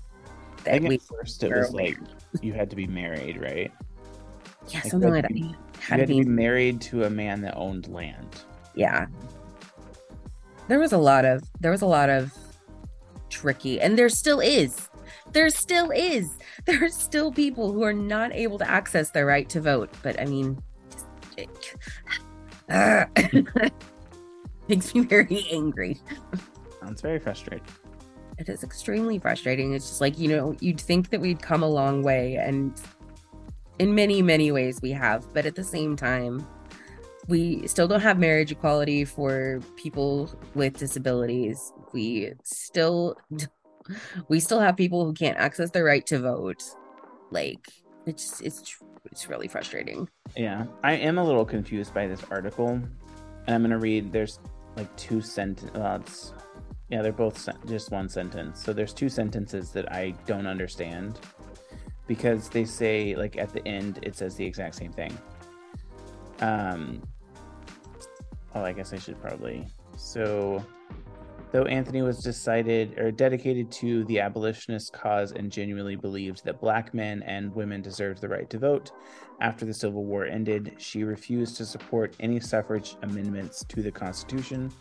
that 0.65 0.83
we 0.83 0.95
at 0.97 1.03
first 1.03 1.43
it 1.45 1.53
was 1.55 1.71
aware. 1.71 1.85
like 1.87 1.99
you 2.43 2.53
had 2.53 2.71
to 2.71 2.77
be 2.77 2.87
married, 2.87 3.41
right? 3.41 3.71
yeah, 4.69 4.81
like 4.81 4.91
something 4.91 5.11
like 5.11 5.23
that. 5.23 5.37
you- 5.37 5.45
You 5.47 5.51
You 5.51 5.57
had 5.81 6.01
had 6.01 6.09
to 6.09 6.15
be 6.15 6.23
married 6.25 6.81
to 6.83 7.05
a 7.05 7.11
man 7.11 7.41
that 7.43 7.57
owned 7.57 7.89
land. 7.89 8.43
yeah. 8.75 9.07
There 10.69 10.79
was 10.79 10.93
a 10.93 10.99
lot 10.99 11.25
of 11.25 11.43
there 11.61 11.71
was 11.71 11.81
a 11.81 11.87
lot 11.87 12.11
of 12.11 12.31
tricky, 13.31 13.81
and 13.81 13.99
there 13.99 14.09
still 14.11 14.41
is. 14.41 14.88
There 15.33 15.49
still 15.51 15.91
is. 15.91 16.31
There 16.67 16.85
are 16.85 16.89
still 16.89 17.33
people 17.33 17.73
who 17.73 17.83
are 17.83 17.93
not 17.93 18.33
able 18.33 18.59
to 18.59 18.69
access 18.69 19.11
their 19.11 19.27
right 19.27 19.49
to 19.51 19.61
vote. 19.61 19.91
But 20.03 20.21
I 20.21 20.25
mean, 20.25 20.63
it, 21.37 21.49
Ah. 22.71 23.07
makes 24.69 24.95
me 24.95 25.01
very 25.01 25.47
angry. 25.51 25.99
Sounds 26.81 27.01
very 27.01 27.19
frustrating. 27.19 27.67
It 28.39 28.49
is 28.49 28.63
extremely 28.63 29.19
frustrating. 29.19 29.73
It's 29.73 29.89
just 29.89 30.01
like, 30.01 30.19
you 30.19 30.29
know, 30.29 30.55
you'd 30.61 30.81
think 30.81 31.11
that 31.11 31.21
we'd 31.21 31.43
come 31.43 31.63
a 31.63 31.69
long 31.69 32.03
way, 32.03 32.37
and 32.37 32.79
in 33.79 33.95
many, 33.95 34.23
many 34.23 34.53
ways 34.53 34.81
we 34.83 34.91
have. 34.93 35.33
But 35.33 35.47
at 35.47 35.55
the 35.55 35.65
same 35.65 35.97
time, 35.97 36.47
we 37.27 37.67
still 37.67 37.89
don't 37.89 38.01
have 38.01 38.19
marriage 38.19 38.53
equality 38.53 39.05
for 39.05 39.61
people 39.77 40.31
with 40.55 40.79
disabilities. 40.79 41.73
We 41.93 42.33
still 42.45 43.17
we 44.29 44.41
still 44.41 44.61
have 44.61 44.77
people 44.77 45.05
who 45.05 45.13
can't 45.13 45.37
access 45.39 45.71
their 45.71 45.85
right 45.85 46.07
to 46.07 46.19
vote. 46.19 46.63
Like 47.31 47.67
it's 48.07 48.41
it's 48.41 48.77
it's 49.11 49.29
really 49.29 49.49
frustrating. 49.49 50.09
Yeah, 50.37 50.67
I 50.83 50.95
am 50.95 51.19
a 51.19 51.25
little 51.25 51.45
confused 51.45 51.95
by 51.95 52.07
this 52.07 52.23
article, 52.31 52.69
and 52.69 52.91
I'm 53.47 53.63
gonna 53.63 53.79
read. 53.79 54.13
There's 54.13 54.41
like 54.77 54.95
two 54.97 55.21
sent. 55.21 55.71
Well, 55.75 55.97
it's 55.97 56.33
yeah, 56.89 57.03
they're 57.03 57.13
both 57.13 57.39
sen- 57.39 57.59
just 57.67 57.91
one 57.91 58.09
sentence. 58.09 58.63
So 58.63 58.73
there's 58.73 58.95
two 58.95 59.09
sentences 59.09 59.71
that 59.73 59.93
I 59.93 60.15
don't 60.27 60.47
understand 60.47 61.19
because 62.07 62.49
they 62.49 62.65
say 62.65 63.15
like 63.15 63.37
at 63.37 63.53
the 63.53 63.67
end 63.69 63.99
it 64.03 64.17
says 64.17 64.37
the 64.37 64.45
exact 64.45 64.75
same 64.75 64.93
thing. 64.93 65.17
Um. 66.41 67.03
Oh, 68.55 68.63
I 68.63 68.73
guess 68.73 68.93
I 68.93 68.99
should 68.99 69.21
probably. 69.21 69.67
So, 69.97 70.65
though 71.53 71.65
Anthony 71.65 72.03
was 72.03 72.19
decided 72.19 72.99
or 72.99 73.11
dedicated 73.11 73.71
to 73.73 74.05
the 74.05 74.21
abolitionist 74.21 74.93
cause 74.93 75.33
and 75.33 75.51
genuinely 75.51 75.97
believed 75.97 76.45
that 76.45 76.61
black 76.61 76.93
men 76.95 77.23
and 77.23 77.55
women 77.55 77.83
deserved 77.83 78.21
the 78.21 78.29
right 78.29 78.49
to 78.51 78.59
vote, 78.59 78.93
after 79.41 79.65
the 79.65 79.75
Civil 79.75 80.05
War 80.05 80.27
ended, 80.27 80.75
she 80.79 81.05
refused 81.05 81.57
to 81.57 81.65
support 81.65 82.17
any 82.19 82.41
suffrage 82.41 82.97
amendments 83.03 83.65
to 83.69 83.83
the 83.83 83.91
Constitution 83.91 84.73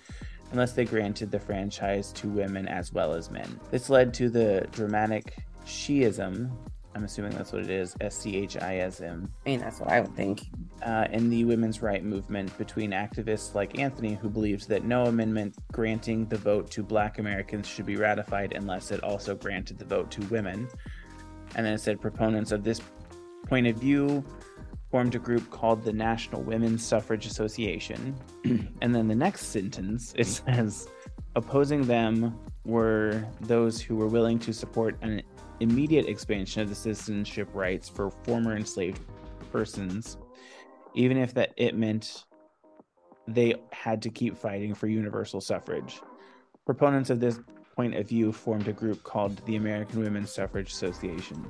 unless 0.51 0.73
they 0.73 0.85
granted 0.85 1.29
the 1.29 1.39
franchise 1.39 2.11
to 2.13 2.27
women 2.27 2.67
as 2.67 2.91
well 2.91 3.13
as 3.13 3.29
men. 3.29 3.59
This 3.69 3.89
led 3.89 4.13
to 4.15 4.29
the 4.29 4.67
dramatic 4.71 5.37
schism. 5.65 6.51
I'm 6.95 7.03
assuming 7.03 7.31
that's 7.31 7.51
what 7.51 7.61
it 7.61 7.69
is. 7.69 7.95
S 8.01 8.17
C 8.17 8.35
H 8.37 8.57
I 8.57 8.77
S 8.77 9.01
M 9.01 9.29
I 9.45 9.49
mean, 9.49 9.59
that's 9.59 9.79
what 9.79 9.89
I 9.89 10.01
would 10.01 10.15
think. 10.15 10.47
uh, 10.83 11.05
in 11.11 11.29
the 11.29 11.45
women's 11.45 11.81
right 11.81 12.03
movement 12.03 12.55
between 12.57 12.91
activists 12.91 13.53
like 13.55 13.77
Anthony, 13.79 14.15
who 14.15 14.29
believed 14.29 14.67
that 14.69 14.83
no 14.83 15.05
amendment 15.05 15.55
granting 15.71 16.25
the 16.27 16.37
vote 16.37 16.69
to 16.71 16.83
Black 16.83 17.19
Americans 17.19 17.67
should 17.67 17.85
be 17.85 17.95
ratified 17.97 18.53
unless 18.53 18.91
it 18.91 19.03
also 19.03 19.35
granted 19.35 19.77
the 19.77 19.85
vote 19.85 20.09
to 20.11 20.21
women. 20.27 20.67
And 21.55 21.65
then 21.65 21.73
it 21.73 21.79
said 21.79 21.99
proponents 22.01 22.51
of 22.51 22.63
this 22.63 22.81
point 23.47 23.67
of 23.67 23.75
view 23.77 24.23
formed 24.91 25.15
a 25.15 25.19
group 25.19 25.49
called 25.51 25.83
the 25.83 25.93
National 25.93 26.41
Women's 26.41 26.85
Suffrage 26.85 27.25
Association. 27.25 28.15
and 28.81 28.95
then 28.95 29.07
the 29.07 29.15
next 29.15 29.47
sentence 29.47 30.13
it 30.17 30.25
says 30.27 30.87
opposing 31.35 31.83
them 31.83 32.37
were 32.65 33.25
those 33.41 33.81
who 33.81 33.95
were 33.95 34.07
willing 34.07 34.37
to 34.39 34.53
support 34.53 34.97
an 35.01 35.21
immediate 35.59 36.07
expansion 36.07 36.61
of 36.61 36.69
the 36.69 36.75
citizenship 36.75 37.49
rights 37.53 37.89
for 37.89 38.11
former 38.23 38.55
enslaved 38.55 39.01
persons 39.51 40.17
even 40.97 41.17
if 41.17 41.33
that 41.35 41.53
it 41.57 41.75
meant 41.75 42.25
they 43.27 43.53
had 43.71 44.01
to 44.01 44.09
keep 44.09 44.35
fighting 44.35 44.73
for 44.73 44.87
universal 44.87 45.39
suffrage. 45.39 46.01
Proponents 46.65 47.09
of 47.09 47.19
this 47.19 47.39
point 47.75 47.95
of 47.95 48.07
view 48.07 48.31
formed 48.31 48.67
a 48.67 48.73
group 48.73 49.03
called 49.03 49.39
the 49.45 49.57
American 49.57 50.01
Women's 50.01 50.31
Suffrage 50.31 50.71
Association. 50.71 51.45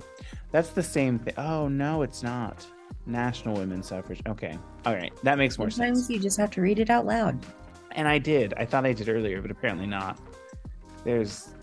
That's 0.51 0.69
the 0.69 0.83
same 0.83 1.17
thing. 1.17 1.33
Oh 1.37 1.69
no, 1.69 2.01
it's 2.01 2.23
not. 2.23 2.65
National 3.05 3.55
Women's 3.55 3.87
Suffrage. 3.87 4.21
Okay. 4.27 4.57
All 4.85 4.93
right. 4.93 5.13
That 5.23 5.37
makes 5.37 5.57
more 5.57 5.69
Sometimes 5.69 5.99
sense. 5.99 6.07
Sometimes 6.07 6.17
you 6.17 6.21
just 6.21 6.37
have 6.37 6.51
to 6.51 6.61
read 6.61 6.79
it 6.79 6.89
out 6.89 7.05
loud. 7.05 7.39
And 7.91 8.07
I 8.07 8.17
did. 8.17 8.53
I 8.55 8.65
thought 8.65 8.85
I 8.85 8.91
did 8.91 9.07
earlier, 9.07 9.41
but 9.41 9.49
apparently 9.49 9.87
not. 9.87 10.19
There's 11.05 11.55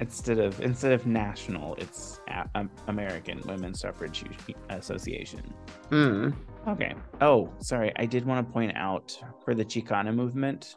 instead 0.00 0.38
of 0.38 0.60
instead 0.60 0.92
of 0.92 1.06
national, 1.06 1.74
it's 1.76 2.20
a- 2.28 2.48
um, 2.54 2.70
American 2.88 3.40
Women's 3.46 3.80
Suffrage 3.80 4.24
Association. 4.70 5.42
Mm. 5.90 6.34
Okay. 6.68 6.94
Oh, 7.20 7.52
sorry. 7.60 7.92
I 7.96 8.06
did 8.06 8.24
want 8.26 8.46
to 8.46 8.52
point 8.52 8.76
out 8.76 9.16
for 9.44 9.54
the 9.54 9.64
Chicana 9.64 10.14
movement, 10.14 10.74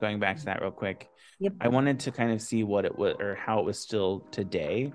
going 0.00 0.18
back 0.20 0.38
to 0.38 0.44
that 0.46 0.60
real 0.60 0.70
quick. 0.70 1.08
Yep. 1.40 1.52
I 1.60 1.68
wanted 1.68 1.98
to 2.00 2.10
kind 2.12 2.32
of 2.32 2.40
see 2.40 2.62
what 2.62 2.84
it 2.84 2.96
was 2.96 3.16
or 3.20 3.34
how 3.34 3.58
it 3.58 3.64
was 3.64 3.78
still 3.78 4.20
today, 4.30 4.92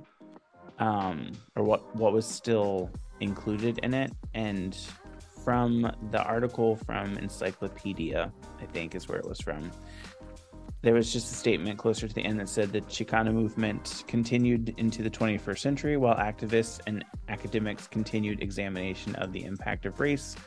um, 0.80 1.32
or 1.56 1.64
what 1.64 1.96
what 1.96 2.14
was 2.14 2.26
still 2.26 2.90
included 3.20 3.80
in 3.84 3.94
it. 3.94 4.12
And 4.34 4.78
from 5.44 5.92
the 6.12 6.22
article 6.24 6.76
from 6.76 7.18
Encyclopedia, 7.18 8.32
I 8.62 8.66
think 8.66 8.96
is 8.96 9.08
where 9.08 9.18
it 9.18 9.28
was 9.28 9.40
from. 9.40 9.72
There 10.82 10.94
was 10.94 11.12
just 11.12 11.32
a 11.32 11.36
statement 11.36 11.78
closer 11.78 12.08
to 12.08 12.14
the 12.14 12.24
end 12.24 12.40
that 12.40 12.48
said 12.48 12.72
the 12.72 12.80
Chicana 12.82 13.34
movement 13.34 14.06
continued 14.08 14.74
into 14.78 15.04
the 15.04 15.10
21st 15.10 15.60
century 15.60 15.98
while 15.98 16.16
activists 16.16 16.80
and 16.88 17.04
academics 17.28 17.88
continued 17.88 18.42
examination 18.42 19.14
of 19.16 19.34
the 19.34 19.44
impact 19.44 19.86
of 19.86 20.00
race, 20.00 20.38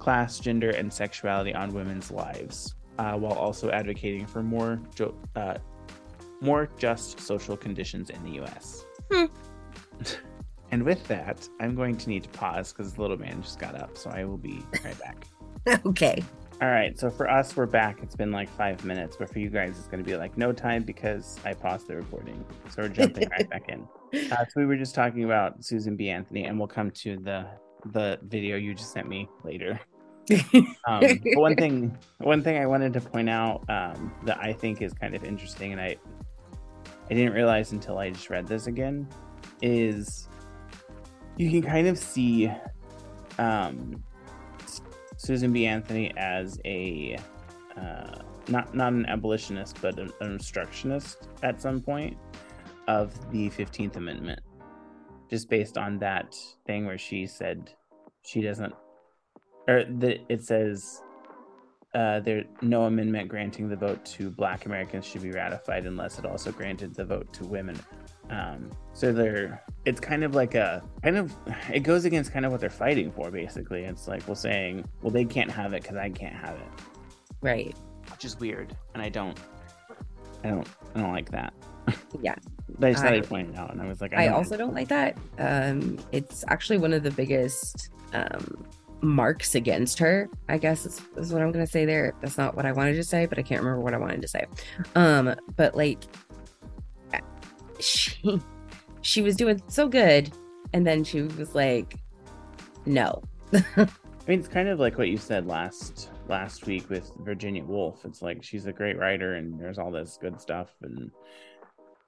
class, 0.00 0.40
gender, 0.40 0.70
and 0.70 0.92
sexuality 0.92 1.54
on 1.54 1.72
women's 1.72 2.10
lives, 2.10 2.74
uh, 2.98 3.12
while 3.12 3.34
also 3.34 3.70
advocating 3.70 4.26
for 4.26 4.42
more 4.42 4.80
jo- 4.96 5.14
uh, 5.36 5.58
more 6.40 6.68
just 6.78 7.20
social 7.20 7.56
conditions 7.56 8.10
in 8.10 8.22
the 8.24 8.32
U.S. 8.32 8.84
Hmm. 9.12 9.26
and 10.72 10.82
with 10.82 11.06
that, 11.06 11.48
I'm 11.60 11.76
going 11.76 11.96
to 11.96 12.08
need 12.08 12.24
to 12.24 12.28
pause 12.30 12.72
because 12.72 12.94
the 12.94 13.02
little 13.02 13.18
man 13.18 13.40
just 13.40 13.60
got 13.60 13.76
up, 13.76 13.96
so 13.96 14.10
I 14.10 14.24
will 14.24 14.36
be 14.36 14.62
right 14.84 14.98
back. 14.98 15.26
okay. 15.86 16.24
All 16.62 16.68
right, 16.68 16.98
so 16.98 17.10
for 17.10 17.28
us, 17.28 17.54
we're 17.54 17.66
back. 17.66 17.98
It's 18.02 18.16
been 18.16 18.32
like 18.32 18.48
five 18.48 18.82
minutes, 18.82 19.16
but 19.18 19.30
for 19.30 19.40
you 19.40 19.50
guys, 19.50 19.78
it's 19.78 19.88
going 19.88 20.02
to 20.02 20.08
be 20.08 20.16
like 20.16 20.38
no 20.38 20.54
time 20.54 20.84
because 20.84 21.38
I 21.44 21.52
paused 21.52 21.86
the 21.86 21.96
recording. 21.96 22.42
So 22.70 22.80
we're 22.80 22.88
jumping 22.88 23.28
right 23.28 23.48
back 23.48 23.68
in. 23.68 23.86
Uh, 24.14 24.44
so 24.44 24.52
we 24.56 24.64
were 24.64 24.76
just 24.76 24.94
talking 24.94 25.24
about 25.24 25.62
Susan 25.62 25.94
B. 25.94 26.08
Anthony, 26.08 26.44
and 26.44 26.58
we'll 26.58 26.68
come 26.68 26.90
to 26.92 27.18
the 27.18 27.44
the 27.92 28.18
video 28.22 28.56
you 28.56 28.72
just 28.72 28.92
sent 28.92 29.08
me 29.08 29.28
later. 29.44 29.78
Um, 30.88 31.00
but 31.00 31.40
one 31.40 31.56
thing, 31.56 31.98
one 32.18 32.42
thing 32.42 32.56
I 32.56 32.66
wanted 32.66 32.92
to 32.94 33.00
point 33.00 33.28
out 33.28 33.68
um, 33.68 34.14
that 34.24 34.38
I 34.38 34.52
think 34.52 34.80
is 34.80 34.94
kind 34.94 35.14
of 35.14 35.24
interesting, 35.24 35.72
and 35.72 35.80
I 35.80 35.96
I 37.10 37.14
didn't 37.14 37.32
realize 37.32 37.72
until 37.72 37.98
I 37.98 38.10
just 38.10 38.30
read 38.30 38.46
this 38.46 38.68
again, 38.68 39.08
is 39.60 40.28
you 41.36 41.50
can 41.50 41.62
kind 41.68 41.88
of 41.88 41.98
see 41.98 42.50
um, 43.38 44.02
Susan 45.26 45.52
B. 45.52 45.66
Anthony 45.66 46.12
as 46.16 46.60
a 46.64 47.18
uh, 47.76 48.18
not 48.48 48.74
not 48.74 48.92
an 48.92 49.06
abolitionist, 49.06 49.80
but 49.82 49.98
an, 49.98 50.12
an 50.20 50.36
obstructionist 50.36 51.28
at 51.42 51.60
some 51.60 51.80
point 51.80 52.16
of 52.86 53.12
the 53.32 53.48
Fifteenth 53.50 53.96
Amendment, 53.96 54.40
just 55.28 55.50
based 55.50 55.76
on 55.76 55.98
that 55.98 56.36
thing 56.64 56.86
where 56.86 56.98
she 56.98 57.26
said 57.26 57.72
she 58.22 58.40
doesn't 58.40 58.72
or 59.68 59.84
the, 59.84 60.20
it 60.28 60.44
says 60.44 61.02
uh, 61.94 62.20
there 62.20 62.44
no 62.62 62.84
amendment 62.84 63.28
granting 63.28 63.68
the 63.68 63.76
vote 63.76 64.04
to 64.04 64.30
Black 64.30 64.66
Americans 64.66 65.04
should 65.04 65.22
be 65.22 65.32
ratified 65.32 65.86
unless 65.86 66.18
it 66.18 66.26
also 66.26 66.52
granted 66.52 66.94
the 66.94 67.04
vote 67.04 67.32
to 67.32 67.44
women. 67.44 67.78
Um, 68.30 68.70
so 68.92 69.12
they're 69.12 69.62
it's 69.84 70.00
kind 70.00 70.24
of 70.24 70.34
like 70.34 70.54
a 70.54 70.82
kind 71.02 71.16
of 71.16 71.32
it 71.72 71.80
goes 71.80 72.04
against 72.04 72.32
kind 72.32 72.44
of 72.44 72.50
what 72.52 72.60
they're 72.60 72.70
fighting 72.70 73.12
for. 73.12 73.30
Basically, 73.30 73.84
it's 73.84 74.08
like 74.08 74.26
well 74.26 74.34
saying 74.34 74.84
well 75.02 75.10
they 75.12 75.24
can't 75.24 75.50
have 75.50 75.72
it 75.74 75.82
because 75.82 75.96
I 75.96 76.10
can't 76.10 76.34
have 76.34 76.56
it, 76.56 76.68
Right. 77.40 77.76
which 78.10 78.24
is 78.24 78.38
weird, 78.40 78.76
and 78.94 79.02
I 79.02 79.08
don't, 79.08 79.38
I 80.44 80.48
don't, 80.48 80.66
I 80.94 81.00
don't 81.00 81.12
like 81.12 81.30
that. 81.30 81.52
Yeah. 82.20 82.34
But 82.78 82.88
I 82.88 82.92
just 82.92 83.04
thought 83.04 83.12
I- 83.12 83.16
I'd 83.16 83.28
point 83.28 83.50
it 83.50 83.56
out, 83.56 83.70
and 83.72 83.80
I 83.80 83.86
was 83.86 84.00
like, 84.00 84.12
I 84.14 84.24
don't- 84.24 84.34
also 84.34 84.56
don't 84.56 84.74
like 84.74 84.88
that. 84.88 85.16
Um, 85.38 85.98
it's 86.12 86.44
actually 86.48 86.78
one 86.78 86.92
of 86.92 87.02
the 87.04 87.10
biggest 87.12 87.90
um, 88.12 88.66
marks 89.02 89.54
against 89.54 89.98
her. 90.00 90.28
I 90.48 90.58
guess 90.58 90.84
is, 90.86 91.00
is 91.16 91.32
what 91.32 91.42
I'm 91.42 91.52
gonna 91.52 91.66
say 91.66 91.84
there. 91.84 92.12
That's 92.20 92.38
not 92.38 92.56
what 92.56 92.66
I 92.66 92.72
wanted 92.72 92.94
to 92.94 93.04
say, 93.04 93.26
but 93.26 93.38
I 93.38 93.42
can't 93.42 93.60
remember 93.62 93.82
what 93.84 93.94
I 93.94 93.98
wanted 93.98 94.20
to 94.22 94.28
say. 94.28 94.46
Um, 94.96 95.34
but 95.56 95.76
like, 95.76 96.04
she 97.80 98.40
she 99.02 99.22
was 99.22 99.36
doing 99.36 99.60
so 99.68 99.88
good, 99.88 100.32
and 100.72 100.86
then 100.86 101.04
she 101.04 101.22
was 101.22 101.54
like, 101.54 101.96
"No, 102.84 103.22
I 103.52 103.86
mean, 104.26 104.38
it's 104.40 104.48
kind 104.48 104.68
of 104.68 104.78
like 104.80 104.98
what 104.98 105.08
you 105.08 105.16
said 105.16 105.46
last 105.46 106.10
last 106.28 106.66
week 106.66 106.88
with 106.90 107.12
Virginia 107.20 107.64
Woolf. 107.64 108.04
It's 108.04 108.22
like 108.22 108.42
she's 108.42 108.66
a 108.66 108.72
great 108.72 108.98
writer, 108.98 109.34
and 109.34 109.58
there's 109.58 109.78
all 109.78 109.90
this 109.90 110.18
good 110.20 110.40
stuff, 110.40 110.70
and 110.82 111.10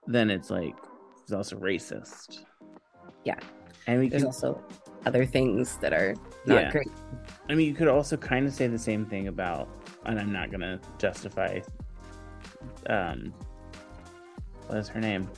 then 0.07 0.31
it's 0.31 0.51
like 0.51 0.75
she's 1.23 1.33
also 1.33 1.57
racist. 1.57 2.41
Yeah. 3.25 3.39
and 3.87 4.01
we 4.01 4.09
there's 4.09 4.23
can, 4.23 4.27
also 4.29 4.63
other 5.07 5.25
things 5.25 5.77
that 5.79 5.93
are 5.93 6.15
not 6.47 6.63
Yeah. 6.63 6.71
great." 6.71 6.89
I 7.49 7.55
mean, 7.55 7.67
you 7.69 7.75
could 7.75 7.89
also 7.89 8.17
kind 8.17 8.47
of 8.47 8.53
say 8.53 8.67
the 8.67 8.79
same 8.79 9.07
thing 9.07 9.29
about, 9.29 9.69
and 10.05 10.19
I'm 10.19 10.33
not 10.33 10.51
gonna 10.51 10.81
justify. 10.99 11.61
Um, 12.89 13.33
what 14.69 14.79
is 14.79 14.89
her 14.89 15.01
name? 15.01 15.29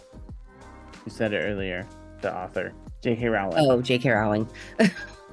You 1.05 1.11
said 1.11 1.33
it 1.33 1.39
earlier. 1.39 1.87
The 2.21 2.37
author, 2.37 2.73
J.K. 3.03 3.29
Rowling. 3.29 3.59
Oh, 3.59 3.81
J.K. 3.81 4.11
Rowling. 4.11 4.49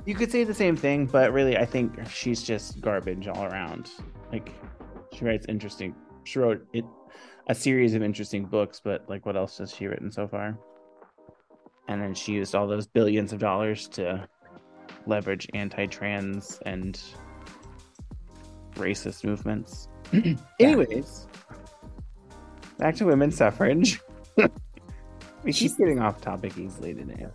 You 0.07 0.15
could 0.15 0.31
say 0.31 0.45
the 0.45 0.53
same 0.53 0.77
thing, 0.77 1.05
but 1.05 1.33
really, 1.33 1.57
I 1.57 1.65
think 1.65 1.99
she's 2.09 2.41
just 2.41 2.79
garbage 2.79 3.27
all 3.27 3.43
around. 3.43 3.91
Like, 4.31 4.53
she 5.11 5.25
writes 5.25 5.45
interesting. 5.49 5.93
She 6.23 6.39
wrote 6.39 6.65
it 6.71 6.85
a 7.49 7.53
series 7.53 7.93
of 7.93 8.01
interesting 8.01 8.45
books, 8.45 8.79
but 8.81 9.03
like, 9.09 9.25
what 9.25 9.35
else 9.35 9.57
has 9.57 9.75
she 9.75 9.85
written 9.85 10.09
so 10.09 10.25
far? 10.25 10.57
And 11.89 12.01
then 12.01 12.13
she 12.13 12.31
used 12.31 12.55
all 12.55 12.67
those 12.67 12.87
billions 12.87 13.33
of 13.33 13.39
dollars 13.39 13.89
to 13.89 14.25
leverage 15.05 15.45
anti-trans 15.53 16.57
and 16.65 16.97
racist 18.75 19.25
movements. 19.25 19.89
Anyways, 20.61 21.26
back 22.77 22.95
to 22.97 23.05
women's 23.05 23.35
suffrage. 23.37 23.99
we 24.37 24.43
keep 25.45 25.55
She's- 25.55 25.75
getting 25.75 25.99
off 25.99 26.21
topic 26.21 26.57
easily 26.57 26.93
today. 26.93 27.27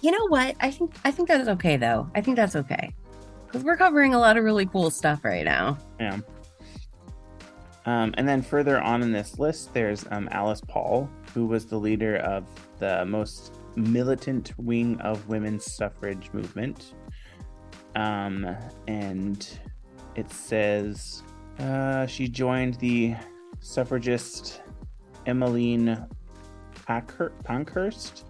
You 0.00 0.10
know 0.10 0.26
what? 0.28 0.54
I 0.60 0.70
think 0.70 0.94
I 1.04 1.10
think 1.10 1.28
that's 1.28 1.48
okay 1.48 1.76
though. 1.78 2.10
I 2.14 2.20
think 2.20 2.36
that's 2.36 2.56
okay 2.56 2.94
because 3.46 3.64
we're 3.64 3.76
covering 3.76 4.12
a 4.12 4.18
lot 4.18 4.36
of 4.36 4.44
really 4.44 4.66
cool 4.66 4.90
stuff 4.90 5.24
right 5.24 5.44
now. 5.44 5.78
Yeah. 5.98 6.18
Um, 7.86 8.14
and 8.16 8.26
then 8.28 8.42
further 8.42 8.80
on 8.80 9.02
in 9.02 9.12
this 9.12 9.38
list, 9.38 9.72
there's 9.74 10.04
um, 10.10 10.28
Alice 10.30 10.60
Paul, 10.66 11.08
who 11.34 11.46
was 11.46 11.66
the 11.66 11.78
leader 11.78 12.16
of 12.16 12.46
the 12.78 13.04
most 13.06 13.54
militant 13.76 14.52
wing 14.58 15.00
of 15.00 15.26
women's 15.28 15.70
suffrage 15.72 16.30
movement. 16.32 16.94
Um, 17.94 18.56
and 18.88 19.46
it 20.16 20.30
says 20.30 21.22
uh, 21.58 22.06
she 22.06 22.26
joined 22.28 22.74
the 22.74 23.14
suffragist 23.64 24.62
Emmeline 25.26 26.06
Pankhurst, 26.86 28.24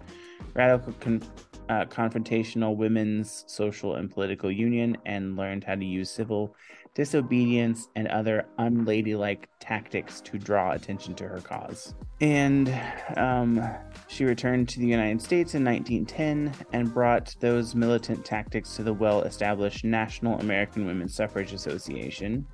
radical 0.53 0.93
con- 0.93 1.23
uh, 1.67 1.85
confrontational 1.85 2.75
women's 2.75 3.43
social 3.47 3.95
and 3.95 4.09
political 4.09 4.49
union, 4.49 4.95
and 5.05 5.35
learned 5.35 5.63
how 5.63 5.75
to 5.75 5.85
use 5.85 6.09
civil 6.09 6.55
disobedience, 6.95 7.89
and 7.95 8.07
other 8.07 8.47
unladylike 8.57 9.49
tactics 9.59 10.21
to 10.21 10.39
draw 10.39 10.71
attention 10.71 11.13
to 11.13 11.27
her 11.27 11.41
cause. 11.41 11.93
And 12.21 12.73
um, 13.17 13.61
she 14.07 14.23
returned 14.23 14.69
to 14.69 14.79
the 14.79 14.87
United 14.87 15.21
States 15.21 15.53
in 15.53 15.63
1910 15.65 16.53
and 16.71 16.93
brought 16.93 17.35
those 17.41 17.75
militant 17.75 18.23
tactics 18.23 18.77
to 18.77 18.83
the 18.83 18.93
well 18.93 19.23
established 19.23 19.83
National 19.83 20.39
American 20.39 20.85
Women's 20.85 21.13
Suffrage 21.13 21.51
Association. 21.51 22.47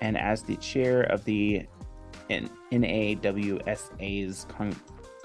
And 0.00 0.16
as 0.16 0.42
the 0.42 0.56
chair 0.56 1.02
of 1.02 1.22
the 1.24 1.66
N- 2.32 2.50
NAWSA's 2.72 4.46
con- 4.48 4.76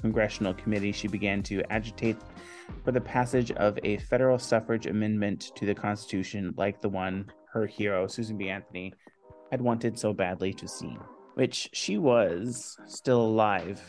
Congressional 0.01 0.53
Committee, 0.53 0.91
she 0.91 1.07
began 1.07 1.41
to 1.43 1.63
agitate 1.71 2.17
for 2.83 2.91
the 2.91 3.01
passage 3.01 3.51
of 3.51 3.79
a 3.83 3.97
federal 3.97 4.37
suffrage 4.37 4.85
amendment 4.85 5.51
to 5.55 5.65
the 5.65 5.73
Constitution 5.73 6.53
like 6.57 6.81
the 6.81 6.89
one 6.89 7.25
her 7.51 7.65
hero, 7.65 8.07
Susan 8.07 8.37
B. 8.37 8.49
Anthony, 8.49 8.93
had 9.51 9.61
wanted 9.61 9.97
so 9.97 10.13
badly 10.13 10.53
to 10.53 10.67
see, 10.67 10.97
which 11.35 11.69
she 11.73 11.97
was 11.97 12.77
still 12.85 13.21
alive 13.21 13.81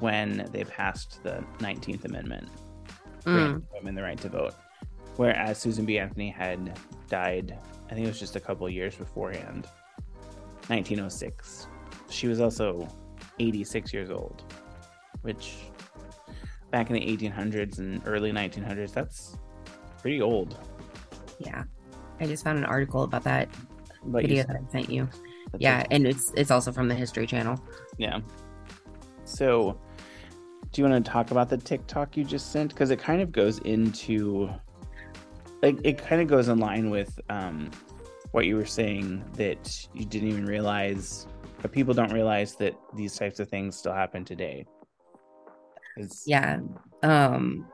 when 0.00 0.48
they 0.52 0.64
passed 0.64 1.22
the 1.22 1.44
19th 1.58 2.04
Amendment, 2.04 2.48
hmm. 3.24 3.34
granting 3.34 3.68
women 3.72 3.94
the 3.94 4.02
right 4.02 4.18
to 4.18 4.28
vote. 4.28 4.54
Whereas 5.16 5.58
Susan 5.58 5.84
B. 5.84 5.98
Anthony 5.98 6.30
had 6.30 6.78
died, 7.08 7.58
I 7.90 7.94
think 7.94 8.06
it 8.06 8.08
was 8.08 8.20
just 8.20 8.36
a 8.36 8.40
couple 8.40 8.68
years 8.68 8.96
beforehand, 8.96 9.66
1906. 10.68 11.66
She 12.10 12.28
was 12.28 12.40
also 12.40 12.86
86 13.38 13.92
years 13.92 14.10
old, 14.10 14.42
which 15.22 15.56
back 16.70 16.90
in 16.90 16.94
the 16.94 17.00
1800s 17.00 17.78
and 17.78 18.02
early 18.06 18.32
1900s, 18.32 18.92
that's 18.92 19.36
pretty 20.02 20.20
old. 20.20 20.56
Yeah, 21.38 21.64
I 22.20 22.26
just 22.26 22.44
found 22.44 22.58
an 22.58 22.64
article 22.64 23.02
about 23.04 23.24
that 23.24 23.48
But 24.04 24.22
video 24.22 24.44
that 24.44 24.56
I 24.56 24.70
sent 24.72 24.90
you. 24.90 25.08
that's 25.52 25.62
Yeah, 25.62 25.80
a- 25.82 25.92
and 25.92 26.06
it's 26.06 26.32
it's 26.36 26.50
also 26.50 26.72
from 26.72 26.88
the 26.88 26.94
History 26.94 27.26
Channel. 27.26 27.58
yeah. 27.98 28.20
So, 29.24 29.78
do 30.72 30.82
you 30.82 30.88
want 30.88 31.04
to 31.04 31.10
talk 31.10 31.30
about 31.30 31.48
the 31.48 31.56
TikTok 31.56 32.16
you 32.16 32.24
just 32.24 32.50
sent? 32.50 32.70
Because 32.74 32.90
it 32.90 32.98
kind 32.98 33.22
of 33.22 33.30
goes 33.30 33.58
into, 33.60 34.50
like, 35.62 35.78
it 35.84 35.98
kind 35.98 36.20
of 36.20 36.26
goes 36.26 36.48
in 36.48 36.58
line 36.58 36.90
with 36.90 37.18
um, 37.30 37.70
what 38.32 38.46
you 38.46 38.56
were 38.56 38.66
saying 38.66 39.24
that 39.34 39.86
you 39.94 40.04
didn't 40.04 40.28
even 40.28 40.46
realize, 40.46 41.26
but 41.62 41.72
people 41.72 41.94
don't 41.94 42.12
realize 42.12 42.54
that 42.56 42.74
these 42.94 43.16
types 43.16 43.40
of 43.40 43.48
things 43.48 43.76
still 43.76 43.92
happen 43.92 44.24
today. 44.24 44.66
'Cause- 45.96 46.22
Yeah. 46.26 46.60
Um 47.02 47.66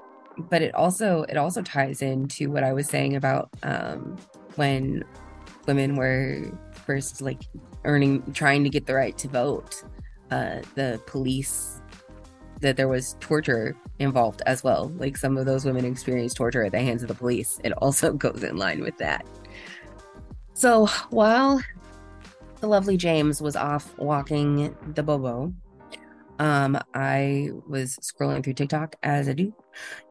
but 0.51 0.61
it 0.61 0.74
also 0.74 1.22
it 1.30 1.37
also 1.37 1.62
ties 1.62 2.03
into 2.03 2.51
what 2.51 2.62
I 2.62 2.72
was 2.72 2.87
saying 2.89 3.16
about 3.16 3.49
um 3.62 4.16
when 4.57 5.03
women 5.66 5.97
were 5.97 6.43
first 6.72 7.22
like 7.22 7.43
earning 7.84 8.22
trying 8.32 8.62
to 8.64 8.70
get 8.70 8.87
the 8.87 8.95
right 8.95 9.16
to 9.18 9.28
vote. 9.28 9.82
Uh 10.30 10.61
the 10.74 11.01
police 11.07 11.80
that 12.61 12.76
there 12.76 12.89
was 12.89 13.16
torture 13.20 13.76
involved 13.99 14.43
as 14.47 14.64
well. 14.64 14.89
Like 14.97 15.16
some 15.16 15.37
of 15.37 15.45
those 15.47 15.64
women 15.66 15.84
experienced 15.84 16.37
torture 16.37 16.64
at 16.64 16.72
the 16.72 16.80
hands 16.80 17.03
of 17.03 17.09
the 17.09 17.14
police. 17.14 17.61
It 17.64 17.72
also 17.72 18.12
goes 18.24 18.43
in 18.43 18.57
line 18.57 18.80
with 18.80 18.97
that. 18.99 19.26
So 20.55 20.87
while 21.11 21.61
the 22.66 22.70
lovely 22.70 22.96
James 22.96 23.40
was 23.40 23.54
off 23.54 23.96
walking 23.96 24.76
the 24.94 25.02
Bobo, 25.02 25.54
um, 26.40 26.76
I 26.94 27.50
was 27.68 27.96
scrolling 28.02 28.42
through 28.42 28.54
TikTok 28.54 28.96
as 29.04 29.28
I 29.28 29.34
do, 29.34 29.54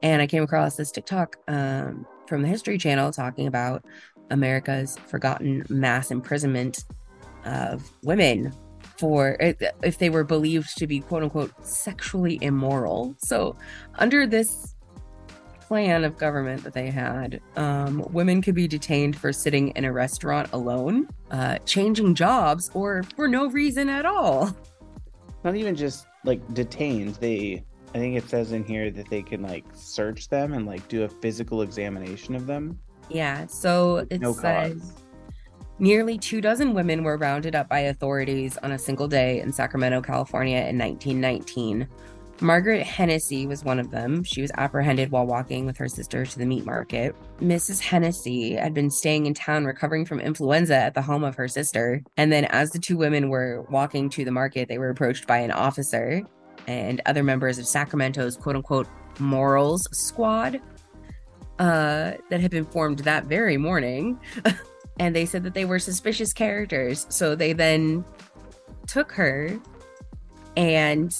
and 0.01 0.21
I 0.21 0.27
came 0.27 0.41
across 0.41 0.77
this 0.77 0.89
TikTok 0.89 1.35
um, 1.49 2.07
from 2.27 2.43
the 2.43 2.47
History 2.47 2.77
Channel 2.77 3.11
talking 3.11 3.47
about 3.47 3.83
America's 4.31 4.97
forgotten 4.97 5.65
mass 5.67 6.11
imprisonment 6.11 6.85
of 7.43 7.91
women 8.03 8.53
for 8.97 9.35
if 9.39 9.97
they 9.97 10.09
were 10.09 10.23
believed 10.23 10.77
to 10.77 10.87
be 10.87 11.01
quote 11.01 11.23
unquote 11.23 11.51
sexually 11.65 12.39
immoral. 12.41 13.15
So, 13.17 13.57
under 13.95 14.25
this 14.25 14.74
plan 15.67 16.03
of 16.03 16.17
government 16.17 16.63
that 16.63 16.73
they 16.73 16.89
had, 16.89 17.41
um, 17.55 18.05
women 18.11 18.41
could 18.41 18.55
be 18.55 18.67
detained 18.67 19.15
for 19.17 19.33
sitting 19.33 19.69
in 19.69 19.85
a 19.85 19.91
restaurant 19.91 20.49
alone, 20.53 21.07
uh, 21.31 21.57
changing 21.65 22.13
jobs, 22.15 22.69
or 22.73 23.03
for 23.15 23.27
no 23.27 23.47
reason 23.49 23.89
at 23.89 24.05
all. 24.05 24.55
not 25.43 25.55
even 25.55 25.75
just 25.75 26.07
like 26.23 26.41
detained 26.55 27.13
they 27.15 27.63
i 27.93 27.99
think 27.99 28.15
it 28.17 28.27
says 28.27 28.51
in 28.51 28.63
here 28.65 28.89
that 28.89 29.07
they 29.11 29.21
can 29.21 29.43
like 29.43 29.63
search 29.75 30.27
them 30.27 30.53
and 30.53 30.65
like 30.65 30.85
do 30.87 31.03
a 31.03 31.07
physical 31.09 31.61
examination 31.61 32.33
of 32.35 32.47
them 32.47 32.77
Yeah, 33.09 33.45
so 33.45 34.07
it 34.09 34.21
no 34.21 34.33
says 34.33 34.73
cause 34.81 34.93
nearly 35.77 36.17
two 36.17 36.41
dozen 36.41 36.73
women 36.73 37.03
were 37.03 37.17
rounded 37.17 37.53
up 37.53 37.69
by 37.69 37.79
authorities 37.81 38.57
on 38.63 38.71
a 38.71 38.79
single 38.79 39.07
day 39.07 39.39
in 39.39 39.51
Sacramento, 39.53 40.01
California 40.01 40.57
in 40.71 40.77
1919. 40.79 41.87
Margaret 42.41 42.83
Hennessy 42.83 43.47
was 43.47 43.63
one 43.63 43.79
of 43.79 43.91
them. 43.91 44.23
She 44.23 44.41
was 44.41 44.51
apprehended 44.57 45.09
while 45.09 45.25
walking 45.25 45.65
with 45.65 45.77
her 45.77 45.87
sister 45.87 46.25
to 46.25 46.39
the 46.39 46.45
meat 46.45 46.65
market. 46.65 47.15
Mrs. 47.39 47.79
Hennessy 47.79 48.55
had 48.55 48.73
been 48.73 48.91
staying 48.91 49.25
in 49.25 49.33
town 49.33 49.65
recovering 49.65 50.05
from 50.05 50.19
influenza 50.19 50.75
at 50.75 50.95
the 50.95 51.01
home 51.01 51.23
of 51.23 51.35
her 51.35 51.47
sister. 51.47 52.01
And 52.17 52.31
then, 52.31 52.45
as 52.45 52.71
the 52.71 52.79
two 52.79 52.97
women 52.97 53.29
were 53.29 53.65
walking 53.69 54.09
to 54.11 54.25
the 54.25 54.31
market, 54.31 54.67
they 54.67 54.77
were 54.77 54.89
approached 54.89 55.27
by 55.27 55.37
an 55.37 55.51
officer 55.51 56.23
and 56.67 57.01
other 57.05 57.23
members 57.23 57.57
of 57.57 57.67
Sacramento's 57.67 58.35
quote 58.35 58.57
unquote 58.57 58.87
morals 59.19 59.87
squad 59.93 60.61
uh, 61.59 62.13
that 62.29 62.41
had 62.41 62.51
been 62.51 62.65
formed 62.65 62.99
that 62.99 63.25
very 63.25 63.55
morning. 63.55 64.19
and 64.99 65.15
they 65.15 65.25
said 65.25 65.43
that 65.43 65.53
they 65.53 65.65
were 65.65 65.79
suspicious 65.79 66.33
characters. 66.33 67.05
So 67.09 67.35
they 67.35 67.53
then 67.53 68.03
took 68.87 69.11
her 69.13 69.57
and 70.57 71.15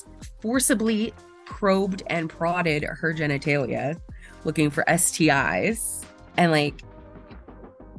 forcibly 0.46 1.12
probed 1.46 2.04
and 2.08 2.30
prodded 2.30 2.84
her 2.84 3.12
genitalia 3.14 4.00
looking 4.43 4.70
for 4.70 4.84
STIs. 4.88 6.06
And 6.38 6.52
like, 6.52 6.82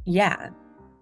yeah, 0.04 0.50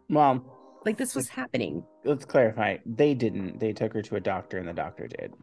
Well, 0.08 0.42
like 0.86 0.96
this 0.96 1.14
was 1.14 1.28
happening. 1.28 1.84
let's 2.04 2.24
clarify. 2.24 2.78
They 2.86 3.12
didn't. 3.12 3.60
They 3.60 3.74
took 3.74 3.92
her 3.92 4.00
to 4.02 4.16
a 4.16 4.20
doctor, 4.20 4.56
and 4.56 4.66
the 4.66 4.72
doctor 4.72 5.06
did. 5.06 5.34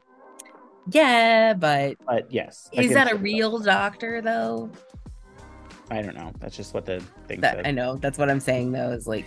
Yeah, 0.89 1.53
but 1.53 1.97
But 2.07 2.31
yes, 2.31 2.67
is 2.73 2.93
that 2.93 3.11
a 3.11 3.15
real 3.15 3.59
doctor 3.59 4.21
though? 4.21 4.71
I 5.91 6.01
don't 6.01 6.15
know. 6.15 6.31
That's 6.39 6.55
just 6.57 6.73
what 6.73 6.85
the 6.85 6.99
thing 7.27 7.41
That 7.41 7.57
said. 7.57 7.67
I 7.67 7.71
know. 7.71 7.97
That's 7.97 8.17
what 8.17 8.29
I'm 8.31 8.39
saying 8.39 8.71
though. 8.71 8.89
Is 8.89 9.05
like, 9.05 9.25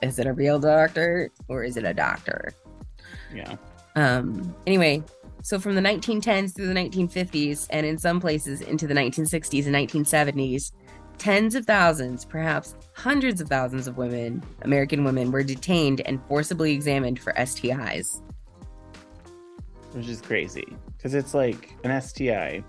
is 0.00 0.18
it 0.18 0.26
a 0.26 0.32
real 0.32 0.58
doctor 0.58 1.30
or 1.46 1.62
is 1.62 1.76
it 1.76 1.84
a 1.84 1.94
doctor? 1.94 2.54
Yeah. 3.32 3.54
Um. 3.94 4.56
Anyway, 4.66 5.04
so 5.42 5.58
from 5.58 5.74
the 5.74 5.80
1910s 5.80 6.54
through 6.54 6.66
the 6.68 6.74
1950s, 6.74 7.66
and 7.70 7.84
in 7.84 7.98
some 7.98 8.20
places 8.20 8.60
into 8.60 8.86
the 8.86 8.94
1960s 8.94 9.66
and 9.66 9.74
1970s, 9.74 10.72
tens 11.18 11.54
of 11.54 11.66
thousands, 11.66 12.24
perhaps 12.24 12.74
hundreds 12.94 13.40
of 13.40 13.48
thousands 13.48 13.86
of 13.86 13.96
women, 13.96 14.42
American 14.62 15.04
women, 15.04 15.30
were 15.30 15.42
detained 15.42 16.00
and 16.02 16.20
forcibly 16.28 16.72
examined 16.72 17.18
for 17.20 17.32
STIs. 17.34 18.20
which 19.92 20.08
is 20.08 20.22
crazy 20.22 20.66
because 20.96 21.12
it's 21.12 21.34
like 21.34 21.76
an 21.84 22.00
STI. 22.00 22.64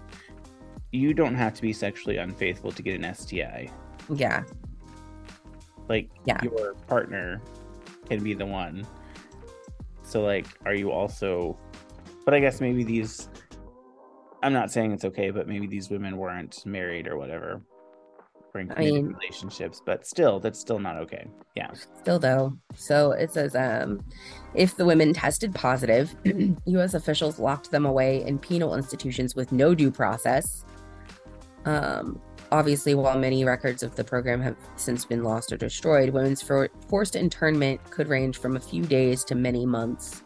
You 0.91 1.13
don't 1.13 1.36
have 1.36 1.53
to 1.53 1.61
be 1.61 1.71
sexually 1.71 2.17
unfaithful 2.17 2.71
to 2.74 2.82
get 2.82 2.95
an 2.95 3.05
STI. 3.15 3.69
Yeah. 4.13 4.43
Like 5.88 6.09
Yeah. 6.26 6.39
your 6.43 6.74
partner 6.88 7.41
can 8.09 8.21
be 8.24 8.34
the 8.34 8.45
one. 8.45 8.86
So 10.03 10.21
like, 10.21 10.47
are 10.65 10.76
you 10.76 10.91
also? 10.91 11.57
But 12.26 12.34
I 12.34 12.39
guess 12.39 12.61
maybe 12.61 12.84
these. 12.84 13.30
I'm 14.41 14.53
not 14.53 14.71
saying 14.71 14.91
it's 14.91 15.05
okay, 15.05 15.30
but 15.32 15.47
maybe 15.47 15.67
these 15.67 15.89
women 15.89 16.17
weren't 16.17 16.65
married 16.65 17.07
or 17.07 17.17
whatever, 17.17 17.61
or 18.53 18.59
in 18.61 18.71
I 18.76 18.80
mean- 18.80 19.07
relationships. 19.07 19.82
But 19.86 20.05
still, 20.05 20.39
that's 20.39 20.59
still 20.59 20.80
not 20.80 20.97
okay. 20.97 21.28
Yeah. 21.55 21.71
Still 22.01 22.19
though. 22.19 22.57
So 22.76 23.11
it 23.11 23.32
says 23.32 23.55
um 23.55 24.03
if 24.53 24.76
the 24.76 24.86
women 24.86 25.13
tested 25.13 25.53
positive, 25.55 26.13
US 26.65 26.93
officials 26.93 27.39
locked 27.39 27.71
them 27.71 27.86
away 27.86 28.24
in 28.26 28.38
penal 28.39 28.76
institutions 28.76 29.36
with 29.36 29.51
no 29.51 29.74
due 29.76 29.91
process. 29.91 30.65
Um 31.65 32.19
obviously 32.51 32.93
while 32.95 33.17
many 33.17 33.43
records 33.45 33.82
of 33.82 33.95
the 33.95 34.03
program 34.03 34.41
have 34.41 34.57
since 34.76 35.05
been 35.05 35.24
lost 35.24 35.51
or 35.53 35.57
destroyed, 35.57 36.09
women's 36.09 36.41
for- 36.41 36.69
forced 36.89 37.15
internment 37.15 37.84
could 37.91 38.07
range 38.09 38.38
from 38.39 38.55
a 38.57 38.59
few 38.59 38.84
days 38.84 39.24
to 39.26 39.36
many 39.36 39.65
months. 39.65 40.22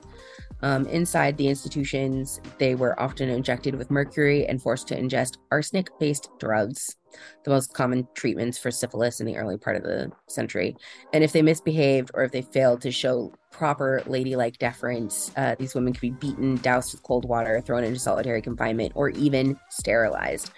Um, 0.61 0.87
inside 0.87 1.37
the 1.37 1.47
institutions, 1.47 2.41
they 2.57 2.75
were 2.75 2.99
often 2.99 3.29
injected 3.29 3.75
with 3.75 3.91
mercury 3.91 4.45
and 4.47 4.61
forced 4.61 4.87
to 4.87 4.99
ingest 4.99 5.37
arsenic 5.51 5.89
based 5.99 6.29
drugs, 6.39 6.95
the 7.43 7.51
most 7.51 7.73
common 7.73 8.07
treatments 8.15 8.57
for 8.57 8.71
syphilis 8.71 9.19
in 9.19 9.27
the 9.27 9.37
early 9.37 9.57
part 9.57 9.75
of 9.75 9.83
the 9.83 10.11
century. 10.27 10.75
And 11.13 11.23
if 11.23 11.31
they 11.31 11.41
misbehaved 11.41 12.11
or 12.13 12.23
if 12.23 12.31
they 12.31 12.41
failed 12.41 12.81
to 12.81 12.91
show 12.91 13.33
proper 13.51 14.01
ladylike 14.07 14.57
deference, 14.57 15.31
uh, 15.37 15.55
these 15.59 15.75
women 15.75 15.93
could 15.93 16.01
be 16.01 16.11
beaten, 16.11 16.55
doused 16.57 16.93
with 16.93 17.03
cold 17.03 17.25
water, 17.25 17.61
thrown 17.61 17.83
into 17.83 17.99
solitary 17.99 18.41
confinement, 18.41 18.93
or 18.95 19.09
even 19.09 19.59
sterilized. 19.69 20.51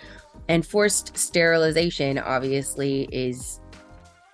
And 0.47 0.66
forced 0.66 1.18
sterilization, 1.18 2.18
obviously, 2.18 3.08
is 3.12 3.60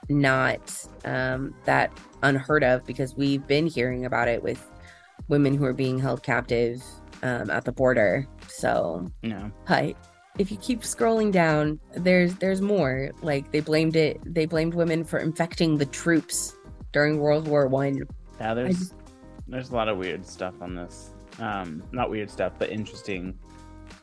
not 0.08 0.88
um, 1.04 1.56
that 1.66 1.92
unheard 2.22 2.64
of 2.64 2.86
because 2.86 3.16
we've 3.16 3.46
been 3.48 3.66
hearing 3.66 4.06
about 4.06 4.28
it 4.28 4.42
with 4.42 4.70
women 5.28 5.54
who 5.56 5.66
are 5.66 5.74
being 5.74 6.00
held 6.00 6.24
captive 6.24 6.82
um, 7.24 7.50
at 7.50 7.66
the 7.66 7.72
border. 7.72 8.28
So, 8.48 9.08
No. 9.24 9.52
but 9.68 9.96
if 10.38 10.52
you 10.52 10.58
keep 10.58 10.82
scrolling 10.82 11.32
down, 11.32 11.80
there's 11.96 12.36
there's 12.36 12.62
more. 12.62 13.12
Like 13.22 13.52
they 13.52 13.62
blamed 13.62 13.96
it. 13.96 14.20
They 14.26 14.46
blamed 14.46 14.74
women 14.74 15.04
for 15.04 15.20
infecting 15.20 15.78
the 15.78 15.86
troops 15.86 16.56
during 16.92 17.20
World 17.20 17.48
War 17.48 17.68
One. 17.68 18.02
Yeah. 18.40 18.54
There's 18.54 18.78
just- 18.80 18.94
there's 19.48 19.70
a 19.70 19.76
lot 19.76 19.88
of 19.88 19.98
weird 19.98 20.26
stuff 20.26 20.56
on 20.62 20.74
this. 20.76 21.12
Um, 21.40 21.84
not 21.92 22.10
weird 22.10 22.30
stuff, 22.32 22.54
but 22.58 22.70
interesting. 22.70 23.38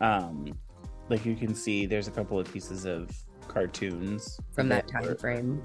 Um, 0.00 0.46
like 1.08 1.24
you 1.26 1.34
can 1.34 1.54
see, 1.54 1.84
there's 1.84 2.06
a 2.08 2.12
couple 2.12 2.38
of 2.38 2.50
pieces 2.52 2.84
of 2.86 3.10
cartoons 3.48 4.38
from 4.52 4.68
that 4.68 4.86
were- 4.86 4.92
time 5.02 5.16
frame. 5.16 5.62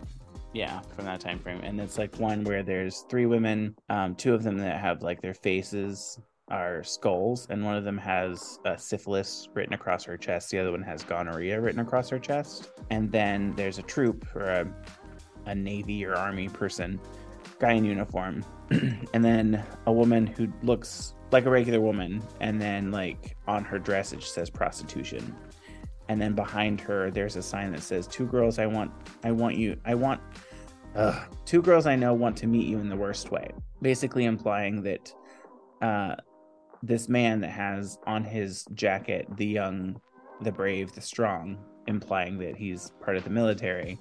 Yeah 0.53 0.81
from 0.95 1.05
that 1.05 1.19
time 1.19 1.39
frame. 1.39 1.61
And 1.63 1.79
it's 1.79 1.97
like 1.97 2.17
one 2.17 2.43
where 2.43 2.63
there's 2.63 3.05
three 3.09 3.25
women 3.25 3.75
um 3.89 4.15
two 4.15 4.33
of 4.33 4.43
them 4.43 4.57
that 4.57 4.79
have 4.79 5.03
like 5.03 5.21
their 5.21 5.33
faces 5.33 6.19
are 6.49 6.81
skulls 6.83 7.47
and 7.49 7.63
one 7.63 7.75
of 7.75 7.83
them 7.83 7.97
has 7.97 8.59
syphilis 8.77 9.49
written 9.53 9.73
across 9.73 10.03
her 10.05 10.17
chest. 10.17 10.49
The 10.49 10.59
other 10.59 10.71
one 10.71 10.83
has 10.83 11.03
gonorrhea 11.03 11.59
written 11.59 11.81
across 11.81 12.09
her 12.09 12.19
chest. 12.19 12.71
And 12.89 13.11
then 13.11 13.53
there's 13.55 13.79
a 13.79 13.83
troop 13.83 14.25
or 14.35 14.45
a, 14.45 14.67
a 15.45 15.55
navy 15.55 16.05
or 16.05 16.15
army 16.15 16.47
person 16.47 16.99
guy 17.59 17.73
in 17.73 17.85
uniform. 17.85 18.45
And 19.13 19.23
then 19.23 19.63
a 19.85 19.91
woman 19.91 20.27
who 20.27 20.51
looks 20.61 21.15
like 21.31 21.45
a 21.45 21.49
regular 21.49 21.81
woman. 21.81 22.21
And 22.39 22.61
then 22.61 22.91
like 22.91 23.35
on 23.47 23.65
her 23.65 23.79
dress 23.79 24.13
it 24.13 24.19
just 24.19 24.33
says 24.33 24.49
prostitution 24.49 25.35
and 26.09 26.21
then 26.21 26.33
behind 26.33 26.79
her 26.79 27.11
there's 27.11 27.35
a 27.35 27.41
sign 27.41 27.71
that 27.71 27.81
says 27.81 28.07
two 28.07 28.25
girls 28.25 28.59
i 28.59 28.65
want 28.65 28.91
i 29.23 29.31
want 29.31 29.55
you 29.55 29.77
i 29.85 29.93
want 29.93 30.21
Ugh. 30.95 31.15
two 31.45 31.61
girls 31.61 31.85
i 31.85 31.95
know 31.95 32.13
want 32.13 32.37
to 32.37 32.47
meet 32.47 32.67
you 32.67 32.79
in 32.79 32.89
the 32.89 32.95
worst 32.95 33.31
way 33.31 33.49
basically 33.81 34.25
implying 34.25 34.81
that 34.83 35.13
uh 35.81 36.15
this 36.83 37.09
man 37.09 37.41
that 37.41 37.49
has 37.49 37.97
on 38.05 38.23
his 38.23 38.65
jacket 38.73 39.27
the 39.37 39.45
young 39.45 39.99
the 40.41 40.51
brave 40.51 40.91
the 40.93 41.01
strong 41.01 41.57
implying 41.87 42.37
that 42.37 42.55
he's 42.55 42.91
part 43.01 43.17
of 43.17 43.23
the 43.23 43.29
military 43.29 43.99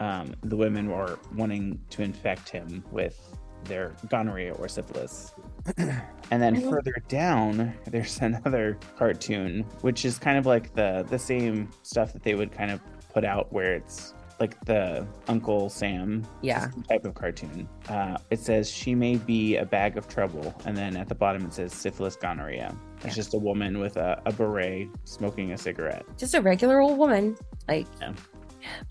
um 0.00 0.34
the 0.44 0.56
women 0.56 0.88
were 0.88 1.18
wanting 1.34 1.78
to 1.90 2.02
infect 2.02 2.48
him 2.48 2.82
with 2.90 3.37
their 3.68 3.94
gonorrhea 4.08 4.52
or 4.54 4.68
syphilis 4.68 5.32
and 5.76 6.42
then 6.42 6.60
further 6.70 6.94
down 7.08 7.72
there's 7.86 8.18
another 8.22 8.78
cartoon 8.96 9.64
which 9.82 10.04
is 10.04 10.18
kind 10.18 10.38
of 10.38 10.46
like 10.46 10.74
the 10.74 11.06
the 11.10 11.18
same 11.18 11.68
stuff 11.82 12.12
that 12.12 12.22
they 12.22 12.34
would 12.34 12.50
kind 12.52 12.70
of 12.70 12.80
put 13.12 13.24
out 13.24 13.52
where 13.52 13.74
it's 13.74 14.14
like 14.40 14.58
the 14.66 15.04
uncle 15.26 15.68
sam 15.68 16.24
Yeah. 16.42 16.68
type 16.88 17.04
of 17.04 17.14
cartoon 17.14 17.68
uh, 17.88 18.18
it 18.30 18.38
says 18.38 18.70
she 18.70 18.94
may 18.94 19.16
be 19.16 19.56
a 19.56 19.64
bag 19.66 19.96
of 19.96 20.06
trouble 20.08 20.54
and 20.64 20.76
then 20.76 20.96
at 20.96 21.08
the 21.08 21.14
bottom 21.14 21.44
it 21.44 21.52
says 21.52 21.72
syphilis 21.74 22.14
gonorrhea 22.16 22.74
it's 22.98 23.06
Yeah. 23.06 23.12
just 23.14 23.34
a 23.34 23.38
woman 23.38 23.78
with 23.78 23.96
a, 23.96 24.20
a 24.26 24.32
beret 24.32 24.88
smoking 25.04 25.52
a 25.52 25.58
cigarette 25.58 26.04
Just 26.16 26.34
a 26.34 26.40
regular 26.40 26.80
old 26.80 26.98
woman. 26.98 27.36
Like 27.68 27.86
Yeah. 28.00 28.12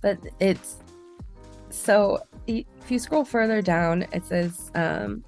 but 0.02 0.18
it's 0.40 0.78
so 1.70 2.20
if 2.48 2.66
you 2.90 3.00
scroll 3.00 3.26
further 3.26 3.62
down, 3.62 4.06
it 4.12 4.26
says 4.26 4.72
um 4.76 5.24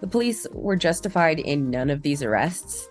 the 0.00 0.06
police 0.06 0.46
were 0.52 0.76
justified 0.76 1.38
in 1.38 1.70
none 1.70 1.90
of 1.90 2.02
these 2.02 2.22
arrests. 2.22 2.88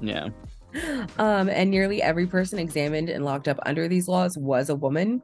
yeah 0.00 0.28
um, 1.18 1.48
and 1.48 1.70
nearly 1.70 2.02
every 2.02 2.26
person 2.26 2.58
examined 2.58 3.08
and 3.08 3.24
locked 3.24 3.48
up 3.48 3.58
under 3.66 3.88
these 3.88 4.08
laws 4.08 4.36
was 4.36 4.68
a 4.68 4.74
woman. 4.74 5.22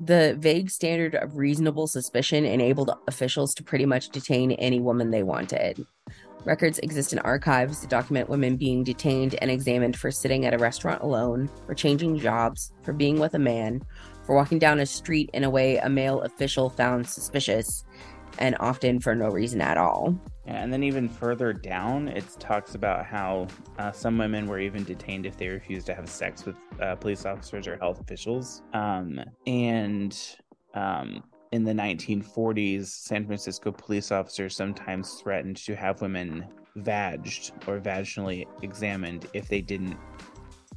The 0.00 0.36
vague 0.38 0.70
standard 0.70 1.14
of 1.14 1.36
reasonable 1.36 1.86
suspicion 1.86 2.44
enabled 2.44 2.90
officials 3.06 3.54
to 3.54 3.62
pretty 3.62 3.84
much 3.84 4.08
detain 4.08 4.52
any 4.52 4.80
woman 4.80 5.10
they 5.10 5.22
wanted. 5.22 5.84
Records 6.44 6.78
exist 6.78 7.12
in 7.12 7.18
archives 7.18 7.80
that 7.80 7.90
document 7.90 8.30
women 8.30 8.56
being 8.56 8.82
detained 8.82 9.34
and 9.42 9.50
examined 9.50 9.96
for 9.96 10.10
sitting 10.10 10.46
at 10.46 10.54
a 10.54 10.58
restaurant 10.58 11.02
alone, 11.02 11.50
for 11.66 11.74
changing 11.74 12.18
jobs, 12.18 12.72
for 12.82 12.94
being 12.94 13.18
with 13.18 13.34
a 13.34 13.38
man, 13.38 13.82
for 14.24 14.34
walking 14.34 14.58
down 14.58 14.80
a 14.80 14.86
street 14.86 15.30
in 15.32 15.44
a 15.44 15.50
way 15.50 15.76
a 15.78 15.88
male 15.88 16.20
official 16.22 16.70
found 16.70 17.06
suspicious, 17.06 17.84
and 18.38 18.56
often 18.60 19.00
for 19.00 19.14
no 19.14 19.28
reason 19.28 19.60
at 19.60 19.76
all. 19.76 20.18
Yeah, 20.46 20.62
and 20.62 20.72
then 20.72 20.82
even 20.82 21.08
further 21.08 21.52
down, 21.52 22.08
it 22.08 22.24
talks 22.38 22.74
about 22.74 23.04
how 23.06 23.46
uh, 23.78 23.92
some 23.92 24.18
women 24.18 24.46
were 24.46 24.58
even 24.58 24.84
detained 24.84 25.26
if 25.26 25.36
they 25.36 25.48
refused 25.48 25.86
to 25.86 25.94
have 25.94 26.08
sex 26.08 26.44
with 26.44 26.56
uh, 26.80 26.96
police 26.96 27.26
officers 27.26 27.66
or 27.66 27.76
health 27.76 28.00
officials. 28.00 28.62
Um, 28.72 29.20
and 29.46 30.18
um, 30.74 31.22
in 31.52 31.64
the 31.64 31.72
1940s, 31.72 32.86
San 32.86 33.26
Francisco 33.26 33.72
police 33.72 34.10
officers 34.10 34.56
sometimes 34.56 35.14
threatened 35.14 35.56
to 35.58 35.74
have 35.74 36.00
women 36.00 36.46
vagged 36.76 37.52
or 37.66 37.80
vaginally 37.80 38.46
examined 38.62 39.26
if 39.34 39.48
they 39.48 39.60
didn't 39.60 39.96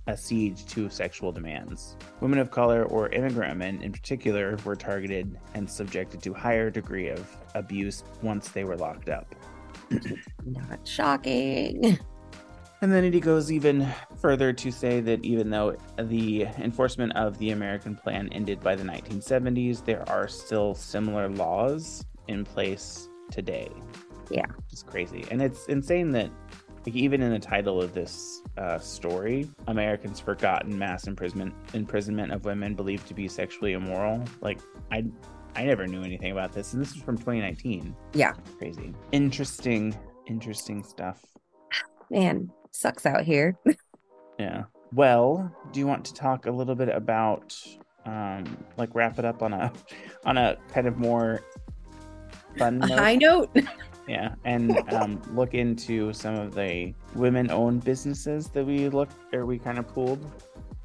accede 0.08 0.58
to 0.58 0.90
sexual 0.90 1.32
demands. 1.32 1.96
Women 2.20 2.40
of 2.40 2.52
color 2.52 2.84
or 2.86 3.10
immigrant 3.10 3.52
women 3.54 3.82
in 3.82 3.92
particular 3.92 4.58
were 4.66 4.76
targeted 4.76 5.38
and 5.54 5.70
subjected 5.70 6.22
to 6.24 6.34
higher 6.34 6.70
degree 6.70 7.10
of 7.10 7.36
abuse 7.56 8.04
once 8.22 8.50
they 8.50 8.64
were 8.64 8.78
locked 8.78 9.10
up. 9.10 9.34
Not 10.46 10.88
shocking. 10.88 11.98
And 12.82 12.92
then 12.92 13.14
he 13.14 13.22
goes 13.22 13.50
even 13.50 13.88
further 14.18 14.52
to 14.52 14.70
say 14.70 15.00
that 15.00 15.24
even 15.24 15.50
though 15.50 15.78
the 15.98 16.48
enforcement 16.58 17.16
of 17.16 17.38
the 17.38 17.52
American 17.52 17.96
plan 17.96 18.28
ended 18.34 18.60
by 18.60 18.76
the 18.76 18.84
1970s, 18.84 19.86
there 19.86 20.04
are 20.10 20.28
still 20.28 20.76
similar 20.76 21.30
laws 21.30 22.06
in 22.28 22.44
place 22.44 23.08
today. 23.32 23.70
Yeah. 24.30 24.48
It's 24.70 24.84
crazy. 24.84 25.26
And 25.32 25.42
it's 25.42 25.66
insane 25.68 26.12
that 26.12 26.30
like 26.86 26.94
even 26.94 27.22
in 27.22 27.32
the 27.32 27.40
title 27.40 27.82
of 27.82 27.94
this 27.94 28.42
uh, 28.58 28.78
story, 28.80 29.50
Americans 29.68 30.20
forgotten 30.20 30.78
mass 30.78 31.08
imprisonment 31.08 31.54
imprisonment 31.74 32.32
of 32.32 32.46
women 32.46 32.76
believed 32.76 33.08
to 33.08 33.14
be 33.14 33.28
sexually 33.28 33.74
immoral. 33.74 34.24
Like 34.42 34.60
I 34.92 35.06
I 35.56 35.66
never 35.66 35.88
knew 35.88 36.04
anything 36.04 36.32
about 36.32 36.52
this, 36.54 36.74
and 36.74 36.82
this 36.82 36.96
is 36.96 37.02
from 37.02 37.18
2019. 37.18 37.96
Yeah. 38.14 38.34
Crazy. 38.58 38.94
Interesting, 39.12 39.96
interesting 40.28 40.84
stuff. 40.84 41.20
Man, 42.10 42.52
sucks 42.72 43.06
out 43.06 43.24
here. 43.24 43.58
Yeah. 44.40 44.64
Well, 44.94 45.56
do 45.72 45.80
you 45.80 45.86
want 45.86 46.06
to 46.06 46.14
talk 46.16 46.48
a 46.48 46.52
little 46.52 46.74
bit 46.74 46.90
about 46.90 47.56
um 48.04 48.58
like 48.78 48.96
wrap 48.96 49.20
it 49.20 49.26
up 49.26 49.44
on 49.44 49.54
a 49.54 49.72
on 50.26 50.38
a 50.38 50.58
kind 50.74 50.88
of 50.88 50.98
more 50.98 51.42
fun 52.58 52.80
note? 52.80 52.98
high 52.98 53.16
note. 53.16 53.56
Yeah, 54.08 54.36
and 54.44 54.78
um, 54.94 55.22
look 55.34 55.54
into 55.54 56.12
some 56.14 56.36
of 56.36 56.54
the 56.54 56.94
women-owned 57.16 57.84
businesses 57.84 58.50
that 58.50 58.66
we 58.66 58.90
looked 58.90 59.16
or 59.34 59.46
we 59.46 59.58
kind 59.58 59.80
of 59.80 59.88
pulled. 59.88 60.20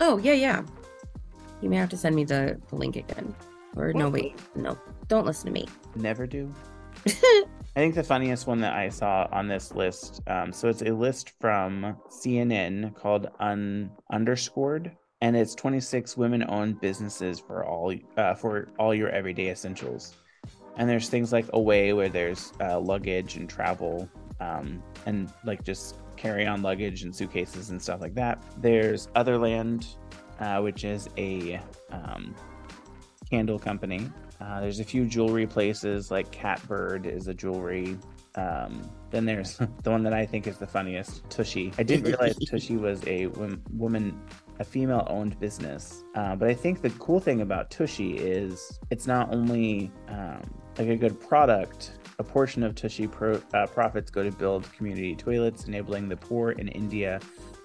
Oh, 0.01 0.19
yeah, 0.19 0.35
yeah. 0.35 0.63
You 1.61 1.69
may 1.69 1.77
have 1.77 1.89
to 1.89 1.97
send 1.97 2.15
me 2.15 2.25
the 2.25 2.61
the 2.69 2.77
link 2.77 2.97
again. 2.97 3.35
Or 3.77 3.93
no, 3.93 4.09
wait. 4.09 4.39
No, 4.55 4.79
don't 5.09 5.27
listen 5.27 5.47
to 5.47 5.53
me. 5.53 5.67
Never 5.97 6.27
do. 6.27 6.53
I 7.07 7.81
think 7.81 7.95
the 7.95 8.03
funniest 8.03 8.47
one 8.47 8.61
that 8.61 8.73
I 8.73 8.89
saw 8.89 9.29
on 9.31 9.47
this 9.47 9.73
list. 9.73 10.21
Um, 10.27 10.53
so 10.53 10.69
it's 10.69 10.83
a 10.83 10.91
list 10.91 11.33
from 11.41 11.97
CNN 12.09 12.95
called 12.95 13.29
Un 13.41 13.91
Underscored, 14.13 14.97
and 15.21 15.37
it's 15.37 15.55
26 15.55 16.17
women-owned 16.17 16.81
businesses 16.81 17.39
for 17.39 17.65
all 17.65 17.95
uh, 18.17 18.35
for 18.35 18.69
all 18.79 18.95
your 18.95 19.11
everyday 19.11 19.51
essentials. 19.51 20.17
And 20.79 20.89
there's 20.89 21.09
things 21.09 21.33
like 21.33 21.47
Away, 21.53 21.93
where 21.93 22.09
there's 22.09 22.53
uh, 22.61 22.81
luggage 22.81 23.37
and 23.37 23.49
travel, 23.49 24.09
um, 24.41 24.83
and 25.07 25.31
like 25.45 25.65
just 25.65 25.97
carry-on 26.17 26.63
luggage 26.63 27.03
and 27.03 27.15
suitcases 27.15 27.71
and 27.71 27.81
stuff 27.81 28.01
like 28.01 28.15
that. 28.15 28.43
There's 28.59 29.09
Otherland, 29.09 29.97
uh, 30.41 30.61
which 30.61 30.85
is 30.85 31.09
a 31.19 31.61
um, 31.91 32.35
candle 33.31 33.59
company. 33.59 34.11
Uh, 34.41 34.61
there's 34.61 34.81
a 34.81 34.85
few 34.85 35.05
jewelry 35.05 35.47
places 35.47 36.11
like 36.11 36.31
Catbird 36.31 37.07
is 37.07 37.29
a 37.29 37.35
jewelry. 37.35 37.99
Um, 38.35 38.89
then 39.11 39.25
there's 39.25 39.57
the 39.83 39.91
one 39.91 40.03
that 40.05 40.13
I 40.13 40.27
think 40.27 40.47
is 40.47 40.59
the 40.59 40.67
funniest, 40.67 41.29
Tushy. 41.31 41.73
I 41.79 41.83
didn't 41.83 42.05
realize 42.13 42.37
Tushy 42.37 42.77
was 42.77 43.03
a 43.07 43.27
woman, 43.73 44.21
a 44.59 44.65
female-owned 44.65 45.39
business. 45.41 46.05
Uh, 46.15 46.37
but 46.37 46.49
I 46.49 46.55
think 46.55 46.83
the 46.83 46.91
cool 46.91 47.21
thing 47.21 47.41
about 47.41 47.71
Tushy 47.71 48.17
is 48.17 48.79
it's 48.91 49.07
not 49.07 49.35
only 49.35 49.91
um, 50.09 50.43
like 50.79 50.89
a 50.89 50.97
good 50.97 51.21
product. 51.21 51.93
A 52.21 52.25
portion 52.25 52.63
of 52.63 52.75
Tushy 52.75 53.07
pro- 53.07 53.43
uh, 53.55 53.67
profits 53.67 54.11
go 54.11 54.23
to 54.23 54.31
build 54.31 54.73
community 54.73 55.15
toilets, 55.15 55.65
enabling 55.65 56.09
the 56.09 56.17
poor 56.17 56.53
in 56.53 56.69
India 56.69 57.21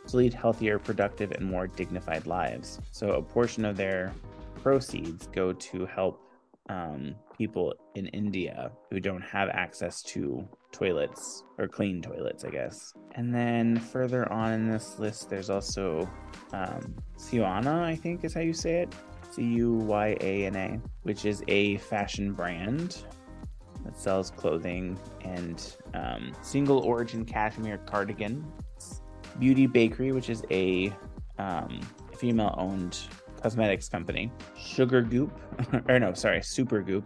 to 0.08 0.18
lead 0.18 0.34
healthier, 0.34 0.80
productive, 0.80 1.32
and 1.32 1.46
more 1.46 1.68
dignified 1.68 2.26
lives. 2.26 2.80
So 2.92 3.14
a 3.14 3.22
portion 3.22 3.66
of 3.66 3.78
their 3.78 4.14
proceeds 4.62 5.28
go 5.28 5.54
to 5.54 5.86
help 5.86 6.22
um, 6.70 7.16
people 7.38 7.74
in 7.96 8.08
India 8.08 8.72
who 8.90 9.00
don't 9.00 9.22
have 9.22 9.50
access 9.50 10.02
to 10.04 10.48
toilets 10.72 11.44
or 11.58 11.68
clean 11.68 12.02
toilets, 12.02 12.44
I 12.46 12.50
guess. 12.50 12.94
And 13.16 13.34
then 13.34 13.80
further 13.80 14.32
on 14.32 14.54
in 14.54 14.70
this 14.70 15.00
list, 15.00 15.30
there's 15.30 15.50
also 15.50 16.10
um, 16.52 16.96
Ciana, 17.18 17.84
I 17.84 17.96
think 17.96 18.24
is 18.24 18.34
how 18.34 18.42
you 18.42 18.54
say 18.54 18.82
it. 18.82 18.94
C 19.34 19.44
U 19.44 19.74
Y 19.74 20.18
A 20.22 20.46
N 20.46 20.56
A, 20.56 20.80
which 21.02 21.26
is 21.26 21.44
a 21.48 21.78
fashion 21.78 22.34
brand 22.34 23.04
that 23.84 23.98
sells 23.98 24.30
clothing 24.32 24.98
and 25.22 25.76
um, 25.94 26.32
single 26.42 26.80
origin 26.80 27.26
cashmere 27.26 27.80
cardigans. 27.80 28.46
Beauty 29.40 29.66
Bakery, 29.66 30.12
which 30.12 30.30
is 30.30 30.44
a 30.52 30.94
um, 31.40 31.80
female 32.16 32.54
owned 32.58 33.00
cosmetics 33.42 33.90
company. 33.90 34.32
Sugar 34.56 35.02
Goop, 35.02 35.32
or 35.90 36.00
no, 36.00 36.14
sorry, 36.14 36.40
Supergoop, 36.40 37.04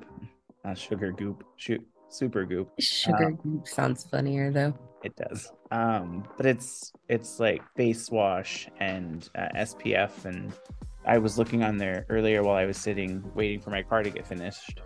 not 0.65 0.77
Sugar 0.77 1.13
Goop, 1.13 1.43
shoot, 1.55 1.81
Supergoop. 2.11 2.67
Sugar 2.79 3.31
goop 3.31 3.67
sounds 3.67 4.03
funnier 4.03 4.51
though. 4.51 4.73
It 5.03 5.15
does, 5.15 5.51
um, 5.71 6.27
but 6.35 6.45
it's 6.45 6.91
it's 7.07 7.39
like 7.39 7.61
face 7.75 8.09
wash 8.09 8.67
and 8.79 9.29
uh, 9.35 9.47
SPF, 9.55 10.25
and 10.25 10.53
I 11.07 11.17
was 11.17 11.37
looking 11.37 11.63
on 11.63 11.77
there 11.77 12.05
earlier 12.09 12.43
while 12.43 12.55
I 12.57 12.65
was 12.65 12.77
sitting 12.77 13.23
waiting 13.33 13.59
for 13.61 13.69
my 13.71 13.81
car 13.81 14.03
to 14.03 14.09
get 14.09 14.27
finished. 14.27 14.81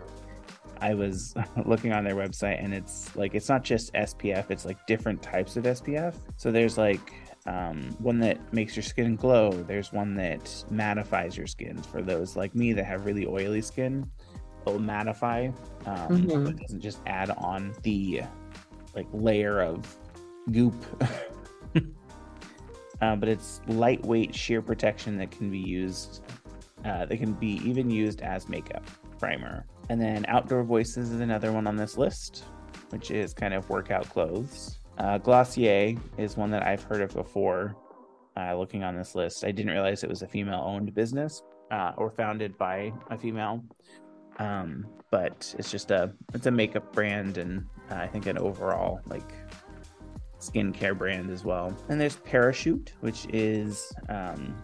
I 0.80 0.94
was 0.94 1.34
looking 1.66 1.92
on 1.92 2.04
their 2.04 2.14
website, 2.14 2.62
and 2.62 2.72
it's 2.72 3.14
like 3.16 3.34
it's 3.34 3.48
not 3.48 3.64
just 3.64 3.92
SPF; 3.94 4.50
it's 4.50 4.64
like 4.64 4.86
different 4.86 5.22
types 5.22 5.56
of 5.56 5.64
SPF. 5.64 6.14
So 6.36 6.50
there's 6.50 6.78
like 6.78 7.12
um, 7.46 7.94
one 7.98 8.18
that 8.20 8.52
makes 8.52 8.76
your 8.76 8.84
skin 8.84 9.16
glow. 9.16 9.50
There's 9.50 9.92
one 9.92 10.14
that 10.14 10.44
mattifies 10.72 11.36
your 11.36 11.48
skin 11.48 11.76
for 11.82 12.02
those 12.02 12.36
like 12.36 12.54
me 12.54 12.72
that 12.72 12.84
have 12.84 13.04
really 13.04 13.26
oily 13.26 13.60
skin. 13.62 14.08
It'll 14.66 14.78
mattify. 14.78 15.48
Um, 15.86 16.22
Mhm. 16.22 16.50
It 16.50 16.56
doesn't 16.60 16.80
just 16.80 17.00
add 17.06 17.30
on 17.30 17.74
the 17.82 18.22
like 18.94 19.08
layer 19.12 19.60
of 19.60 19.96
goop. 20.52 20.74
uh, 23.02 23.16
but 23.16 23.28
it's 23.28 23.60
lightweight 23.66 24.34
sheer 24.34 24.62
protection 24.62 25.18
that 25.18 25.30
can 25.30 25.50
be 25.50 25.58
used. 25.58 26.22
Uh, 26.84 27.04
that 27.04 27.18
can 27.18 27.32
be 27.34 27.60
even 27.64 27.90
used 27.90 28.22
as 28.22 28.48
makeup 28.48 28.84
primer. 29.20 29.66
And 29.88 30.00
then 30.00 30.24
Outdoor 30.26 30.64
Voices 30.64 31.10
is 31.10 31.20
another 31.20 31.52
one 31.52 31.66
on 31.66 31.76
this 31.76 31.96
list, 31.96 32.44
which 32.90 33.10
is 33.10 33.34
kind 33.34 33.54
of 33.54 33.68
workout 33.68 34.08
clothes. 34.08 34.78
Uh, 34.98 35.18
Glossier 35.18 35.96
is 36.18 36.36
one 36.36 36.50
that 36.50 36.66
I've 36.66 36.82
heard 36.82 37.02
of 37.02 37.12
before. 37.14 37.76
Uh, 38.36 38.56
looking 38.56 38.82
on 38.82 38.96
this 38.96 39.14
list, 39.14 39.44
I 39.44 39.52
didn't 39.52 39.72
realize 39.72 40.02
it 40.02 40.10
was 40.10 40.22
a 40.22 40.28
female-owned 40.28 40.94
business 40.94 41.42
uh, 41.70 41.92
or 41.96 42.10
founded 42.10 42.56
by 42.58 42.92
a 43.10 43.18
female. 43.18 43.62
Um, 44.38 44.86
but 45.10 45.54
it's 45.58 45.70
just 45.70 45.90
a 45.90 46.10
it's 46.32 46.46
a 46.46 46.50
makeup 46.50 46.92
brand 46.92 47.36
and 47.36 47.66
uh, 47.90 47.96
I 47.96 48.06
think 48.06 48.26
an 48.26 48.38
overall 48.38 49.00
like 49.06 49.30
skincare 50.42 50.96
brand 50.96 51.30
as 51.30 51.44
well. 51.44 51.76
And 51.88 52.00
there's 52.00 52.16
Parachute, 52.16 52.92
which 53.00 53.26
is 53.32 53.92
um, 54.08 54.54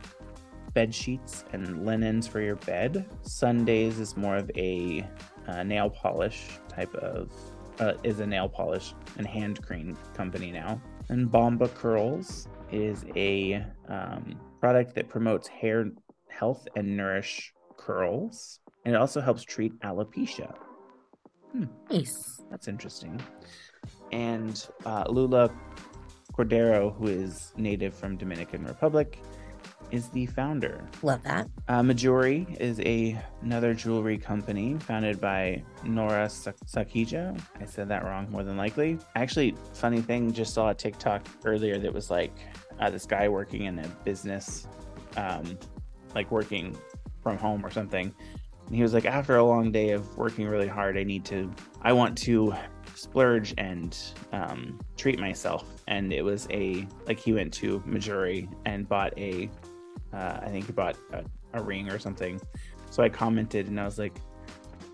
bed 0.74 0.94
sheets 0.94 1.44
and 1.52 1.86
linens 1.86 2.26
for 2.26 2.40
your 2.40 2.56
bed. 2.56 3.06
Sundays 3.22 3.98
is 3.98 4.16
more 4.16 4.36
of 4.36 4.50
a 4.56 5.08
uh, 5.46 5.62
nail 5.62 5.88
polish 5.88 6.58
type 6.68 6.94
of 6.96 7.32
uh, 7.80 7.92
is 8.02 8.20
a 8.20 8.26
nail 8.26 8.48
polish 8.48 8.94
and 9.16 9.26
hand 9.26 9.62
cream 9.62 9.96
company 10.14 10.50
now. 10.50 10.80
And 11.08 11.30
Bomba 11.30 11.68
Curls 11.68 12.48
is 12.70 13.04
a 13.16 13.64
um, 13.88 14.38
product 14.60 14.94
that 14.96 15.08
promotes 15.08 15.48
hair 15.48 15.86
health 16.28 16.68
and 16.76 16.96
nourish 16.96 17.52
curls, 17.76 18.60
and 18.84 18.94
it 18.94 18.98
also 18.98 19.20
helps 19.20 19.42
treat 19.42 19.78
alopecia. 19.80 20.54
Nice. 21.90 22.42
That's 22.50 22.68
interesting. 22.68 23.20
And 24.12 24.66
uh, 24.84 25.04
Lula 25.08 25.50
Cordero, 26.32 26.94
who 26.96 27.06
is 27.08 27.52
native 27.56 27.94
from 27.94 28.16
Dominican 28.16 28.64
Republic, 28.64 29.18
is 29.90 30.08
the 30.08 30.26
founder. 30.26 30.86
Love 31.02 31.22
that. 31.22 31.48
Uh, 31.68 31.80
Mejuri 31.80 32.56
is 32.60 32.78
a 32.80 33.18
another 33.42 33.74
jewelry 33.74 34.18
company 34.18 34.76
founded 34.80 35.20
by 35.20 35.62
Nora 35.84 36.28
Sak- 36.28 36.56
Sakija. 36.66 37.40
I 37.60 37.64
said 37.64 37.88
that 37.88 38.04
wrong, 38.04 38.30
more 38.30 38.44
than 38.44 38.56
likely. 38.56 38.98
Actually, 39.16 39.54
funny 39.72 40.00
thing, 40.00 40.32
just 40.32 40.54
saw 40.54 40.68
a 40.70 40.74
TikTok 40.74 41.26
earlier 41.44 41.78
that 41.78 41.92
was 41.92 42.10
like 42.10 42.32
uh, 42.80 42.90
this 42.90 43.06
guy 43.06 43.28
working 43.28 43.64
in 43.64 43.78
a 43.78 43.88
business, 44.04 44.68
um, 45.16 45.58
like 46.14 46.30
working 46.30 46.76
from 47.22 47.38
home 47.38 47.64
or 47.64 47.70
something. 47.70 48.14
And 48.66 48.76
he 48.76 48.82
was 48.82 48.92
like, 48.92 49.06
after 49.06 49.36
a 49.36 49.44
long 49.44 49.72
day 49.72 49.90
of 49.90 50.16
working 50.18 50.46
really 50.46 50.68
hard, 50.68 50.98
I 50.98 51.02
need 51.02 51.24
to, 51.26 51.50
I 51.80 51.94
want 51.94 52.18
to 52.18 52.54
splurge 52.98 53.54
and 53.58 53.96
um, 54.32 54.80
treat 54.96 55.18
myself. 55.18 55.64
And 55.86 56.12
it 56.12 56.22
was 56.22 56.46
a, 56.50 56.86
like 57.06 57.18
he 57.18 57.32
went 57.32 57.52
to 57.54 57.80
Mejuri 57.80 58.48
and 58.64 58.88
bought 58.88 59.16
a, 59.18 59.50
uh, 60.12 60.40
I 60.42 60.48
think 60.48 60.66
he 60.66 60.72
bought 60.72 60.96
a, 61.12 61.24
a 61.54 61.62
ring 61.62 61.90
or 61.90 61.98
something. 61.98 62.40
So 62.90 63.02
I 63.02 63.08
commented 63.08 63.68
and 63.68 63.80
I 63.80 63.84
was 63.84 63.98
like, 63.98 64.18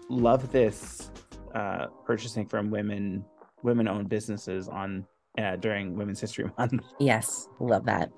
love 0.08 0.52
this 0.52 1.10
uh, 1.54 1.86
purchasing 2.04 2.46
from 2.46 2.70
women, 2.70 3.24
women 3.62 3.88
owned 3.88 4.08
businesses 4.08 4.68
on 4.68 5.06
uh, 5.38 5.56
during 5.56 5.96
Women's 5.96 6.20
History 6.20 6.50
Month. 6.58 6.82
Yes, 6.98 7.48
love 7.60 7.84
that. 7.86 8.10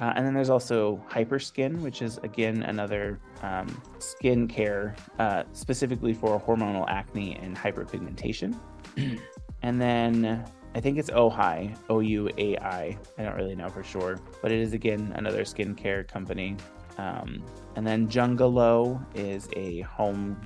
Uh, 0.00 0.12
and 0.14 0.24
then 0.24 0.32
there's 0.32 0.50
also 0.50 1.04
Hyperskin, 1.10 1.80
which 1.80 2.02
is 2.02 2.18
again 2.18 2.62
another 2.62 3.18
um, 3.42 3.82
skin 3.98 4.46
care 4.46 4.94
uh, 5.18 5.42
specifically 5.52 6.14
for 6.14 6.40
hormonal 6.40 6.88
acne 6.88 7.36
and 7.36 7.56
hyperpigmentation. 7.56 8.56
and 9.62 9.80
then 9.80 10.44
I 10.74 10.80
think 10.80 10.98
it's 10.98 11.10
Ouai, 11.10 11.76
O 11.88 12.00
U 12.00 12.28
A 12.38 12.56
I. 12.58 12.98
I 13.18 13.22
don't 13.22 13.36
really 13.36 13.54
know 13.54 13.68
for 13.68 13.82
sure, 13.82 14.20
but 14.42 14.52
it 14.52 14.60
is 14.60 14.72
again 14.72 15.12
another 15.16 15.44
skincare 15.44 16.06
company. 16.06 16.56
Um, 16.98 17.44
and 17.76 17.86
then 17.86 18.08
Jungalow 18.08 19.04
is 19.14 19.48
a 19.56 19.80
home 19.82 20.40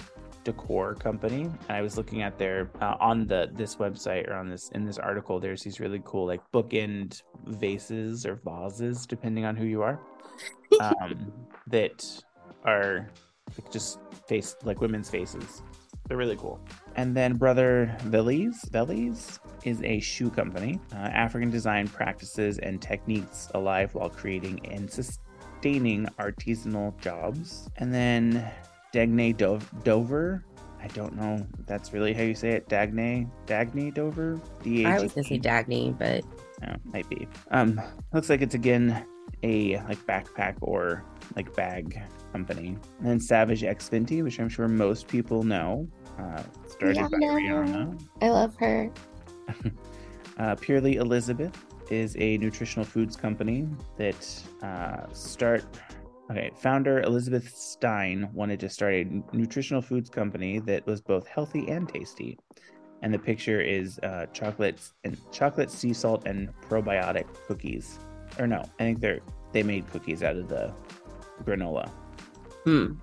decor 0.45 0.95
company. 0.95 1.43
And 1.43 1.71
I 1.71 1.83
was 1.83 1.97
looking 1.97 2.23
at 2.23 2.39
their 2.39 2.71
uh, 2.81 2.97
on 3.01 3.27
the 3.27 3.51
this 3.53 3.77
website 3.77 4.29
or 4.29 4.35
on 4.35 4.49
this 4.49 4.71
in 4.71 4.85
this 4.85 4.99
article. 4.99 5.41
There's 5.41 5.63
these 5.63 5.81
really 5.81 6.03
cool 6.05 6.27
like 6.27 6.41
bookend 6.53 7.23
vases 7.47 8.27
or 8.27 8.41
vases, 8.45 9.07
depending 9.07 9.45
on 9.45 9.57
who 9.57 9.65
you 9.65 9.83
are, 9.83 10.01
um, 10.81 11.33
that 11.67 12.23
are 12.65 13.09
like, 13.59 13.71
just 13.73 13.99
face 14.27 14.57
like 14.65 14.81
women's 14.81 15.11
faces. 15.11 15.63
They're 16.07 16.17
really 16.17 16.37
cool. 16.37 16.61
And 16.95 17.17
then 17.17 17.37
Brother 17.37 17.97
Vellies, 18.05 18.69
Vellies 18.71 19.39
is 19.65 19.83
a 19.83 20.01
shoe 20.01 20.31
company. 20.31 20.79
Uh, 20.93 20.99
African 20.99 21.51
design 21.51 21.89
practices 21.89 22.59
and 22.59 22.81
techniques 22.81 23.49
alive 23.55 23.95
while 23.95 24.11
creating 24.11 24.65
and 24.67 24.91
sustaining 24.91 26.07
artisanal 26.19 26.99
jobs. 27.01 27.71
And 27.77 27.93
then 27.93 28.51
Dagne 28.93 29.37
Dover. 29.85 30.45
I 30.83 30.89
don't 30.89 31.15
know 31.17 31.47
if 31.59 31.67
that's 31.67 31.93
really 31.93 32.13
how 32.13 32.23
you 32.23 32.35
say 32.35 32.51
it. 32.51 32.69
Dagne, 32.69 33.29
Dagne 33.47 33.95
Dover. 33.95 34.41
D 34.63 34.85
I 34.85 35.01
was 35.01 35.13
gonna 35.13 35.25
say 35.25 35.39
Dagne, 35.39 35.97
but 35.97 36.25
no, 36.61 36.75
might 36.93 37.09
be. 37.09 37.29
Um, 37.51 37.81
looks 38.13 38.29
like 38.29 38.43
it's 38.43 38.55
again 38.55 39.07
a 39.43 39.79
like 39.83 39.99
backpack 40.07 40.57
or 40.61 41.05
like 41.37 41.55
bag 41.55 42.03
company. 42.33 42.77
And 42.99 43.07
then 43.07 43.21
Savage 43.21 43.65
X 43.65 43.89
Fenty, 43.89 44.23
which 44.23 44.39
I'm 44.41 44.49
sure 44.49 44.69
most 44.69 45.09
people 45.09 45.43
know. 45.43 45.89
Uh, 46.19 46.43
started 46.69 46.97
yeah, 46.97 47.09
by 47.09 47.19
Rihanna. 47.19 48.01
I 48.21 48.31
love 48.31 48.55
her. 48.57 48.91
uh, 50.39 50.55
Purely 50.57 50.97
Elizabeth 50.97 51.57
is 51.91 52.17
a 52.19 52.39
nutritional 52.39 52.85
foods 52.85 53.17
company 53.17 53.69
that 53.97 54.43
uh, 54.63 55.13
start 55.13 55.65
Okay, 56.33 56.51
founder 56.55 57.03
Elizabeth 57.03 57.55
Stein 57.55 58.27
wanted 58.33 58.59
to 58.61 58.69
start 58.71 58.95
a 58.95 59.05
nutritional 59.35 59.83
foods 59.83 60.09
company 60.09 60.61
that 60.61 60.87
was 60.87 61.03
both 61.03 61.27
healthy 61.27 61.69
and 61.69 61.87
tasty. 61.87 62.39
And 63.03 63.13
the 63.13 63.19
picture 63.19 63.61
is 63.61 63.99
uh, 63.99 64.27
chocolates 64.33 64.95
and 65.05 65.19
chocolate 65.31 65.71
sea 65.71 65.93
salt 65.93 66.23
and 66.27 66.49
probiotic 66.63 67.27
cookies. 67.47 67.99
Or 68.39 68.47
no, 68.47 68.63
I 68.79 68.83
think 68.83 69.01
they're 69.01 69.21
they 69.53 69.63
made 69.63 69.91
cookies 69.91 70.23
out 70.23 70.37
of 70.37 70.49
the 70.49 70.73
granola. 71.45 71.91
Hmm. 72.65 72.95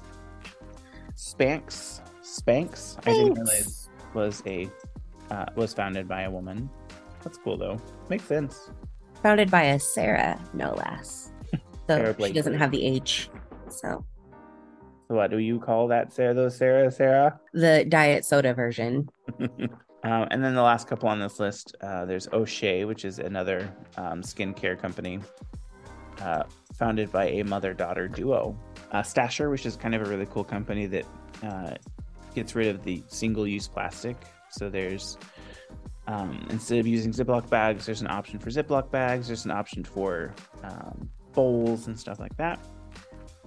Spanx, 1.15 2.01
Spanx, 2.29 2.97
I 3.07 3.13
didn't 3.13 3.33
realize 3.33 3.89
was 4.13 4.43
a 4.45 4.69
uh, 5.31 5.45
was 5.55 5.73
founded 5.73 6.07
by 6.07 6.23
a 6.23 6.31
woman. 6.31 6.69
That's 7.23 7.37
cool 7.37 7.57
though. 7.57 7.77
Makes 8.09 8.25
sense. 8.25 8.71
Founded 9.23 9.51
by 9.51 9.63
a 9.63 9.79
Sarah, 9.79 10.39
no 10.53 10.73
less. 10.73 11.31
So 11.87 12.15
she 12.19 12.33
doesn't 12.33 12.53
have 12.53 12.69
the 12.69 12.85
H. 12.85 13.31
So. 13.67 14.05
So 15.07 15.15
what 15.15 15.31
do 15.31 15.39
you 15.39 15.59
call 15.59 15.87
that, 15.87 16.13
Sarah? 16.13 16.35
Though 16.35 16.49
Sarah, 16.49 16.91
Sarah. 16.91 17.39
The 17.51 17.83
diet 17.89 18.25
soda 18.25 18.53
version. 18.53 19.09
um, 19.39 19.59
and 20.03 20.43
then 20.43 20.53
the 20.53 20.61
last 20.61 20.87
couple 20.87 21.09
on 21.09 21.19
this 21.19 21.39
list, 21.39 21.75
uh, 21.81 22.05
there's 22.05 22.27
O'Shea, 22.31 22.85
which 22.85 23.05
is 23.05 23.17
another 23.17 23.75
um, 23.97 24.21
skincare 24.21 24.77
company, 24.77 25.19
uh, 26.21 26.43
founded 26.75 27.11
by 27.11 27.25
a 27.25 27.43
mother-daughter 27.43 28.07
duo. 28.07 28.55
Uh, 28.91 29.01
Stasher, 29.01 29.49
which 29.49 29.65
is 29.65 29.75
kind 29.75 29.95
of 29.95 30.03
a 30.03 30.05
really 30.05 30.27
cool 30.27 30.43
company 30.43 30.85
that 30.85 31.05
uh, 31.41 31.71
gets 32.39 32.55
rid 32.55 32.73
of 32.73 32.83
the 32.83 33.03
single-use 33.07 33.67
plastic. 33.67 34.17
So 34.49 34.69
there's 34.69 35.17
um, 36.07 36.47
instead 36.49 36.79
of 36.79 36.87
using 36.87 37.11
Ziploc 37.11 37.49
bags, 37.49 37.85
there's 37.85 38.01
an 38.01 38.07
option 38.07 38.39
for 38.39 38.49
Ziploc 38.49 38.89
bags. 38.89 39.27
There's 39.27 39.45
an 39.45 39.51
option 39.51 39.83
for 39.83 40.33
um, 40.63 41.09
bowls 41.33 41.87
and 41.87 41.99
stuff 41.99 42.19
like 42.19 42.35
that. 42.37 42.59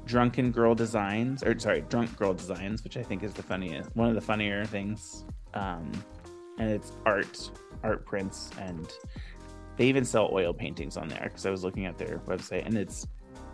Drunken 0.04 0.52
Girl 0.52 0.74
Designs, 0.74 1.42
or 1.42 1.58
sorry, 1.58 1.80
Drunk 1.88 2.16
Girl 2.16 2.34
Designs, 2.34 2.84
which 2.84 2.96
I 2.96 3.02
think 3.02 3.22
is 3.22 3.32
the 3.32 3.42
funniest, 3.42 3.94
one 3.96 4.08
of 4.08 4.14
the 4.14 4.20
funnier 4.20 4.64
things. 4.64 5.24
Um, 5.54 5.90
and 6.58 6.70
it's 6.70 6.92
art, 7.06 7.50
art 7.82 8.04
prints, 8.04 8.50
and 8.60 8.92
they 9.76 9.86
even 9.86 10.04
sell 10.04 10.28
oil 10.32 10.52
paintings 10.52 10.96
on 10.96 11.08
there 11.08 11.24
because 11.24 11.46
I 11.46 11.50
was 11.50 11.64
looking 11.64 11.86
at 11.86 11.98
their 11.98 12.18
website, 12.26 12.66
and 12.66 12.76
it's 12.76 13.06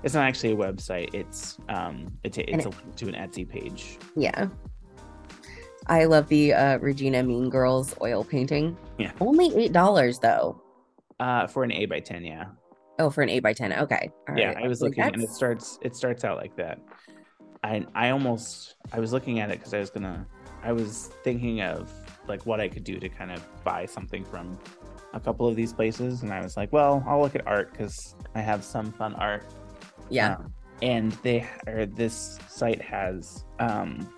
it's 0.03 0.15
not 0.15 0.25
actually 0.25 0.53
a 0.53 0.57
website. 0.57 1.15
It's 1.15 1.59
um, 1.69 2.07
it's 2.25 2.39
a, 2.39 2.51
it's 2.53 2.67
a 2.67 2.71
link 2.71 2.97
to 2.97 3.09
an 3.09 3.15
Etsy 3.15 3.49
page. 3.49 3.99
Yeah. 4.17 4.49
I 5.89 6.05
love 6.05 6.29
the 6.29 6.53
uh, 6.53 6.79
Regina 6.79 7.23
Mean 7.23 7.49
Girls 7.49 7.95
oil 8.01 8.25
painting. 8.25 8.77
Yeah. 8.99 9.13
Only 9.21 9.57
eight 9.57 9.73
dollars 9.73 10.19
though. 10.19 10.61
Uh, 11.19 11.47
for 11.47 11.65
an 11.65 11.73
eight 11.73 11.89
by 11.89 12.01
ten, 12.01 12.25
yeah. 12.25 12.47
Oh, 12.99 13.11
for 13.11 13.23
an 13.23 13.29
eight 13.29 13.41
by 13.41 13.53
ten. 13.53 13.73
Okay. 13.73 14.11
All 14.29 14.37
yeah, 14.37 14.49
right. 14.49 14.65
I 14.65 14.69
was 14.69 14.83
looking, 14.83 15.03
and 15.03 15.23
it 15.23 15.31
starts. 15.31 15.79
It 15.83 15.97
starts 15.97 16.25
out 16.25 16.37
like 16.37 16.57
that. 16.57 16.81
I 17.65 17.87
I 17.95 18.11
almost 18.11 18.77
I 18.93 19.01
was 19.01 19.13
looking 19.13 19.41
at 19.41 19.51
it 19.51 19.59
because 19.59 19.75
I 19.75 19.79
was 19.79 19.91
gonna. 19.91 20.27
I 20.63 20.73
was 20.73 21.11
thinking 21.23 21.63
of 21.63 21.91
like 22.27 22.45
what 22.45 22.61
I 22.61 22.69
could 22.69 22.85
do 22.85 22.99
to 22.99 23.09
kind 23.09 23.31
of 23.31 23.43
buy 23.65 23.87
something 23.87 24.25
from 24.25 24.59
a 25.15 25.21
couple 25.21 25.49
of 25.49 25.57
these 25.57 25.73
places, 25.73 26.23
and 26.23 26.33
I 26.33 26.43
was 26.43 26.57
like, 26.57 26.73
well, 26.73 27.03
I'll 27.07 27.21
look 27.21 27.35
at 27.35 27.47
art 27.47 27.73
because 27.73 28.15
I 28.35 28.41
have 28.41 28.63
some 28.63 28.93
fun 28.93 29.15
art. 29.15 29.45
Yeah. 30.11 30.37
Um, 30.37 30.53
and 30.83 31.13
they 31.23 31.49
or 31.67 31.87
this 31.87 32.39
site 32.49 32.81
has 32.81 33.45
um 33.59 34.09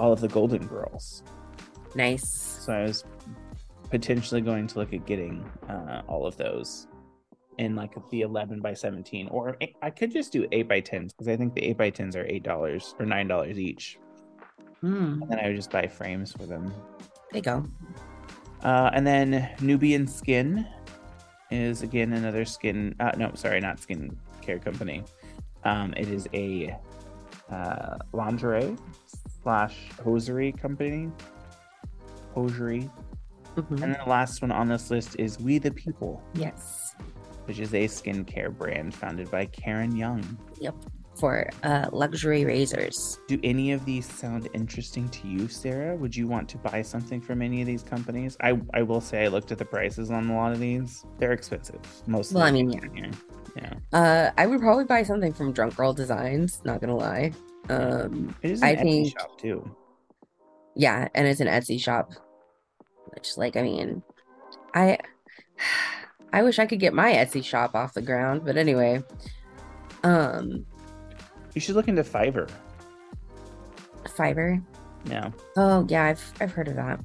all 0.00 0.12
of 0.12 0.20
the 0.20 0.28
Golden 0.28 0.66
Girls. 0.66 1.22
Nice. 1.94 2.28
So 2.64 2.72
I 2.72 2.82
was 2.82 3.04
potentially 3.90 4.40
going 4.40 4.66
to 4.68 4.78
look 4.78 4.92
at 4.92 5.06
getting 5.06 5.44
uh, 5.68 6.02
all 6.08 6.26
of 6.26 6.36
those 6.36 6.86
in 7.58 7.76
like 7.76 7.92
the 8.10 8.22
11 8.22 8.60
by 8.60 8.72
17 8.72 9.28
or 9.28 9.56
i 9.82 9.90
could 9.90 10.10
just 10.10 10.32
do 10.32 10.46
8 10.50 10.68
by 10.68 10.80
10s 10.80 11.08
because 11.08 11.28
i 11.28 11.36
think 11.36 11.52
the 11.52 11.62
8 11.64 11.76
by 11.76 11.90
10s 11.90 12.16
are 12.16 12.24
eight 12.26 12.42
dollars 12.42 12.94
or 12.98 13.04
nine 13.04 13.28
dollars 13.28 13.58
each 13.58 13.98
mm. 14.82 15.20
and 15.20 15.28
then 15.28 15.38
i 15.40 15.48
would 15.48 15.56
just 15.56 15.70
buy 15.70 15.86
frames 15.86 16.32
for 16.32 16.46
them 16.46 16.72
there 17.32 17.38
you 17.38 17.42
go 17.42 17.66
uh, 18.62 18.90
and 18.94 19.06
then 19.06 19.50
nubian 19.60 20.06
skin 20.06 20.66
is 21.50 21.82
again 21.82 22.12
another 22.12 22.44
skin 22.44 22.94
uh, 23.00 23.10
no 23.18 23.30
sorry 23.34 23.60
not 23.60 23.78
skin 23.80 24.16
care 24.40 24.60
company 24.60 25.02
um, 25.64 25.92
it 25.96 26.08
is 26.08 26.28
a 26.32 26.74
uh, 27.50 27.98
lingerie 28.12 28.76
slash 29.42 29.76
hosiery 30.02 30.52
company 30.52 31.10
hosiery 32.34 32.90
mm-hmm. 33.56 33.74
and 33.74 33.94
then 33.94 33.96
the 34.04 34.10
last 34.10 34.42
one 34.42 34.52
on 34.52 34.68
this 34.68 34.90
list 34.90 35.16
is 35.18 35.38
Oui 35.40 35.58
the 35.58 35.70
People 35.70 36.22
yes 36.34 36.94
which 37.50 37.58
is 37.58 37.74
a 37.74 37.86
skincare 37.86 38.56
brand 38.56 38.94
founded 38.94 39.28
by 39.28 39.44
Karen 39.44 39.96
Young. 39.96 40.38
Yep. 40.60 40.74
For 41.18 41.50
uh, 41.64 41.86
luxury 41.92 42.44
razors. 42.44 43.18
Do 43.26 43.40
any 43.42 43.72
of 43.72 43.84
these 43.84 44.06
sound 44.06 44.48
interesting 44.54 45.08
to 45.08 45.26
you, 45.26 45.48
Sarah? 45.48 45.96
Would 45.96 46.14
you 46.14 46.28
want 46.28 46.48
to 46.50 46.58
buy 46.58 46.80
something 46.82 47.20
from 47.20 47.42
any 47.42 47.60
of 47.60 47.66
these 47.66 47.82
companies? 47.82 48.36
I, 48.40 48.60
I 48.72 48.82
will 48.82 49.00
say 49.00 49.24
I 49.24 49.28
looked 49.28 49.50
at 49.50 49.58
the 49.58 49.64
prices 49.64 50.12
on 50.12 50.30
a 50.30 50.36
lot 50.36 50.52
of 50.52 50.60
these. 50.60 51.04
They're 51.18 51.32
expensive. 51.32 51.80
Most 52.06 52.32
well, 52.32 52.44
I 52.44 52.52
mean, 52.52 52.70
yeah. 52.70 52.80
Here. 52.94 53.10
Yeah. 53.56 53.74
Uh, 53.92 54.30
I 54.38 54.46
would 54.46 54.60
probably 54.60 54.84
buy 54.84 55.02
something 55.02 55.32
from 55.32 55.52
Drunk 55.52 55.74
Girl 55.74 55.92
Designs. 55.92 56.62
Not 56.64 56.80
gonna 56.80 56.96
lie. 56.96 57.32
Um, 57.68 58.34
it 58.42 58.50
is 58.50 58.62
an 58.62 58.68
I 58.68 58.76
Etsy 58.76 58.80
think 58.80 59.18
shop 59.18 59.38
too. 59.38 59.76
Yeah, 60.74 61.08
and 61.14 61.26
it's 61.26 61.40
an 61.40 61.46
Etsy 61.46 61.80
shop. 61.80 62.12
Which, 63.14 63.36
like, 63.36 63.56
I 63.56 63.62
mean, 63.62 64.02
I 64.74 64.98
I 66.32 66.42
wish 66.42 66.58
I 66.58 66.66
could 66.66 66.80
get 66.80 66.94
my 66.94 67.12
Etsy 67.12 67.44
shop 67.44 67.74
off 67.74 67.94
the 67.94 68.02
ground, 68.02 68.42
but 68.44 68.56
anyway. 68.56 69.02
Um 70.02 70.64
You 71.54 71.60
should 71.60 71.74
look 71.74 71.88
into 71.88 72.02
Fiverr. 72.02 72.48
Fiverr? 74.04 74.62
Yeah. 75.04 75.30
Oh 75.56 75.86
yeah, 75.88 76.04
I've 76.04 76.32
I've 76.40 76.52
heard 76.52 76.68
of 76.68 76.76
that. 76.76 77.00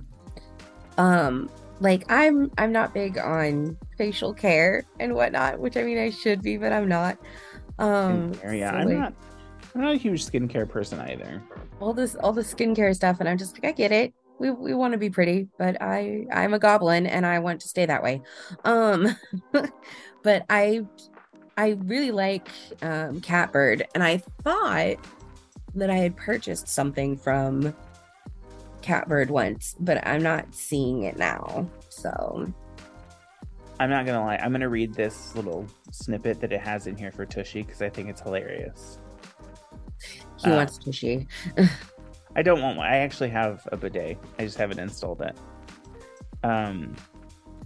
Um 0.97 1.49
like 1.81 2.05
I'm 2.07 2.51
I'm 2.57 2.71
not 2.71 2.93
big 2.93 3.17
on 3.17 3.77
facial 3.97 4.33
care 4.33 4.83
and 4.99 5.13
whatnot, 5.15 5.59
which 5.59 5.75
I 5.75 5.83
mean 5.83 5.97
I 5.97 6.09
should 6.09 6.41
be, 6.41 6.57
but 6.57 6.71
I'm 6.71 6.87
not. 6.87 7.17
Um 7.79 8.33
yeah, 8.45 8.71
so 8.71 8.77
I'm 8.77 8.87
like, 8.87 8.97
not 8.97 9.13
I'm 9.75 9.81
not 9.81 9.93
a 9.93 9.97
huge 9.97 10.25
skincare 10.25 10.67
person 10.67 10.99
either. 11.01 11.43
All 11.79 11.93
this 11.93 12.15
all 12.15 12.33
the 12.33 12.41
skincare 12.41 12.95
stuff, 12.95 13.19
and 13.19 13.29
I'm 13.29 13.37
just 13.37 13.55
like, 13.55 13.65
I 13.65 13.71
get 13.71 13.91
it 13.91 14.13
we 14.39 14.51
we 14.51 14.73
want 14.73 14.93
to 14.93 14.97
be 14.97 15.09
pretty, 15.09 15.47
but 15.57 15.81
I 15.81 16.25
I'm 16.31 16.53
a 16.53 16.59
goblin 16.59 17.05
and 17.05 17.25
I 17.25 17.39
want 17.39 17.61
to 17.61 17.67
stay 17.67 17.85
that 17.85 18.03
way. 18.03 18.21
Um 18.63 19.15
but 20.23 20.45
I 20.49 20.85
I 21.57 21.77
really 21.85 22.11
like 22.11 22.49
um 22.81 23.21
Catbird 23.21 23.87
and 23.93 24.03
I 24.03 24.17
thought 24.43 24.97
that 25.75 25.89
I 25.89 25.95
had 25.95 26.15
purchased 26.15 26.67
something 26.67 27.17
from 27.17 27.75
Catbird 28.81 29.29
once, 29.29 29.75
but 29.79 30.05
I'm 30.05 30.21
not 30.21 30.53
seeing 30.53 31.03
it 31.03 31.17
now. 31.17 31.69
So 31.89 32.51
I'm 33.79 33.89
not 33.89 34.05
gonna 34.05 34.23
lie. 34.23 34.37
I'm 34.37 34.51
gonna 34.51 34.69
read 34.69 34.93
this 34.93 35.35
little 35.35 35.65
snippet 35.91 36.41
that 36.41 36.51
it 36.51 36.61
has 36.61 36.87
in 36.87 36.97
here 36.97 37.11
for 37.11 37.25
Tushy 37.25 37.63
because 37.63 37.81
I 37.81 37.89
think 37.89 38.09
it's 38.09 38.21
hilarious. 38.21 38.99
He 40.43 40.49
Uh, 40.51 40.55
wants 40.57 40.77
Tushy. 40.77 41.27
I 42.35 42.41
don't 42.41 42.61
want 42.61 42.77
one. 42.77 42.87
I 42.87 42.97
actually 42.97 43.29
have 43.29 43.67
a 43.71 43.77
bidet. 43.77 44.17
I 44.37 44.43
just 44.43 44.57
haven't 44.57 44.79
installed 44.79 45.21
it. 45.21 45.35
Um, 46.43 46.95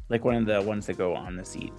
like 0.10 0.24
one 0.26 0.36
of 0.36 0.46
the 0.46 0.62
ones 0.62 0.86
that 0.88 0.98
go 0.98 1.16
on 1.16 1.36
the 1.36 1.44
seat. 1.46 1.74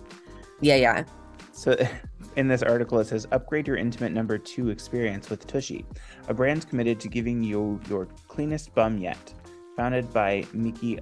Yeah, 0.60 0.76
yeah. 0.76 1.04
So 1.52 1.76
in 2.36 2.48
this 2.48 2.62
article, 2.62 2.98
it 3.00 3.06
says 3.06 3.26
upgrade 3.32 3.66
your 3.66 3.76
intimate 3.76 4.12
number 4.12 4.38
two 4.38 4.70
experience 4.70 5.30
with 5.30 5.46
Tushy, 5.46 5.84
a 6.28 6.34
brand 6.34 6.68
committed 6.68 6.98
to 7.00 7.08
giving 7.08 7.42
you 7.42 7.80
your 7.88 8.06
cleanest 8.28 8.74
bum 8.74 8.98
yet. 8.98 9.34
Founded 9.76 10.12
by 10.12 10.44
Mickey 10.52 10.98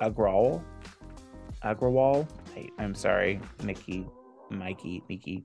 Agrawal. 0.00 0.62
Agrawal. 1.62 2.28
Hey, 2.54 2.68
I'm 2.78 2.94
sorry, 2.94 3.40
Mickey, 3.62 4.06
Mikey, 4.50 5.02
Mickey. 5.08 5.44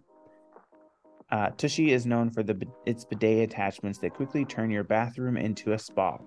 Uh, 1.32 1.50
Tushy 1.58 1.92
is 1.92 2.06
known 2.06 2.30
for 2.30 2.42
the 2.42 2.60
its 2.86 3.06
bidet 3.06 3.44
attachments 3.44 4.00
that 4.00 4.14
quickly 4.14 4.46
turn 4.46 4.72
your 4.72 4.84
bathroom 4.84 5.38
into 5.38 5.74
a 5.74 5.80
spa. 5.80 6.18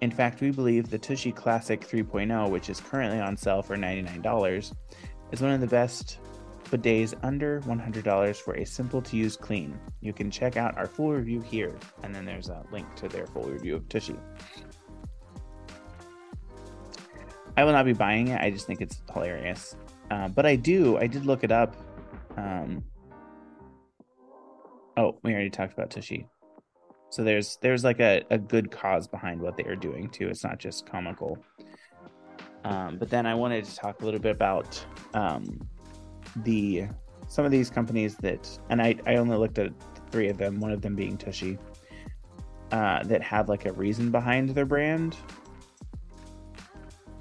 In 0.00 0.10
fact, 0.10 0.40
we 0.40 0.50
believe 0.50 0.88
the 0.88 0.98
Tushy 0.98 1.32
Classic 1.32 1.80
3.0, 1.80 2.50
which 2.50 2.70
is 2.70 2.80
currently 2.80 3.20
on 3.20 3.36
sale 3.36 3.62
for 3.62 3.76
$99, 3.76 4.72
is 5.32 5.42
one 5.42 5.50
of 5.50 5.60
the 5.60 5.66
best 5.66 6.18
bidets 6.70 7.14
under 7.22 7.60
$100 7.62 8.36
for 8.36 8.54
a 8.54 8.64
simple 8.64 9.02
to 9.02 9.16
use 9.16 9.36
clean. 9.36 9.78
You 10.00 10.12
can 10.12 10.30
check 10.30 10.56
out 10.56 10.76
our 10.78 10.86
full 10.86 11.12
review 11.12 11.40
here, 11.40 11.76
and 12.02 12.14
then 12.14 12.24
there's 12.24 12.48
a 12.48 12.64
link 12.70 12.94
to 12.96 13.08
their 13.08 13.26
full 13.26 13.44
review 13.44 13.74
of 13.74 13.88
Tushy. 13.88 14.16
I 17.56 17.64
will 17.64 17.72
not 17.72 17.84
be 17.84 17.92
buying 17.92 18.28
it. 18.28 18.40
I 18.40 18.50
just 18.50 18.66
think 18.66 18.80
it's 18.80 19.02
hilarious. 19.12 19.74
Uh, 20.10 20.28
but 20.28 20.46
I 20.46 20.54
do. 20.54 20.96
I 20.98 21.08
did 21.08 21.26
look 21.26 21.42
it 21.42 21.50
up. 21.50 21.74
Um, 22.36 22.84
oh, 24.98 25.18
we 25.22 25.32
already 25.32 25.48
talked 25.48 25.72
about 25.72 25.90
Tushy. 25.90 26.26
So 27.10 27.24
there's 27.24 27.56
there's 27.62 27.84
like 27.84 28.00
a, 28.00 28.22
a 28.30 28.36
good 28.36 28.70
cause 28.70 29.08
behind 29.08 29.40
what 29.40 29.56
they 29.56 29.64
are 29.64 29.76
doing 29.76 30.10
too. 30.10 30.28
It's 30.28 30.44
not 30.44 30.58
just 30.58 30.84
comical. 30.84 31.38
Um, 32.64 32.98
but 32.98 33.08
then 33.08 33.24
I 33.24 33.34
wanted 33.34 33.64
to 33.64 33.76
talk 33.76 34.02
a 34.02 34.04
little 34.04 34.20
bit 34.20 34.32
about 34.32 34.84
um, 35.14 35.66
the 36.36 36.86
some 37.28 37.44
of 37.44 37.50
these 37.50 37.70
companies 37.70 38.16
that, 38.16 38.46
and 38.68 38.82
I 38.82 38.96
I 39.06 39.16
only 39.16 39.36
looked 39.36 39.58
at 39.58 39.72
three 40.10 40.28
of 40.28 40.36
them. 40.36 40.60
One 40.60 40.72
of 40.72 40.82
them 40.82 40.94
being 40.94 41.16
Tushy, 41.16 41.56
uh, 42.72 43.04
that 43.04 43.22
have 43.22 43.48
like 43.48 43.64
a 43.64 43.72
reason 43.72 44.10
behind 44.10 44.50
their 44.50 44.66
brand. 44.66 45.16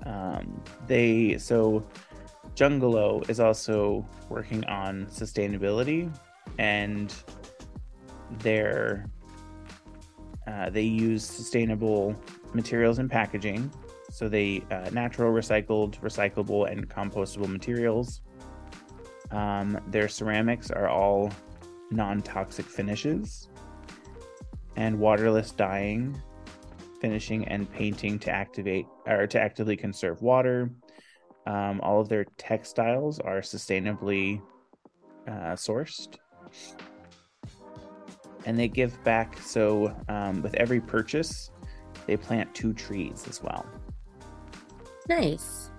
Um, 0.05 0.61
they 0.87 1.37
so 1.37 1.87
Jungalow 2.55 3.21
is 3.29 3.39
also 3.39 4.05
working 4.29 4.65
on 4.65 5.05
sustainability, 5.05 6.11
and 6.57 7.13
they're 8.39 9.05
uh, 10.47 10.69
they 10.69 10.81
use 10.81 11.25
sustainable 11.25 12.15
materials 12.53 12.99
and 12.99 13.11
packaging. 13.11 13.69
So 14.09 14.29
they 14.29 14.63
uh, 14.71 14.89
natural, 14.91 15.33
recycled, 15.33 15.99
recyclable, 15.99 16.71
and 16.71 16.89
compostable 16.89 17.49
materials. 17.49 18.21
Um, 19.31 19.77
their 19.87 20.07
ceramics 20.07 20.71
are 20.71 20.87
all 20.87 21.31
non-toxic 21.91 22.65
finishes, 22.65 23.49
and 24.77 24.97
waterless 24.97 25.51
dyeing, 25.51 26.21
finishing, 27.01 27.45
and 27.49 27.69
painting 27.71 28.17
to 28.19 28.31
activate 28.31 28.85
or 29.05 29.27
to 29.27 29.41
actively 29.41 29.75
conserve 29.75 30.21
water. 30.21 30.69
Um, 31.45 31.81
all 31.81 31.99
of 31.99 32.07
their 32.07 32.25
textiles 32.37 33.19
are 33.19 33.41
sustainably 33.41 34.41
uh, 35.27 35.55
sourced 35.55 36.17
and 38.47 38.57
they 38.57 38.69
give 38.69 39.03
back. 39.03 39.37
So, 39.39 39.93
um, 40.07 40.41
with 40.41 40.55
every 40.55 40.79
purchase, 40.79 41.51
they 42.07 42.15
plant 42.15 42.55
two 42.55 42.73
trees 42.73 43.25
as 43.29 43.43
well. 43.43 43.65
Nice. 45.09 45.69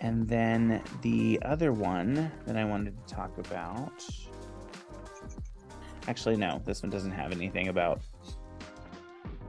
And 0.00 0.28
then 0.28 0.82
the 1.00 1.40
other 1.42 1.72
one 1.72 2.30
that 2.46 2.58
I 2.58 2.64
wanted 2.64 2.94
to 2.94 3.14
talk 3.14 3.36
about. 3.38 4.04
Actually, 6.08 6.36
no, 6.36 6.60
this 6.66 6.82
one 6.82 6.90
doesn't 6.90 7.12
have 7.12 7.32
anything 7.32 7.68
about. 7.68 8.02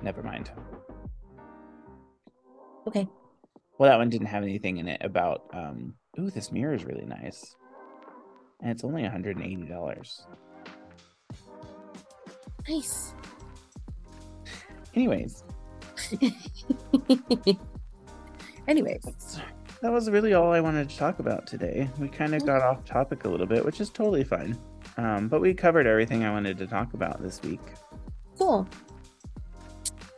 Never 0.01 0.23
mind. 0.23 0.49
Okay. 2.87 3.05
Well, 3.77 3.89
that 3.89 3.97
one 3.97 4.09
didn't 4.09 4.27
have 4.27 4.43
anything 4.43 4.77
in 4.77 4.87
it 4.87 5.01
about. 5.03 5.43
Um, 5.51 5.95
ooh, 6.17 6.29
this 6.29 6.53
mirror 6.53 6.73
is 6.73 6.85
really 6.85 7.05
nice, 7.05 7.57
and 8.61 8.71
it's 8.71 8.83
only 8.83 9.01
one 9.03 9.11
hundred 9.11 9.37
and 9.37 9.45
eighty 9.45 9.63
dollars. 9.63 10.25
Nice. 12.67 13.13
Anyways, 14.95 15.43
Anyways, 18.67 19.01
that's- 19.03 19.39
that 19.81 19.91
was 19.91 20.09
really 20.09 20.33
all 20.33 20.51
I 20.51 20.61
wanted 20.61 20.89
to 20.89 20.97
talk 20.97 21.19
about 21.19 21.45
today. 21.45 21.87
We 21.99 22.07
kind 22.07 22.33
of 22.33 22.43
got 22.45 22.61
off 22.63 22.85
topic 22.85 23.25
a 23.25 23.29
little 23.29 23.45
bit, 23.45 23.63
which 23.63 23.79
is 23.81 23.89
totally 23.91 24.23
fine. 24.23 24.57
Um, 24.97 25.27
but 25.27 25.41
we 25.41 25.53
covered 25.53 25.85
everything 25.85 26.23
I 26.23 26.31
wanted 26.31 26.57
to 26.59 26.65
talk 26.65 26.93
about 26.95 27.21
this 27.21 27.41
week. 27.43 27.59
cool. 28.37 28.67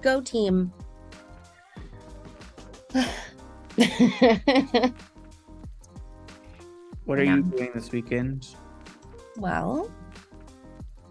Go 0.02 0.22
team. 0.22 0.72
What 7.08 7.20
are 7.20 7.24
Yeah. 7.24 7.36
you 7.38 7.44
doing 7.44 7.72
this 7.74 7.92
weekend? 7.92 8.48
well, 9.38 9.90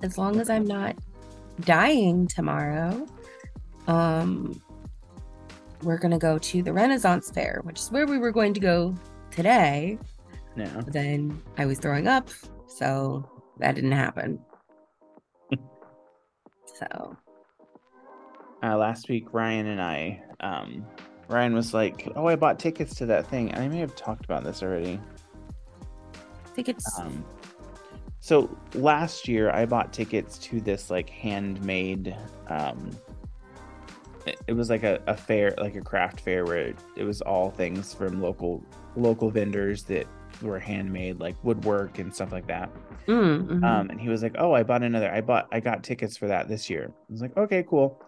as 0.02 0.18
long 0.18 0.40
as 0.40 0.50
I'm 0.50 0.64
not 0.66 0.96
dying 1.60 2.26
tomorrow, 2.26 3.06
um, 3.88 4.60
we're 5.82 5.96
gonna 5.98 6.18
go 6.18 6.36
to 6.38 6.62
the 6.62 6.72
Renaissance 6.72 7.30
Fair, 7.30 7.60
which 7.64 7.78
is 7.80 7.90
where 7.92 8.04
we 8.06 8.18
were 8.18 8.30
going 8.32 8.52
to 8.54 8.60
go 8.60 8.94
today. 9.30 9.98
No. 10.56 10.66
But 10.74 10.92
then 10.92 11.40
I 11.56 11.66
was 11.66 11.78
throwing 11.78 12.08
up, 12.08 12.28
so 12.66 13.24
that 13.58 13.74
didn't 13.74 13.92
happen. 13.92 14.38
so 16.78 17.16
Uh, 18.62 18.76
last 18.76 19.08
week, 19.08 19.32
Ryan 19.32 19.66
and 19.66 19.80
I, 19.80 20.22
um, 20.40 20.84
Ryan 21.28 21.54
was 21.54 21.72
like, 21.74 22.10
"Oh, 22.16 22.26
I 22.26 22.36
bought 22.36 22.58
tickets 22.58 22.94
to 22.96 23.06
that 23.06 23.26
thing," 23.28 23.50
and 23.52 23.62
I 23.62 23.68
may 23.68 23.78
have 23.78 23.94
talked 23.94 24.24
about 24.24 24.44
this 24.44 24.62
already. 24.62 24.98
It's 26.58 26.98
Um, 26.98 27.24
so 28.20 28.50
last 28.74 29.28
year, 29.28 29.50
I 29.50 29.66
bought 29.66 29.92
tickets 29.92 30.38
to 30.38 30.60
this 30.60 30.90
like 30.90 31.08
handmade. 31.08 32.16
Um, 32.48 32.90
it, 34.26 34.40
it 34.48 34.52
was 34.54 34.68
like 34.68 34.82
a, 34.82 35.00
a 35.06 35.16
fair, 35.16 35.54
like 35.58 35.76
a 35.76 35.80
craft 35.80 36.20
fair, 36.20 36.44
where 36.44 36.58
it, 36.58 36.76
it 36.96 37.04
was 37.04 37.20
all 37.20 37.50
things 37.50 37.94
from 37.94 38.20
local 38.20 38.64
local 38.96 39.30
vendors 39.30 39.84
that 39.84 40.06
were 40.42 40.58
handmade, 40.58 41.20
like 41.20 41.36
woodwork 41.44 41.98
and 41.98 42.12
stuff 42.14 42.32
like 42.32 42.46
that. 42.48 42.70
Mm, 43.06 43.46
mhm. 43.46 43.64
Um, 43.64 43.90
and 43.90 44.00
he 44.00 44.08
was 44.08 44.22
like, 44.22 44.34
"Oh, 44.38 44.52
I 44.52 44.62
bought 44.64 44.82
another. 44.82 45.10
I 45.12 45.20
bought. 45.20 45.46
I 45.52 45.60
got 45.60 45.84
tickets 45.84 46.16
for 46.16 46.26
that 46.26 46.48
this 46.48 46.68
year." 46.68 46.90
I 46.90 47.12
was 47.12 47.20
like, 47.20 47.36
"Okay, 47.36 47.62
cool." 47.68 48.02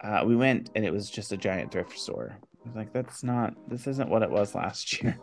Uh, 0.00 0.24
we 0.26 0.34
went, 0.34 0.70
and 0.74 0.84
it 0.84 0.92
was 0.92 1.08
just 1.08 1.32
a 1.32 1.36
giant 1.36 1.70
thrift 1.70 1.98
store. 1.98 2.36
I 2.64 2.68
was 2.68 2.76
like, 2.76 2.92
"That's 2.92 3.22
not. 3.22 3.54
This 3.68 3.86
isn't 3.86 4.08
what 4.08 4.22
it 4.22 4.30
was 4.30 4.54
last 4.54 5.00
year." 5.02 5.16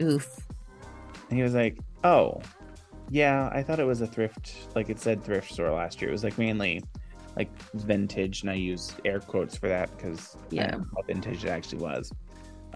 oof. 0.00 0.46
And 1.28 1.36
he 1.36 1.42
was 1.42 1.54
like, 1.54 1.78
"Oh, 2.04 2.40
yeah. 3.10 3.48
I 3.52 3.62
thought 3.62 3.78
it 3.80 3.84
was 3.86 4.00
a 4.00 4.06
thrift. 4.06 4.68
Like 4.74 4.88
it 4.90 4.98
said 4.98 5.22
thrift 5.24 5.52
store 5.52 5.70
last 5.70 6.00
year. 6.00 6.08
It 6.10 6.12
was 6.12 6.24
like 6.24 6.38
mainly 6.38 6.82
like 7.36 7.50
vintage, 7.74 8.42
and 8.42 8.50
I 8.50 8.54
use 8.54 8.94
air 9.04 9.20
quotes 9.20 9.56
for 9.56 9.68
that 9.68 9.94
because 9.96 10.36
I 10.36 10.54
Yeah. 10.54 10.70
don't 10.72 10.80
know 10.80 10.86
how 10.96 11.02
vintage 11.02 11.44
it 11.44 11.48
actually 11.48 11.78
was. 11.82 12.12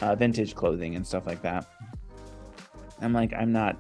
Uh, 0.01 0.15
vintage 0.15 0.55
clothing 0.55 0.97
and 0.97 1.07
stuff 1.07 1.27
like 1.27 1.43
that." 1.43 1.67
I'm 3.01 3.13
like, 3.15 3.33
I'm 3.33 3.53
not. 3.53 3.77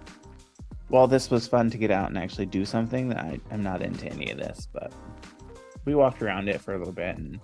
While 0.89 1.07
this 1.07 1.31
was 1.31 1.47
fun 1.47 1.71
to 1.71 1.79
get 1.79 1.91
out 1.91 2.09
and 2.09 2.19
actually 2.19 2.47
do 2.47 2.65
something, 2.65 3.09
that 3.11 3.19
I, 3.19 3.39
I'm 3.53 3.63
not 3.63 3.83
into 3.83 4.07
any 4.09 4.31
of 4.31 4.39
this. 4.39 4.67
But 4.73 4.93
we 5.85 5.95
walked 5.95 6.23
around 6.23 6.49
it 6.49 6.61
for 6.61 6.75
a 6.75 6.79
little 6.79 6.93
bit 6.93 7.17
and 7.17 7.39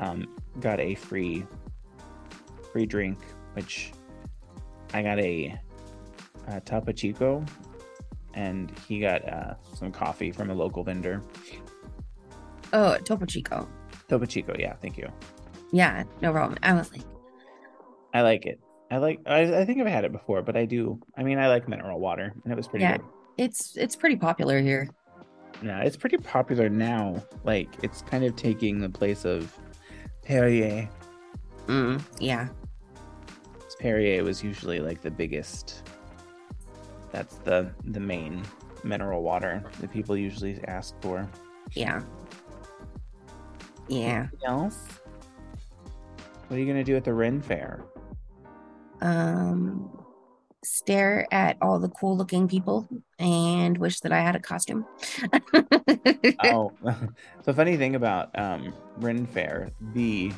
um, 0.00 0.34
got 0.60 0.80
a 0.80 0.94
free 0.94 1.44
free 2.72 2.86
drink, 2.86 3.18
which 3.52 3.92
I 4.94 5.02
got 5.02 5.18
a, 5.20 5.58
a 6.48 6.60
Topo 6.60 6.92
Chico, 6.92 7.44
and 8.34 8.72
he 8.88 9.00
got 9.00 9.26
uh, 9.28 9.54
some 9.74 9.90
coffee 9.92 10.30
from 10.32 10.50
a 10.50 10.54
local 10.54 10.82
vendor. 10.84 11.22
Oh, 12.72 12.96
Topo 12.98 13.26
Chico. 13.26 13.68
Topo 14.08 14.24
Chico, 14.26 14.54
yeah, 14.58 14.74
thank 14.76 14.96
you. 14.96 15.08
Yeah, 15.72 16.04
no 16.20 16.32
problem. 16.32 16.58
I 16.62 16.74
was 16.74 16.90
like, 16.92 17.02
I 18.14 18.22
like 18.22 18.46
it. 18.46 18.60
I 18.90 18.98
like. 18.98 19.20
I, 19.26 19.60
I 19.60 19.64
think 19.64 19.80
I've 19.80 19.86
had 19.86 20.04
it 20.04 20.12
before, 20.12 20.42
but 20.42 20.56
I 20.56 20.66
do. 20.66 21.00
I 21.16 21.22
mean, 21.22 21.38
I 21.38 21.48
like 21.48 21.66
mineral 21.68 21.98
water, 21.98 22.34
and 22.44 22.52
it 22.52 22.56
was 22.56 22.68
pretty 22.68 22.82
Yeah. 22.84 22.98
good. 22.98 23.06
it's 23.38 23.76
it's 23.76 23.96
pretty 23.96 24.16
popular 24.16 24.60
here. 24.60 24.88
Yeah, 25.62 25.80
it's 25.80 25.96
pretty 25.96 26.18
popular 26.18 26.68
now. 26.68 27.22
Like 27.44 27.68
it's 27.82 28.02
kind 28.02 28.24
of 28.24 28.36
taking 28.36 28.80
the 28.80 28.88
place 28.90 29.24
of 29.24 29.56
Perrier. 30.22 30.88
Mm, 31.68 32.02
yeah. 32.20 32.48
Perrier 33.78 34.22
was 34.22 34.44
usually 34.44 34.78
like 34.80 35.00
the 35.00 35.10
biggest. 35.10 35.88
That's 37.12 37.36
the 37.36 37.70
the 37.84 38.00
main 38.00 38.42
mineral 38.82 39.22
water 39.22 39.62
that 39.80 39.92
people 39.92 40.16
usually 40.16 40.58
ask 40.66 40.94
for. 41.00 41.28
Yeah. 41.72 42.02
Yeah. 43.88 44.28
Anything 44.32 44.40
else? 44.46 44.78
What 46.48 46.56
are 46.56 46.60
you 46.60 46.66
gonna 46.66 46.84
do 46.84 46.96
at 46.96 47.04
the 47.04 47.14
Ren 47.14 47.40
Fair? 47.40 47.84
Um, 49.00 49.90
stare 50.64 51.26
at 51.32 51.56
all 51.60 51.78
the 51.78 51.88
cool 51.88 52.16
looking 52.16 52.46
people 52.46 52.88
and 53.18 53.76
wish 53.78 54.00
that 54.00 54.12
I 54.12 54.20
had 54.20 54.36
a 54.36 54.40
costume. 54.40 54.86
oh, 56.44 56.72
the 57.44 57.54
funny 57.54 57.76
thing 57.76 57.94
about 57.94 58.36
um, 58.38 58.72
Ren 58.98 59.26
Fair, 59.26 59.70
the 59.92 60.32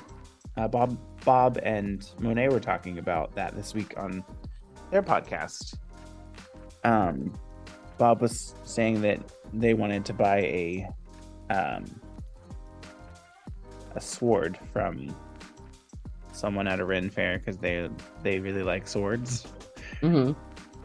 uh, 0.56 0.68
Bob 0.68 0.98
Bob 1.24 1.58
and 1.62 2.08
Monet 2.18 2.48
were 2.48 2.60
talking 2.60 2.98
about 2.98 3.34
that 3.34 3.54
this 3.54 3.74
week 3.74 3.94
on 3.96 4.24
their 4.90 5.02
podcast. 5.02 5.76
Um, 6.84 7.32
Bob 7.98 8.20
was 8.20 8.54
saying 8.64 9.00
that 9.02 9.20
they 9.52 9.74
wanted 9.74 10.04
to 10.06 10.12
buy 10.12 10.38
a 10.40 10.88
um, 11.50 11.84
a 13.94 14.00
sword 14.00 14.58
from 14.72 15.14
someone 16.32 16.66
at 16.66 16.80
a 16.80 16.84
Ren 16.84 17.08
Fair 17.10 17.38
because 17.38 17.56
they 17.58 17.88
they 18.22 18.40
really 18.40 18.62
like 18.62 18.86
swords. 18.88 19.46
hmm 20.00 20.32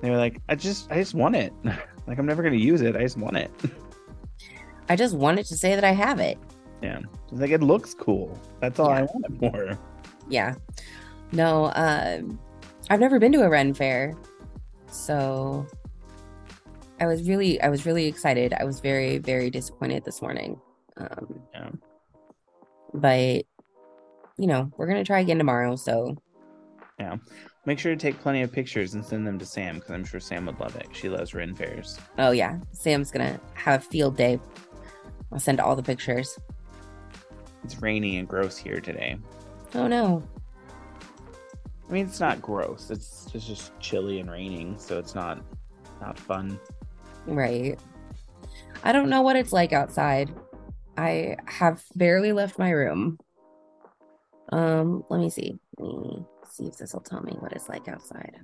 They 0.01 0.09
were 0.09 0.17
like, 0.17 0.39
I 0.49 0.55
just 0.55 0.91
I 0.91 0.95
just 0.95 1.13
want 1.13 1.35
it. 1.35 1.51
like 2.07 2.17
I'm 2.19 2.25
never 2.25 2.43
gonna 2.43 2.55
use 2.55 2.81
it. 2.81 2.95
I 2.95 3.01
just 3.01 3.17
want 3.17 3.37
it. 3.37 3.51
I 4.89 4.95
just 4.95 5.15
wanted 5.15 5.45
to 5.47 5.57
say 5.57 5.75
that 5.75 5.83
I 5.83 5.91
have 5.91 6.19
it. 6.19 6.37
Yeah. 6.81 6.99
Like 7.31 7.51
it 7.51 7.61
looks 7.61 7.93
cool. 7.93 8.39
That's 8.61 8.79
all 8.79 8.89
I 8.89 8.99
Yeah. 9.01 9.05
want 9.13 9.25
it 9.25 9.51
for. 9.51 9.79
Yeah. 10.29 10.55
No, 11.31 11.71
um, 11.75 12.39
I've 12.89 12.99
never 12.99 13.19
been 13.19 13.31
to 13.33 13.41
a 13.43 13.49
Ren 13.49 13.73
fair. 13.73 14.13
So 14.91 15.67
I 16.99 17.05
was 17.05 17.27
really, 17.27 17.61
I 17.61 17.69
was 17.69 17.85
really 17.85 18.05
excited. 18.07 18.53
I 18.53 18.63
was 18.65 18.79
very, 18.79 19.17
very 19.19 19.49
disappointed 19.49 20.03
this 20.03 20.21
morning. 20.21 20.59
Um, 20.97 21.39
Yeah. 21.53 21.69
but 22.93 23.45
you 24.37 24.47
know, 24.47 24.71
we're 24.77 24.87
gonna 24.87 25.03
try 25.03 25.19
again 25.19 25.37
tomorrow. 25.37 25.75
So 25.75 26.15
yeah, 26.99 27.17
Make 27.65 27.77
sure 27.79 27.93
to 27.93 27.97
take 27.99 28.19
plenty 28.19 28.41
of 28.41 28.51
pictures 28.51 28.93
and 28.93 29.05
send 29.05 29.27
them 29.27 29.37
to 29.39 29.45
Sam 29.45 29.75
because 29.75 29.91
I'm 29.91 30.03
sure 30.05 30.19
Sam 30.19 30.45
would 30.47 30.59
love 30.59 30.75
it. 30.75 30.87
She 30.91 31.07
loves 31.09 31.33
Ren 31.33 31.53
fairs. 31.55 31.99
oh 32.17 32.31
yeah, 32.31 32.57
Sam's 32.71 33.11
gonna 33.11 33.39
have 33.53 33.81
a 33.81 33.85
field 33.85 34.17
day. 34.17 34.39
I'll 35.31 35.39
send 35.39 35.59
all 35.59 35.75
the 35.75 35.83
pictures. 35.83 36.37
It's 37.63 37.81
rainy 37.81 38.17
and 38.17 38.27
gross 38.27 38.57
here 38.57 38.79
today. 38.79 39.17
Oh 39.75 39.87
no. 39.87 40.23
I 41.87 41.91
mean, 41.91 42.05
it's 42.05 42.19
not 42.19 42.41
gross. 42.41 42.89
It's 42.91 43.25
just 43.25 43.47
just 43.47 43.79
chilly 43.79 44.19
and 44.19 44.29
raining, 44.31 44.77
so 44.77 44.97
it's 44.99 45.15
not 45.15 45.41
not 46.01 46.17
fun. 46.17 46.59
Right. 47.25 47.79
I 48.83 48.91
don't 48.91 49.09
know 49.09 49.21
what 49.21 49.35
it's 49.35 49.53
like 49.53 49.73
outside. 49.73 50.31
I 50.97 51.37
have 51.45 51.83
barely 51.95 52.31
left 52.31 52.59
my 52.59 52.71
room. 52.71 53.19
Um, 54.51 55.03
let 55.09 55.19
me 55.19 55.29
see. 55.29 55.59
Let 55.77 56.01
me 56.01 56.25
see 56.49 56.65
if 56.65 56.77
this 56.77 56.93
will 56.93 57.01
tell 57.01 57.21
me 57.21 57.35
what 57.39 57.53
it's 57.53 57.69
like 57.69 57.87
outside. 57.87 58.37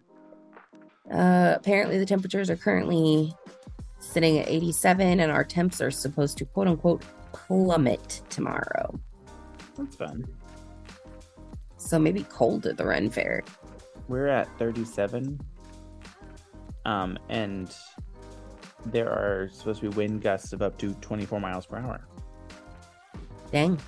Uh 1.11 1.53
apparently 1.55 1.99
the 1.99 2.05
temperatures 2.05 2.49
are 2.49 2.55
currently 2.55 3.31
sitting 3.99 4.39
at 4.39 4.49
87 4.49 5.19
and 5.19 5.31
our 5.31 5.43
temps 5.43 5.79
are 5.79 5.91
supposed 5.91 6.37
to 6.39 6.45
quote 6.45 6.67
unquote 6.67 7.03
plummet 7.31 8.21
tomorrow. 8.29 8.99
That's 9.77 9.95
fun. 9.95 10.25
So 11.77 11.99
maybe 11.99 12.23
cold 12.29 12.65
at 12.65 12.77
the 12.77 12.85
Ren 12.85 13.09
Fair. 13.09 13.43
We're 14.07 14.27
at 14.27 14.47
37. 14.57 15.39
Um, 16.85 17.17
and 17.29 17.71
there 18.85 19.09
are 19.09 19.49
supposed 19.51 19.81
to 19.81 19.89
be 19.89 19.95
wind 19.95 20.21
gusts 20.21 20.53
of 20.53 20.61
up 20.61 20.77
to 20.79 20.93
24 20.95 21.39
miles 21.39 21.65
per 21.65 21.77
hour. 21.77 22.07
Dang. 23.51 23.79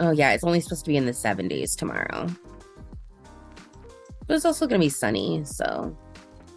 Oh 0.00 0.10
yeah, 0.12 0.32
it's 0.32 0.44
only 0.44 0.60
supposed 0.60 0.84
to 0.84 0.90
be 0.90 0.96
in 0.96 1.06
the 1.06 1.12
70s 1.12 1.76
tomorrow. 1.76 2.26
But 4.26 4.36
it's 4.36 4.44
also 4.44 4.66
gonna 4.66 4.78
be 4.78 4.88
sunny, 4.88 5.42
so 5.44 5.96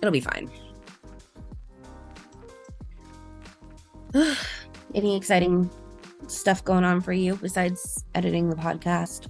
it'll 0.01 0.11
be 0.11 0.21
fine. 0.21 0.49
Any 4.93 5.15
exciting 5.15 5.69
stuff 6.27 6.63
going 6.63 6.83
on 6.83 7.01
for 7.01 7.13
you 7.13 7.35
besides 7.37 8.03
editing 8.13 8.49
the 8.49 8.55
podcast? 8.55 9.27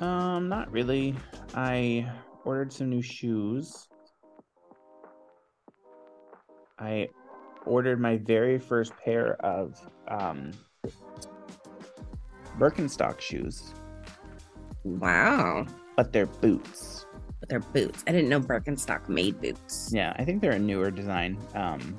Um, 0.00 0.48
not 0.48 0.70
really. 0.70 1.14
I 1.54 2.10
ordered 2.44 2.72
some 2.72 2.88
new 2.88 3.02
shoes. 3.02 3.88
I 6.78 7.08
ordered 7.66 8.00
my 8.00 8.16
very 8.18 8.58
first 8.58 8.92
pair 8.96 9.34
of 9.44 9.78
um 10.08 10.52
Birkenstock 12.58 13.20
shoes, 13.20 13.72
Wow. 14.84 15.66
but 15.96 16.12
they're 16.12 16.26
boots. 16.26 17.06
But 17.40 17.48
they're 17.48 17.60
boots. 17.60 18.02
I 18.08 18.12
didn't 18.12 18.28
know 18.28 18.40
Birkenstock 18.40 19.08
made 19.08 19.40
boots. 19.40 19.90
Yeah, 19.92 20.12
I 20.16 20.24
think 20.24 20.42
they're 20.42 20.52
a 20.52 20.58
newer 20.58 20.90
design. 20.90 21.38
Um, 21.54 21.96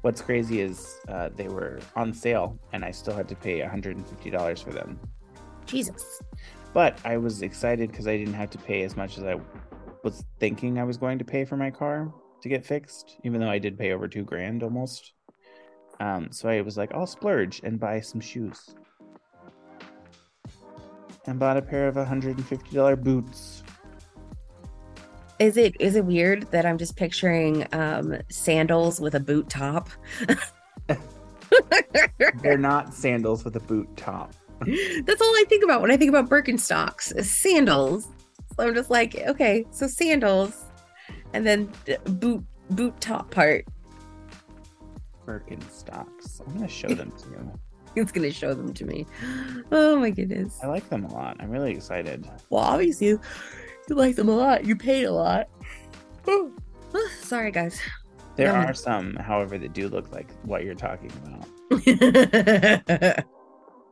what's 0.00 0.22
crazy 0.22 0.60
is 0.62 1.00
uh, 1.08 1.28
they 1.36 1.48
were 1.48 1.80
on 1.96 2.14
sale, 2.14 2.58
and 2.72 2.82
I 2.82 2.90
still 2.92 3.14
had 3.14 3.28
to 3.28 3.36
pay 3.36 3.60
$150 3.60 4.62
for 4.64 4.70
them. 4.72 4.98
Jesus. 5.66 6.22
But 6.72 6.98
I 7.04 7.18
was 7.18 7.42
excited 7.42 7.90
because 7.90 8.06
I 8.06 8.16
didn't 8.16 8.34
have 8.34 8.48
to 8.50 8.58
pay 8.58 8.82
as 8.84 8.96
much 8.96 9.18
as 9.18 9.24
I 9.24 9.36
was 10.02 10.24
thinking 10.38 10.78
I 10.78 10.84
was 10.84 10.96
going 10.96 11.18
to 11.18 11.24
pay 11.26 11.44
for 11.44 11.56
my 11.58 11.70
car 11.70 12.10
to 12.42 12.48
get 12.48 12.64
fixed, 12.64 13.16
even 13.24 13.40
though 13.40 13.50
I 13.50 13.58
did 13.58 13.78
pay 13.78 13.92
over 13.92 14.08
two 14.08 14.24
grand 14.24 14.62
almost. 14.62 15.12
Um, 16.00 16.32
so 16.32 16.48
I 16.48 16.60
was 16.62 16.76
like, 16.76 16.94
I'll 16.94 17.06
splurge 17.06 17.60
and 17.62 17.78
buy 17.78 18.00
some 18.00 18.20
shoes. 18.20 18.74
And 21.26 21.38
bought 21.38 21.58
a 21.58 21.62
pair 21.62 21.86
of 21.86 21.96
$150 21.96 23.02
boots. 23.02 23.62
Is 25.38 25.56
it 25.56 25.74
is 25.80 25.96
it 25.96 26.04
weird 26.04 26.50
that 26.50 26.66
I'm 26.66 26.76
just 26.76 26.96
picturing 26.96 27.66
um 27.72 28.14
sandals 28.30 29.00
with 29.00 29.14
a 29.14 29.20
boot 29.20 29.48
top? 29.48 29.88
They're 32.42 32.58
not 32.58 32.92
sandals 32.92 33.42
with 33.42 33.56
a 33.56 33.60
boot 33.60 33.88
top. 33.96 34.34
That's 34.60 35.20
all 35.20 35.34
I 35.36 35.44
think 35.48 35.64
about 35.64 35.80
when 35.80 35.90
I 35.90 35.96
think 35.96 36.10
about 36.10 36.28
Birkenstocks, 36.28 37.24
sandals. 37.24 38.08
So 38.54 38.66
I'm 38.66 38.74
just 38.74 38.90
like, 38.90 39.16
okay, 39.16 39.64
so 39.70 39.86
sandals, 39.86 40.64
and 41.32 41.46
then 41.46 41.70
the 41.84 41.98
boot 42.10 42.44
boot 42.70 43.00
top 43.00 43.30
part. 43.30 43.64
Birkenstocks. 45.26 46.40
I'm 46.46 46.54
gonna 46.54 46.68
show 46.68 46.88
them 46.88 47.12
to 47.12 47.30
you. 47.30 47.52
It's 47.96 48.12
gonna 48.12 48.30
show 48.30 48.54
them 48.54 48.72
to 48.74 48.84
me. 48.84 49.04
Oh 49.72 49.98
my 49.98 50.10
goodness. 50.10 50.60
I 50.62 50.68
like 50.68 50.88
them 50.88 51.04
a 51.06 51.12
lot. 51.12 51.36
I'm 51.40 51.50
really 51.50 51.72
excited. 51.72 52.24
Well, 52.48 52.62
obviously 52.62 53.08
you, 53.08 53.20
like 53.88 54.14
them 54.14 54.28
a 54.28 54.36
lot. 54.36 54.64
You 54.64 54.76
paid 54.76 55.06
a 55.06 55.12
lot. 55.12 55.48
Oh, 56.28 56.52
sorry, 57.20 57.50
guys. 57.50 57.80
There 58.36 58.52
are 58.52 58.72
some, 58.74 59.16
however, 59.16 59.58
that 59.58 59.72
do 59.72 59.88
look 59.88 60.12
like 60.12 60.30
what 60.44 60.64
you're 60.64 60.76
talking 60.76 61.10
about. 61.24 63.24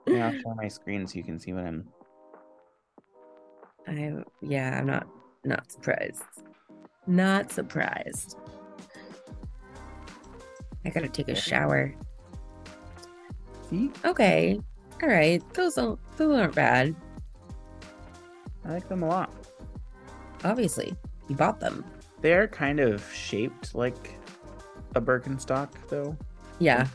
Yeah, 0.09 0.26
I'll 0.26 0.32
share 0.32 0.55
my 0.55 0.68
screen 0.68 1.07
so 1.07 1.16
you 1.16 1.24
can 1.24 1.39
see 1.39 1.53
what 1.53 1.64
I'm. 1.64 1.89
I 3.86 4.14
yeah, 4.43 4.78
I'm 4.78 4.86
not 4.86 5.07
not 5.45 5.70
surprised. 5.70 6.22
Not 7.09 7.51
surprised. 7.51 8.37
I 10.85 10.91
gotta 10.91 11.09
take 11.09 11.29
a 11.29 11.35
shower. 11.35 11.95
See, 13.71 13.91
Okay. 14.05 14.61
All 15.03 15.09
right. 15.09 15.43
Those 15.55 15.75
don't 15.75 15.99
those 16.17 16.39
aren't 16.39 16.55
bad. 16.55 16.95
I 18.65 18.73
like 18.73 18.89
them 18.89 19.03
a 19.03 19.09
lot. 19.09 19.33
Obviously. 20.45 20.95
You 21.29 21.35
bought 21.37 21.61
them. 21.61 21.85
They're 22.21 22.47
kind 22.49 22.79
of 22.81 23.03
shaped 23.13 23.75
like 23.75 24.15
a 24.95 25.01
Birkenstock, 25.01 25.69
though, 25.89 26.17
Yeah. 26.59 26.87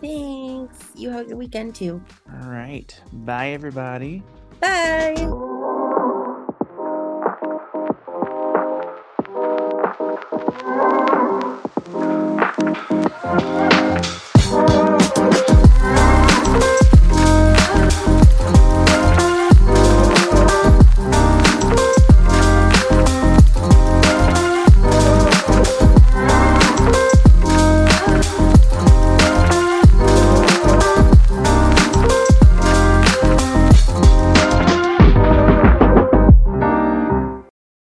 Thanks. 0.00 0.90
You 0.94 1.10
have 1.10 1.26
a 1.26 1.28
good 1.28 1.38
weekend 1.38 1.74
too. 1.74 2.02
All 2.42 2.48
right, 2.48 2.98
bye 3.12 3.50
everybody. 3.50 4.22
Bye. 4.60 5.52